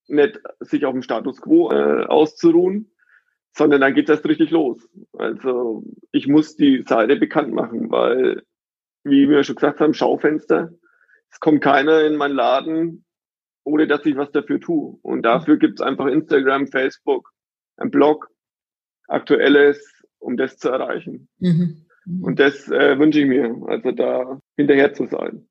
nicht 0.08 0.40
sich 0.60 0.86
auf 0.86 0.94
dem 0.94 1.02
Status 1.02 1.42
quo 1.42 1.70
äh, 1.70 2.06
auszuruhen, 2.06 2.90
sondern 3.52 3.82
dann 3.82 3.92
geht 3.92 4.08
das 4.08 4.24
richtig 4.24 4.50
los. 4.50 4.88
Also 5.12 5.84
ich 6.10 6.26
muss 6.26 6.56
die 6.56 6.84
Seite 6.88 7.16
bekannt 7.16 7.52
machen, 7.52 7.90
weil, 7.90 8.42
wie 9.02 9.28
wir 9.28 9.44
schon 9.44 9.56
gesagt 9.56 9.80
haben, 9.80 9.92
Schaufenster, 9.92 10.70
es 11.30 11.38
kommt 11.38 11.62
keiner 11.62 12.00
in 12.04 12.16
meinen 12.16 12.34
Laden, 12.34 13.03
ohne 13.64 13.86
dass 13.86 14.06
ich 14.06 14.16
was 14.16 14.30
dafür 14.32 14.60
tue. 14.60 14.98
Und 15.02 15.22
dafür 15.22 15.56
gibt's 15.56 15.80
einfach 15.80 16.06
Instagram, 16.06 16.68
Facebook, 16.68 17.32
ein 17.76 17.90
Blog, 17.90 18.28
aktuelles, 19.08 20.02
um 20.18 20.36
das 20.36 20.56
zu 20.56 20.68
erreichen. 20.70 21.28
Mhm. 21.38 21.86
mhm. 22.04 22.24
Und 22.24 22.38
das 22.38 22.68
äh, 22.68 22.98
wünsche 22.98 23.20
ich 23.20 23.26
mir, 23.26 23.56
also 23.66 23.90
da 23.92 24.40
hinterher 24.56 24.92
zu 24.94 25.06
sein. 25.06 25.46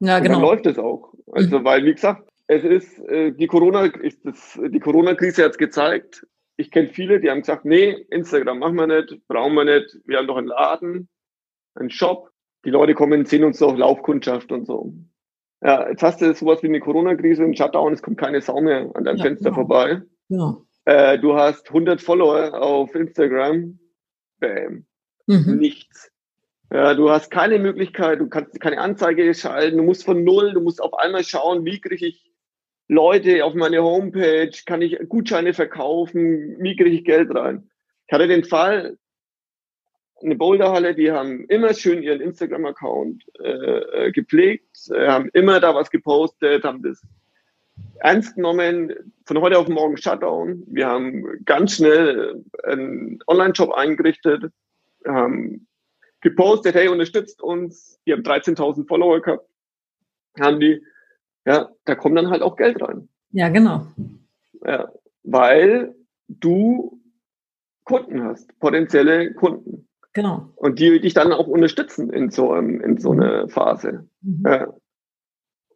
Ja, 0.00 0.18
genau. 0.18 0.36
Und 0.36 0.42
dann 0.42 0.50
läuft 0.50 0.66
es 0.66 0.78
auch. 0.78 1.14
Also, 1.32 1.60
mhm. 1.60 1.64
weil, 1.64 1.84
wie 1.84 1.94
gesagt, 1.94 2.28
es 2.46 2.64
ist, 2.64 2.98
äh, 3.08 3.32
die 3.32 3.46
Corona, 3.46 3.84
ist 3.84 4.24
das, 4.24 4.58
die 4.60 4.80
Corona-Krise 4.80 5.44
hat 5.44 5.58
gezeigt, 5.58 6.26
ich 6.56 6.70
kenne 6.70 6.88
viele, 6.88 7.20
die 7.20 7.30
haben 7.30 7.40
gesagt, 7.40 7.64
nee, 7.64 7.92
Instagram 8.10 8.58
machen 8.58 8.76
wir 8.76 8.86
nicht, 8.86 9.26
brauchen 9.28 9.54
wir 9.54 9.64
nicht, 9.64 9.98
wir 10.04 10.18
haben 10.18 10.26
doch 10.26 10.36
einen 10.36 10.48
Laden, 10.48 11.08
einen 11.74 11.90
Shop, 11.90 12.30
die 12.64 12.70
Leute 12.70 12.94
kommen, 12.94 13.24
sehen 13.24 13.44
uns 13.44 13.58
doch 13.58 13.76
Laufkundschaft 13.76 14.52
und 14.52 14.66
so. 14.66 14.92
Ja, 15.62 15.88
jetzt 15.88 16.02
hast 16.02 16.20
du 16.20 16.32
sowas 16.34 16.62
wie 16.62 16.68
eine 16.68 16.80
Corona-Krise, 16.80 17.44
einen 17.44 17.56
Shutdown, 17.56 17.92
es 17.92 18.02
kommt 18.02 18.18
keine 18.18 18.40
Sau 18.40 18.60
mehr 18.60 18.90
an 18.94 19.04
deinem 19.04 19.18
ja, 19.18 19.24
Fenster 19.24 19.50
genau. 19.50 19.56
vorbei. 19.56 20.02
Ja. 20.28 20.56
Äh, 20.86 21.18
du 21.18 21.34
hast 21.36 21.68
100 21.68 22.00
Follower 22.00 22.54
auf 22.54 22.94
Instagram, 22.94 23.78
bam, 24.38 24.86
mhm. 25.26 25.58
nichts. 25.58 26.10
Ja, 26.72 26.94
du 26.94 27.10
hast 27.10 27.30
keine 27.30 27.58
Möglichkeit, 27.58 28.20
du 28.20 28.28
kannst 28.28 28.60
keine 28.60 28.78
Anzeige 28.78 29.34
schalten, 29.34 29.78
du 29.78 29.82
musst 29.82 30.04
von 30.04 30.22
null, 30.24 30.54
du 30.54 30.60
musst 30.60 30.80
auf 30.80 30.94
einmal 30.94 31.24
schauen, 31.24 31.64
wie 31.64 31.80
kriege 31.80 32.06
ich 32.06 32.32
Leute 32.88 33.44
auf 33.44 33.54
meine 33.54 33.82
Homepage, 33.82 34.50
kann 34.66 34.80
ich 34.80 34.98
Gutscheine 35.08 35.52
verkaufen, 35.52 36.56
wie 36.60 36.76
kriege 36.76 36.90
ich 36.90 37.04
Geld 37.04 37.34
rein? 37.34 37.70
Ich 38.06 38.12
hatte 38.12 38.28
den 38.28 38.44
Fall, 38.44 38.96
eine 40.22 40.36
Boulderhalle, 40.36 40.94
die 40.94 41.10
haben 41.10 41.44
immer 41.46 41.74
schön 41.74 42.02
ihren 42.02 42.20
Instagram-Account 42.20 43.24
äh, 43.40 43.48
äh, 43.48 44.12
gepflegt, 44.12 44.90
äh, 44.90 45.08
haben 45.08 45.30
immer 45.32 45.60
da 45.60 45.74
was 45.74 45.90
gepostet, 45.90 46.64
haben 46.64 46.82
das 46.82 47.02
ernst 48.00 48.34
genommen, 48.36 48.94
von 49.24 49.40
heute 49.40 49.58
auf 49.58 49.68
morgen 49.68 49.96
Shutdown. 49.96 50.62
Wir 50.66 50.86
haben 50.86 51.44
ganz 51.44 51.76
schnell 51.76 52.44
einen 52.64 53.18
Online-Shop 53.26 53.72
eingerichtet, 53.72 54.44
haben 55.06 55.66
gepostet, 56.20 56.74
hey, 56.74 56.88
unterstützt 56.88 57.42
uns. 57.42 57.98
Die 58.06 58.12
haben 58.12 58.22
13.000 58.22 58.86
Follower 58.86 59.20
gehabt, 59.20 59.48
haben 60.38 60.60
die 60.60 60.82
ja, 61.46 61.70
da 61.84 61.94
kommt 61.94 62.16
dann 62.16 62.30
halt 62.30 62.42
auch 62.42 62.56
Geld 62.56 62.80
rein. 62.82 63.08
Ja, 63.32 63.48
genau. 63.48 63.86
Ja, 64.64 64.90
weil 65.22 65.94
du 66.28 67.00
Kunden 67.84 68.22
hast, 68.22 68.58
potenzielle 68.60 69.34
Kunden. 69.34 69.88
Genau. 70.12 70.48
Und 70.56 70.78
die 70.78 71.00
dich 71.00 71.14
dann 71.14 71.32
auch 71.32 71.46
unterstützen 71.46 72.10
in 72.10 72.30
so, 72.30 72.54
in 72.54 72.98
so 72.98 73.12
einer 73.12 73.48
Phase. 73.48 74.08
Mhm. 74.22 74.42
Ja. 74.44 74.74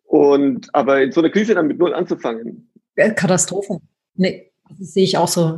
Und 0.04 0.74
aber 0.74 1.02
in 1.02 1.12
so 1.12 1.20
einer 1.20 1.30
Krise 1.30 1.54
dann 1.54 1.66
mit 1.66 1.78
null 1.78 1.94
anzufangen. 1.94 2.70
Katastrophe. 2.96 3.80
Nee, 4.14 4.52
das 4.78 4.94
sehe 4.94 5.04
ich 5.04 5.16
auch 5.16 5.28
so. 5.28 5.56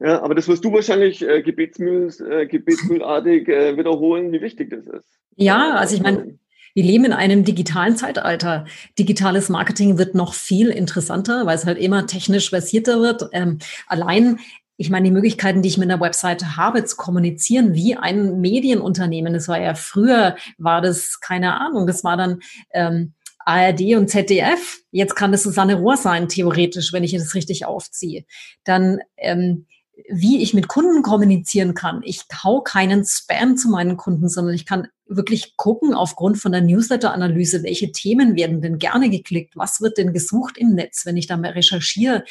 Ja, 0.00 0.22
aber 0.22 0.34
das 0.34 0.46
wirst 0.46 0.64
du 0.64 0.72
wahrscheinlich 0.72 1.26
äh, 1.26 1.42
gebetsmühl, 1.42 2.08
äh, 2.30 2.46
gebetsmühlartig 2.46 3.48
äh, 3.48 3.76
wiederholen, 3.76 4.30
wie 4.30 4.40
wichtig 4.40 4.70
das 4.70 4.86
ist. 4.86 5.18
Ja, 5.34 5.74
also 5.74 5.96
ich 5.96 6.02
meine, 6.02 6.38
wir 6.74 6.84
leben 6.84 7.06
in 7.06 7.12
einem 7.12 7.44
digitalen 7.44 7.96
Zeitalter. 7.96 8.66
Digitales 8.98 9.48
Marketing 9.48 9.98
wird 9.98 10.14
noch 10.14 10.34
viel 10.34 10.68
interessanter, 10.68 11.46
weil 11.46 11.56
es 11.56 11.66
halt 11.66 11.78
immer 11.78 12.06
technisch 12.06 12.50
versierter 12.50 13.00
wird. 13.00 13.28
Ähm, 13.32 13.58
allein 13.88 14.38
ich 14.78 14.90
meine, 14.90 15.04
die 15.04 15.10
Möglichkeiten, 15.10 15.60
die 15.60 15.68
ich 15.68 15.76
mit 15.76 15.90
einer 15.90 16.00
Webseite 16.00 16.56
habe, 16.56 16.84
zu 16.84 16.96
kommunizieren 16.96 17.74
wie 17.74 17.96
ein 17.96 18.40
Medienunternehmen. 18.40 19.32
Das 19.32 19.48
war 19.48 19.60
ja 19.60 19.74
früher, 19.74 20.36
war 20.56 20.80
das 20.80 21.20
keine 21.20 21.60
Ahnung. 21.60 21.86
Das 21.86 22.04
war 22.04 22.16
dann 22.16 22.40
ähm, 22.72 23.12
ARD 23.44 23.96
und 23.96 24.08
ZDF. 24.08 24.78
Jetzt 24.92 25.16
kann 25.16 25.34
es 25.34 25.42
Susanne 25.42 25.74
Rohr 25.74 25.96
sein, 25.96 26.28
theoretisch, 26.28 26.92
wenn 26.92 27.02
ich 27.02 27.12
das 27.12 27.34
richtig 27.34 27.66
aufziehe. 27.66 28.24
Dann 28.62 29.00
ähm, 29.16 29.66
wie 30.08 30.42
ich 30.42 30.54
mit 30.54 30.68
Kunden 30.68 31.02
kommunizieren 31.02 31.74
kann. 31.74 32.02
Ich 32.04 32.22
hau 32.44 32.60
keinen 32.60 33.04
Spam 33.04 33.56
zu 33.56 33.68
meinen 33.68 33.96
Kunden, 33.96 34.28
sondern 34.28 34.54
ich 34.54 34.64
kann 34.64 34.86
wirklich 35.06 35.56
gucken 35.56 35.92
aufgrund 35.92 36.38
von 36.38 36.52
der 36.52 36.60
Newsletter-Analyse, 36.60 37.64
welche 37.64 37.90
Themen 37.90 38.36
werden 38.36 38.60
denn 38.60 38.78
gerne 38.78 39.10
geklickt, 39.10 39.56
was 39.56 39.80
wird 39.80 39.98
denn 39.98 40.12
gesucht 40.12 40.56
im 40.56 40.74
Netz, 40.74 41.04
wenn 41.04 41.16
ich 41.16 41.26
da 41.26 41.36
mal 41.36 41.50
recherchiere. 41.50 42.24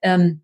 Ähm, 0.00 0.42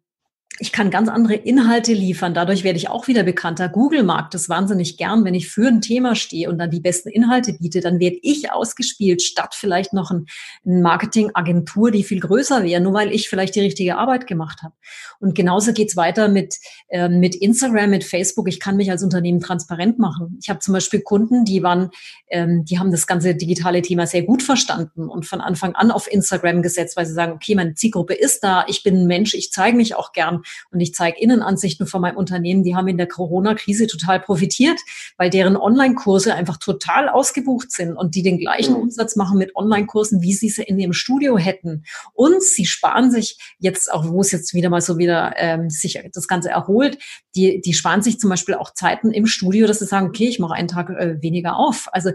ich 0.59 0.73
kann 0.73 0.91
ganz 0.91 1.09
andere 1.09 1.35
Inhalte 1.35 1.93
liefern. 1.93 2.33
Dadurch 2.33 2.65
werde 2.65 2.79
ich 2.79 2.89
auch 2.89 3.09
wieder 3.09 3.23
bekannter. 3.23 3.69
Google 3.69 4.03
mag 4.03 4.31
das 4.31 4.49
wahnsinnig 4.49 4.97
gern, 4.97 5.25
wenn 5.25 5.35
ich 5.35 5.49
für 5.49 5.69
ein 5.69 5.81
Thema 5.81 6.15
stehe 6.15 6.49
und 6.49 6.59
dann 6.59 6.71
die 6.71 6.81
besten 6.81 7.11
Inhalte 7.11 7.53
biete. 7.53 7.81
Dann 7.81 8.01
werde 8.01 8.19
ich 8.23 8.51
ausgespielt, 8.51 9.23
statt 9.23 9.55
vielleicht 9.55 9.93
noch 9.93 10.11
ein, 10.11 10.27
eine 10.65 10.81
Marketingagentur, 10.81 11.91
die 11.91 12.05
viel 12.05 12.21
größer 12.21 12.65
wäre, 12.65 12.81
nur 12.81 12.95
weil 12.95 13.13
ich 13.13 13.29
vielleicht 13.29 13.55
die 13.55 13.61
richtige 13.61 13.99
Arbeit 13.99 14.27
gemacht 14.27 14.63
habe. 14.63 14.75
Und 15.21 15.35
genauso 15.35 15.73
geht's 15.73 15.97
weiter 15.97 16.29
mit, 16.29 16.57
äh, 16.89 17.09
mit 17.09 17.35
Instagram, 17.35 17.91
mit 17.91 18.05
Facebook. 18.05 18.49
Ich 18.49 18.61
kann 18.61 18.77
mich 18.77 18.91
als 18.91 19.03
Unternehmen 19.03 19.41
transparent 19.41 19.99
machen. 19.99 20.39
Ich 20.41 20.49
habe 20.49 20.61
zum 20.61 20.73
Beispiel 20.73 21.01
Kunden, 21.01 21.45
die 21.45 21.63
waren, 21.63 21.91
ähm, 22.29 22.65
die 22.65 22.79
haben 22.79 22.91
das 22.91 23.07
ganze 23.07 23.35
digitale 23.35 23.83
Thema 23.83 24.07
sehr 24.07 24.23
gut 24.23 24.43
verstanden 24.43 25.09
und 25.09 25.27
von 25.27 25.41
Anfang 25.41 25.75
an 25.75 25.91
auf 25.91 26.11
Instagram 26.11 26.63
gesetzt, 26.63 26.97
weil 26.97 27.07
sie 27.07 27.15
sagen, 27.15 27.33
okay, 27.33 27.55
meine 27.55 27.75
Zielgruppe 27.75 28.15
ist 28.15 28.43
da, 28.43 28.65
ich 28.69 28.83
bin 28.83 29.03
ein 29.03 29.07
Mensch, 29.07 29.35
ich 29.35 29.53
zeige 29.53 29.77
mich 29.77 29.95
auch 29.95 30.13
gern 30.13 30.43
und 30.71 30.81
ich 30.81 30.95
zeige 30.95 31.21
Innenansichten 31.21 31.87
von 31.87 32.01
meinem 32.01 32.17
Unternehmen, 32.17 32.63
die 32.63 32.75
haben 32.75 32.89
in 32.89 32.97
der 32.97 33.09
Corona-Krise 33.09 33.87
total 33.87 34.21
profitiert, 34.21 34.79
weil 35.17 35.31
deren 35.31 35.57
Online-Kurse 35.57 36.35
einfach 36.35 36.57
total 36.57 37.09
ausgebucht 37.09 37.71
sind 37.73 37.97
und 37.97 38.15
die 38.15 38.23
den 38.23 38.39
gleichen 38.39 38.75
mhm. 38.75 38.83
Umsatz 38.83 39.17
machen 39.17 39.39
mit 39.39 39.55
Online-Kursen, 39.55 40.23
wie 40.23 40.35
sie 40.35 40.49
sie 40.49 40.63
in 40.63 40.79
ihrem 40.79 40.93
Studio 40.93 41.39
hätten. 41.39 41.85
Und 42.13 42.43
sie 42.43 42.67
sparen 42.67 43.11
sich 43.11 43.39
jetzt, 43.59 43.93
auch 43.93 44.09
wo 44.09 44.21
es 44.21 44.33
jetzt 44.33 44.55
wieder 44.55 44.71
mal 44.71 44.81
so 44.81 44.99
wieder 44.99 45.35
ähm, 45.37 45.71
sich 45.71 46.01
das 46.13 46.29
Ganze 46.29 46.51
erholt, 46.51 46.99
die, 47.35 47.61
die 47.61 47.75
sparen 47.75 48.03
sich 48.03 48.19
zum 48.19 48.31
Beispiel 48.31 48.55
auch 48.55 48.73
Zeiten 48.73 49.13
im 49.13 49.27
Studio, 49.27 49.67
dass 49.67 49.79
sie 49.79 49.87
sagen, 49.87 50.09
okay, 50.09 50.29
ich 50.29 50.39
mache 50.39 50.55
einen 50.55 50.69
Tag 50.69 50.91
äh, 50.91 51.21
weniger 51.23 51.57
auf. 51.57 51.89
Also 51.93 52.11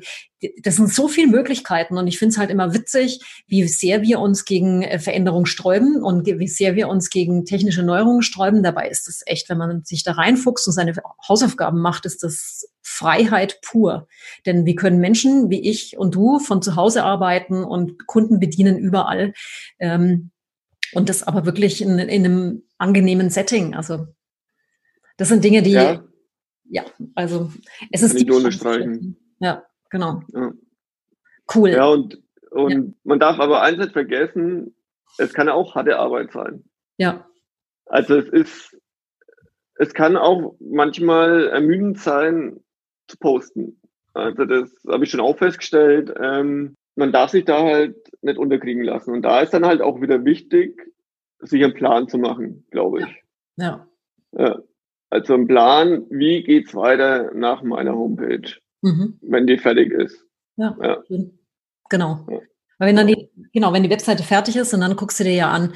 das 0.64 0.76
sind 0.78 0.92
so 0.92 1.08
viele 1.08 1.28
Möglichkeiten 1.28 1.98
und 1.98 2.08
ich 2.08 2.18
finde 2.18 2.34
es 2.34 2.38
halt 2.38 2.50
immer 2.50 2.74
witzig, 2.74 3.44
wie 3.48 3.68
sehr 3.68 4.02
wir 4.02 4.20
uns 4.20 4.46
gegen 4.46 4.82
äh, 4.82 5.00
Veränderung 5.00 5.46
sträuben 5.46 6.04
und 6.04 6.26
wie 6.26 6.48
sehr 6.48 6.76
wir 6.76 6.88
uns 6.89 7.10
gegen 7.10 7.46
technische 7.46 7.84
Neuerungen 7.84 8.24
sträuben. 8.24 8.64
Dabei 8.64 8.89
ist 8.89 9.08
es 9.08 9.22
echt, 9.26 9.50
wenn 9.50 9.58
man 9.58 9.84
sich 9.84 10.04
da 10.04 10.14
reinfuchst 10.14 10.68
und 10.68 10.74
seine 10.74 10.94
Hausaufgaben 11.28 11.80
macht, 11.80 12.06
ist 12.06 12.24
das 12.24 12.68
Freiheit 12.82 13.62
pur. 13.62 14.08
Denn 14.46 14.66
wir 14.66 14.76
können 14.76 15.00
Menschen 15.00 15.50
wie 15.50 15.62
ich 15.62 15.98
und 15.98 16.16
du 16.16 16.39
von 16.39 16.62
zu 16.62 16.76
Hause 16.76 17.04
arbeiten 17.04 17.64
und 17.64 18.08
Kunden 18.08 18.39
bedienen 18.39 18.78
überall. 18.78 19.34
Ähm, 19.80 20.32
und 20.94 21.08
das 21.10 21.24
aber 21.24 21.46
wirklich 21.46 21.82
in, 21.82 22.00
in 22.00 22.26
einem 22.26 22.64
angenehmen 22.78 23.30
Setting. 23.30 23.76
Also 23.76 24.08
das 25.18 25.30
sind 25.30 25.44
Dinge, 25.44 25.62
die 25.62 25.72
ja, 25.72 26.04
ja 26.70 26.84
also 27.16 27.52
es 27.92 28.02
ist 28.02 28.16
Kann 28.16 28.26
die 28.26 28.32
unterstreichen. 28.32 29.18
Ja, 29.39 29.64
genau. 29.92 30.22
Ja. 30.34 30.52
Cool. 31.54 31.70
Ja, 31.70 31.86
und, 31.86 32.22
und 32.50 32.72
ja. 32.72 32.94
man 33.04 33.20
darf 33.20 33.39
aber 33.39 33.62
eins 33.62 33.78
nicht 33.78 33.94
vergessen, 33.94 34.76
es 35.18 35.34
kann 35.34 35.50
auch 35.50 35.76
harte 35.76 36.00
Arbeit 36.00 36.32
sein. 36.32 36.64
Ja. 36.98 37.28
Also 37.86 38.18
es 38.18 38.30
ist, 38.30 38.78
es 39.76 39.94
kann 39.94 40.18
auch 40.18 40.56
manchmal 40.60 41.48
ermüdend 41.48 42.00
sein, 42.00 42.62
zu 43.08 43.18
posten. 43.18 43.82
Also 44.14 44.46
das 44.46 44.72
habe 44.88 45.04
ich 45.04 45.12
schon 45.12 45.20
auch 45.20 45.38
festgestellt. 45.38 46.14
Ähm, 46.20 46.76
man 46.96 47.12
darf 47.12 47.32
sich 47.32 47.46
da 47.46 47.64
halt 47.64 47.96
nicht 48.22 48.38
unterkriegen 48.38 48.84
lassen. 48.84 49.14
Und 49.14 49.24
da 49.24 49.42
ist 49.42 49.54
dann 49.54 49.66
halt 49.66 49.82
auch 49.82 50.02
wieder 50.02 50.24
wichtig, 50.26 50.82
sich 51.39 51.64
einen 51.64 51.74
Plan 51.74 52.08
zu 52.08 52.18
machen, 52.18 52.66
glaube 52.72 53.02
ich. 53.02 53.24
Ja. 53.58 53.88
ja. 54.34 54.60
Also 55.10 55.34
ein 55.34 55.48
Plan, 55.48 56.06
wie 56.10 56.44
geht's 56.44 56.74
weiter 56.74 57.34
nach 57.34 57.64
meiner 57.64 57.96
Homepage, 57.96 58.50
mhm. 58.82 59.20
wenn 59.22 59.48
die 59.48 59.58
fertig 59.58 59.92
ist. 59.92 60.26
Ja, 60.58 60.76
ja. 60.82 60.98
genau. 61.90 62.26
Ja. 62.30 62.40
Weil 62.78 62.90
wenn 62.90 62.96
dann 62.96 63.08
die, 63.08 63.30
genau, 63.54 63.74
wenn 63.74 63.84
die 63.84 63.90
Webseite 63.92 64.24
fertig 64.24 64.56
ist 64.56 64.74
und 64.74 64.82
dann 64.82 64.96
guckst 64.96 65.20
du 65.20 65.24
dir 65.24 65.34
ja 65.34 65.52
an, 65.52 65.74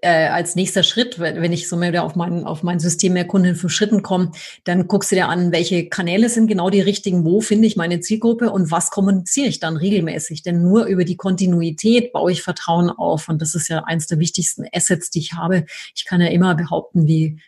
äh, 0.00 0.28
als 0.28 0.56
nächster 0.56 0.82
Schritt, 0.82 1.18
wenn 1.18 1.52
ich 1.52 1.68
so 1.68 1.76
mehr 1.76 1.90
wieder 1.90 2.04
auf 2.04 2.16
mein, 2.16 2.44
auf 2.44 2.62
mein 2.62 2.80
System 2.80 3.14
mehr 3.14 3.26
Kunden 3.26 3.54
für 3.54 3.68
Schritten 3.68 4.02
komme, 4.02 4.32
dann 4.64 4.88
guckst 4.88 5.10
du 5.10 5.16
dir 5.16 5.28
an, 5.28 5.52
welche 5.52 5.88
Kanäle 5.88 6.28
sind 6.28 6.46
genau 6.46 6.70
die 6.70 6.80
richtigen, 6.80 7.24
wo 7.24 7.40
finde 7.40 7.66
ich 7.66 7.76
meine 7.76 8.00
Zielgruppe 8.00 8.50
und 8.50 8.70
was 8.70 8.90
kommuniziere 8.90 9.48
ich 9.48 9.60
dann 9.60 9.76
regelmäßig. 9.76 10.42
Denn 10.42 10.62
nur 10.62 10.86
über 10.86 11.04
die 11.04 11.16
Kontinuität 11.16 12.12
baue 12.12 12.32
ich 12.32 12.42
Vertrauen 12.42 12.90
auf. 12.90 13.28
Und 13.28 13.40
das 13.40 13.54
ist 13.54 13.68
ja 13.68 13.84
eins 13.84 14.06
der 14.06 14.18
wichtigsten 14.18 14.64
Assets, 14.72 15.10
die 15.10 15.20
ich 15.20 15.32
habe. 15.34 15.64
Ich 15.94 16.04
kann 16.04 16.20
ja 16.20 16.28
immer 16.28 16.54
behaupten, 16.54 17.06
wie 17.06 17.40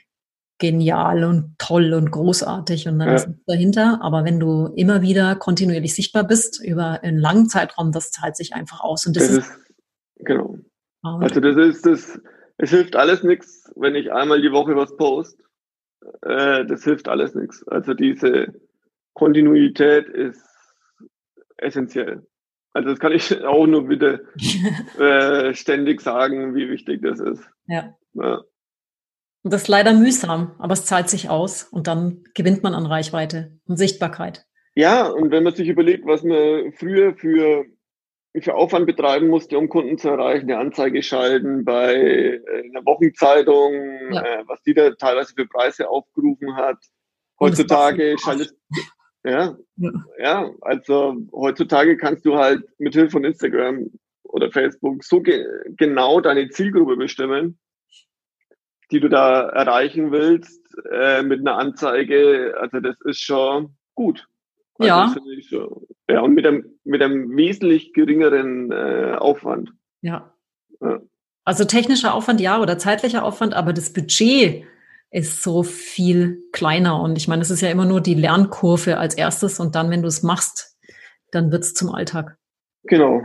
genial 0.62 1.24
und 1.24 1.58
toll 1.58 1.92
und 1.92 2.12
großartig 2.12 2.86
und 2.86 3.00
dann 3.00 3.08
ja. 3.08 3.14
ist 3.16 3.26
es 3.26 3.44
dahinter. 3.46 3.98
Aber 4.00 4.24
wenn 4.24 4.38
du 4.38 4.66
immer 4.76 5.02
wieder 5.02 5.34
kontinuierlich 5.34 5.94
sichtbar 5.94 6.24
bist 6.24 6.64
über 6.64 7.02
einen 7.02 7.18
langen 7.18 7.48
Zeitraum, 7.48 7.90
das 7.90 8.12
zahlt 8.12 8.36
sich 8.36 8.54
einfach 8.54 8.80
aus. 8.80 9.04
Und 9.04 9.16
das, 9.16 9.26
das 9.26 9.36
ist, 9.38 9.48
ist 9.48 10.24
genau. 10.24 10.56
Also 11.02 11.40
das 11.40 11.56
ist 11.56 11.84
das, 11.84 12.20
es 12.58 12.70
hilft 12.70 12.94
alles 12.94 13.24
nichts, 13.24 13.72
wenn 13.74 13.96
ich 13.96 14.12
einmal 14.12 14.40
die 14.40 14.52
Woche 14.52 14.76
was 14.76 14.96
post. 14.96 15.36
Äh, 16.22 16.64
das 16.64 16.84
hilft 16.84 17.08
alles 17.08 17.34
nichts. 17.34 17.66
Also 17.66 17.92
diese 17.92 18.54
Kontinuität 19.14 20.08
ist 20.08 20.46
essentiell. 21.56 22.24
Also 22.72 22.90
das 22.90 23.00
kann 23.00 23.10
ich 23.10 23.44
auch 23.44 23.66
nur 23.66 23.88
bitte 23.88 24.28
äh, 24.98 25.54
ständig 25.54 26.00
sagen, 26.02 26.54
wie 26.54 26.70
wichtig 26.70 27.02
das 27.02 27.18
ist. 27.18 27.50
Ja. 27.66 27.96
ja. 28.14 28.42
Und 29.42 29.52
das 29.52 29.62
ist 29.62 29.68
leider 29.68 29.92
mühsam, 29.92 30.54
aber 30.58 30.72
es 30.72 30.84
zahlt 30.84 31.08
sich 31.08 31.28
aus 31.28 31.64
und 31.64 31.86
dann 31.86 32.24
gewinnt 32.34 32.62
man 32.62 32.74
an 32.74 32.86
Reichweite 32.86 33.58
und 33.66 33.76
Sichtbarkeit. 33.76 34.46
Ja, 34.74 35.08
und 35.08 35.30
wenn 35.30 35.42
man 35.42 35.54
sich 35.54 35.68
überlegt, 35.68 36.06
was 36.06 36.22
man 36.22 36.72
früher 36.72 37.14
für 37.14 37.66
für 38.40 38.54
Aufwand 38.54 38.86
betreiben 38.86 39.28
musste, 39.28 39.58
um 39.58 39.68
Kunden 39.68 39.98
zu 39.98 40.08
erreichen, 40.08 40.50
eine 40.50 40.58
Anzeige 40.58 41.02
schalten 41.02 41.64
bei 41.64 41.94
äh, 41.94 42.40
einer 42.64 42.84
Wochenzeitung, 42.86 43.74
ja. 44.10 44.22
äh, 44.22 44.44
was 44.46 44.62
die 44.62 44.72
da 44.72 44.90
teilweise 44.92 45.34
für 45.36 45.46
Preise 45.46 45.88
aufgerufen 45.88 46.56
hat. 46.56 46.78
Heutzutage 47.38 48.16
schaltet, 48.18 48.54
ja, 49.24 49.56
ja, 49.76 49.90
ja, 50.18 50.50
also 50.62 51.16
heutzutage 51.32 51.96
kannst 51.96 52.24
du 52.24 52.36
halt 52.36 52.64
mit 52.78 52.94
Hilfe 52.94 53.10
von 53.10 53.24
Instagram 53.24 53.90
oder 54.22 54.50
Facebook 54.50 55.04
so 55.04 55.20
ge 55.20 55.44
genau 55.76 56.20
deine 56.20 56.48
Zielgruppe 56.48 56.96
bestimmen, 56.96 57.58
die 58.92 59.00
du 59.00 59.08
da 59.08 59.48
erreichen 59.48 60.12
willst, 60.12 60.60
äh, 60.90 61.22
mit 61.22 61.40
einer 61.40 61.56
Anzeige. 61.56 62.54
Also 62.60 62.80
das 62.80 62.96
ist 63.04 63.20
schon 63.20 63.74
gut. 63.94 64.28
Also 64.78 64.88
ja. 64.88 65.14
So. 65.48 65.86
Ja, 66.08 66.20
und 66.20 66.34
mit 66.34 66.46
einem, 66.46 66.78
mit 66.84 67.02
einem 67.02 67.36
wesentlich 67.36 67.92
geringeren 67.92 68.70
äh, 68.70 69.16
Aufwand. 69.18 69.72
Ja. 70.02 70.34
ja. 70.80 71.00
Also 71.44 71.64
technischer 71.64 72.14
Aufwand 72.14 72.40
ja 72.40 72.60
oder 72.60 72.78
zeitlicher 72.78 73.24
Aufwand, 73.24 73.54
aber 73.54 73.72
das 73.72 73.92
Budget 73.92 74.64
ist 75.10 75.42
so 75.42 75.62
viel 75.62 76.42
kleiner. 76.52 77.00
Und 77.00 77.16
ich 77.16 77.28
meine, 77.28 77.42
es 77.42 77.50
ist 77.50 77.60
ja 77.60 77.70
immer 77.70 77.84
nur 77.84 78.00
die 78.00 78.14
Lernkurve 78.14 78.98
als 78.98 79.14
erstes 79.14 79.60
und 79.60 79.74
dann, 79.74 79.90
wenn 79.90 80.02
du 80.02 80.08
es 80.08 80.22
machst, 80.22 80.76
dann 81.30 81.50
wird 81.50 81.64
es 81.64 81.74
zum 81.74 81.90
Alltag. 81.94 82.36
Genau. 82.84 83.22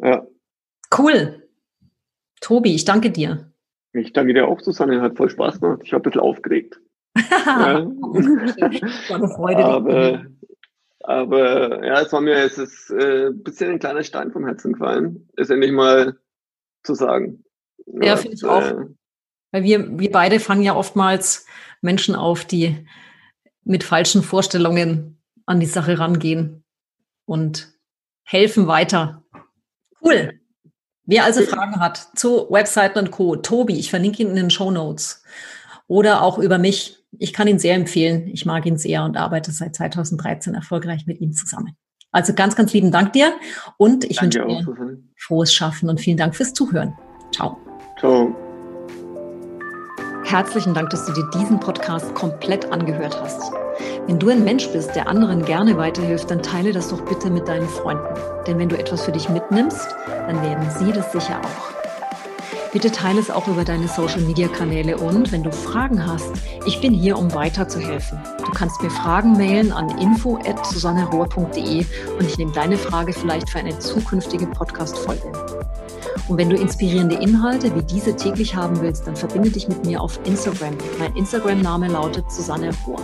Ja. 0.00 0.26
Cool. 0.96 1.42
Tobi, 2.40 2.74
ich 2.74 2.84
danke 2.84 3.10
dir. 3.10 3.52
Ich 3.96 4.12
danke 4.12 4.34
dir 4.34 4.48
auch, 4.48 4.60
Susanne. 4.60 5.00
Hat 5.00 5.16
voll 5.16 5.30
Spaß 5.30 5.60
gemacht. 5.60 5.80
Ich 5.84 5.92
habe 5.92 6.02
ein 6.02 6.04
bisschen 6.04 6.20
aufgeregt. 6.20 6.80
ja. 7.16 7.86
War 7.86 9.16
eine 9.16 9.28
Freude. 9.28 9.64
Aber, 9.64 10.26
aber 11.00 11.84
ja, 11.84 12.00
es 12.00 12.12
war 12.12 12.20
mir, 12.20 12.34
es 12.34 12.58
ist 12.58 12.90
äh, 12.90 13.28
ein 13.28 13.42
bisschen 13.42 13.70
ein 13.70 13.78
kleiner 13.78 14.02
Stein 14.02 14.32
vom 14.32 14.44
Herzen 14.44 14.72
gefallen, 14.72 15.28
ist 15.36 15.50
endlich 15.50 15.72
mal 15.72 16.18
zu 16.82 16.94
sagen. 16.94 17.44
Ja, 17.86 18.06
ja 18.06 18.16
finde 18.16 18.36
ich 18.36 18.44
auch. 18.44 18.62
Äh, 18.62 18.86
Weil 19.52 19.62
wir, 19.62 19.98
wir 19.98 20.10
beide 20.10 20.40
fangen 20.40 20.62
ja 20.62 20.74
oftmals 20.74 21.46
Menschen 21.80 22.14
auf, 22.14 22.44
die 22.44 22.86
mit 23.64 23.84
falschen 23.84 24.22
Vorstellungen 24.22 25.22
an 25.46 25.60
die 25.60 25.66
Sache 25.66 25.98
rangehen 25.98 26.64
und 27.24 27.72
helfen 28.24 28.66
weiter. 28.66 29.24
Cool. 30.02 30.40
Wer 31.06 31.24
also 31.24 31.42
Fragen 31.42 31.80
hat 31.80 32.08
zu 32.16 32.48
Webseiten 32.50 32.98
und 32.98 33.10
Co., 33.12 33.36
Tobi, 33.36 33.78
ich 33.78 33.90
verlinke 33.90 34.22
ihn 34.22 34.30
in 34.30 34.36
den 34.36 34.50
Show 34.50 34.70
Notes. 34.70 35.22
Oder 35.86 36.22
auch 36.22 36.38
über 36.38 36.58
mich, 36.58 37.04
ich 37.16 37.32
kann 37.32 37.46
ihn 37.46 37.60
sehr 37.60 37.76
empfehlen. 37.76 38.26
Ich 38.26 38.44
mag 38.44 38.66
ihn 38.66 38.76
sehr 38.76 39.04
und 39.04 39.16
arbeite 39.16 39.52
seit 39.52 39.76
2013 39.76 40.54
erfolgreich 40.54 41.06
mit 41.06 41.20
ihm 41.20 41.32
zusammen. 41.32 41.76
Also 42.10 42.34
ganz, 42.34 42.56
ganz 42.56 42.72
lieben 42.72 42.90
Dank 42.90 43.12
dir 43.12 43.34
und 43.76 44.04
ich 44.04 44.16
Danke 44.16 44.40
wünsche 44.40 44.64
dir 44.64 44.72
auch, 44.72 44.96
frohes 45.16 45.52
Schaffen 45.52 45.88
und 45.88 46.00
vielen 46.00 46.16
Dank 46.16 46.34
fürs 46.34 46.54
Zuhören. 46.54 46.94
Ciao. 47.32 47.58
Ciao. 47.98 48.34
Herzlichen 50.24 50.74
Dank, 50.74 50.90
dass 50.90 51.06
du 51.06 51.12
dir 51.12 51.28
diesen 51.34 51.60
Podcast 51.60 52.14
komplett 52.14 52.72
angehört 52.72 53.20
hast. 53.20 53.52
Wenn 54.06 54.20
du 54.20 54.28
ein 54.28 54.44
Mensch 54.44 54.68
bist, 54.68 54.94
der 54.94 55.08
anderen 55.08 55.44
gerne 55.44 55.76
weiterhilft, 55.76 56.30
dann 56.30 56.40
teile 56.40 56.72
das 56.72 56.90
doch 56.90 57.00
bitte 57.00 57.28
mit 57.28 57.48
deinen 57.48 57.68
Freunden. 57.68 58.04
Denn 58.46 58.56
wenn 58.56 58.68
du 58.68 58.78
etwas 58.78 59.02
für 59.04 59.10
dich 59.10 59.28
mitnimmst, 59.28 59.88
dann 60.06 60.40
werden 60.42 60.68
sie 60.78 60.92
das 60.92 61.10
sicher 61.10 61.40
auch. 61.40 62.72
Bitte 62.72 62.92
teile 62.92 63.18
es 63.18 63.30
auch 63.32 63.48
über 63.48 63.64
deine 63.64 63.88
Social-Media-Kanäle 63.88 64.98
und 64.98 65.32
wenn 65.32 65.42
du 65.42 65.50
Fragen 65.50 66.06
hast, 66.06 66.30
ich 66.66 66.80
bin 66.80 66.92
hier, 66.92 67.18
um 67.18 67.34
weiterzuhelfen. 67.34 68.20
Du 68.44 68.52
kannst 68.52 68.80
mir 68.80 68.90
Fragen 68.90 69.32
mailen 69.32 69.72
an 69.72 69.98
info.susannerohr.de 69.98 71.84
und 72.18 72.26
ich 72.26 72.38
nehme 72.38 72.52
deine 72.52 72.76
Frage 72.76 73.12
vielleicht 73.12 73.50
für 73.50 73.58
eine 73.58 73.76
zukünftige 73.78 74.46
Podcast-Folge. 74.46 75.32
Und 76.28 76.38
wenn 76.38 76.50
du 76.50 76.56
inspirierende 76.56 77.16
Inhalte 77.16 77.74
wie 77.74 77.82
diese 77.82 78.14
täglich 78.14 78.54
haben 78.54 78.80
willst, 78.80 79.06
dann 79.06 79.16
verbinde 79.16 79.50
dich 79.50 79.66
mit 79.68 79.84
mir 79.84 80.00
auf 80.00 80.20
Instagram. 80.24 80.76
Mein 80.98 81.16
Instagram-Name 81.16 81.88
lautet 81.88 82.30
Susanne 82.30 82.70
Rohr. 82.86 83.00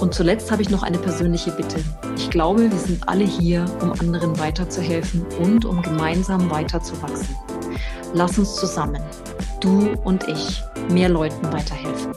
Und 0.00 0.14
zuletzt 0.14 0.50
habe 0.50 0.62
ich 0.62 0.70
noch 0.70 0.82
eine 0.82 0.98
persönliche 0.98 1.50
Bitte. 1.52 1.76
Ich 2.16 2.30
glaube, 2.30 2.70
wir 2.70 2.78
sind 2.78 3.08
alle 3.08 3.24
hier, 3.24 3.64
um 3.80 3.92
anderen 3.92 4.38
weiterzuhelfen 4.38 5.24
und 5.40 5.64
um 5.64 5.82
gemeinsam 5.82 6.50
weiterzuwachsen. 6.50 7.36
Lass 8.12 8.38
uns 8.38 8.54
zusammen, 8.56 9.02
du 9.60 9.90
und 10.04 10.28
ich, 10.28 10.62
mehr 10.90 11.08
Leuten 11.08 11.52
weiterhelfen. 11.52 12.12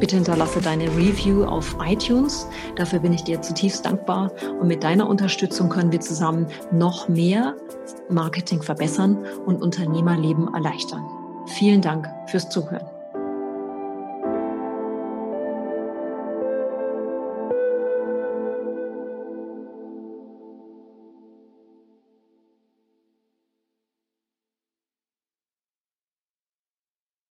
Bitte 0.00 0.16
hinterlasse 0.16 0.60
deine 0.60 0.84
Review 0.96 1.44
auf 1.44 1.76
iTunes. 1.84 2.46
Dafür 2.76 3.00
bin 3.00 3.12
ich 3.12 3.24
dir 3.24 3.42
zutiefst 3.42 3.84
dankbar. 3.84 4.30
Und 4.60 4.68
mit 4.68 4.84
deiner 4.84 5.08
Unterstützung 5.08 5.68
können 5.68 5.90
wir 5.90 6.00
zusammen 6.00 6.46
noch 6.70 7.08
mehr 7.08 7.56
Marketing 8.08 8.62
verbessern 8.62 9.18
und 9.44 9.60
Unternehmerleben 9.60 10.54
erleichtern. 10.54 11.04
Vielen 11.46 11.82
Dank 11.82 12.08
fürs 12.26 12.48
Zuhören. 12.48 12.97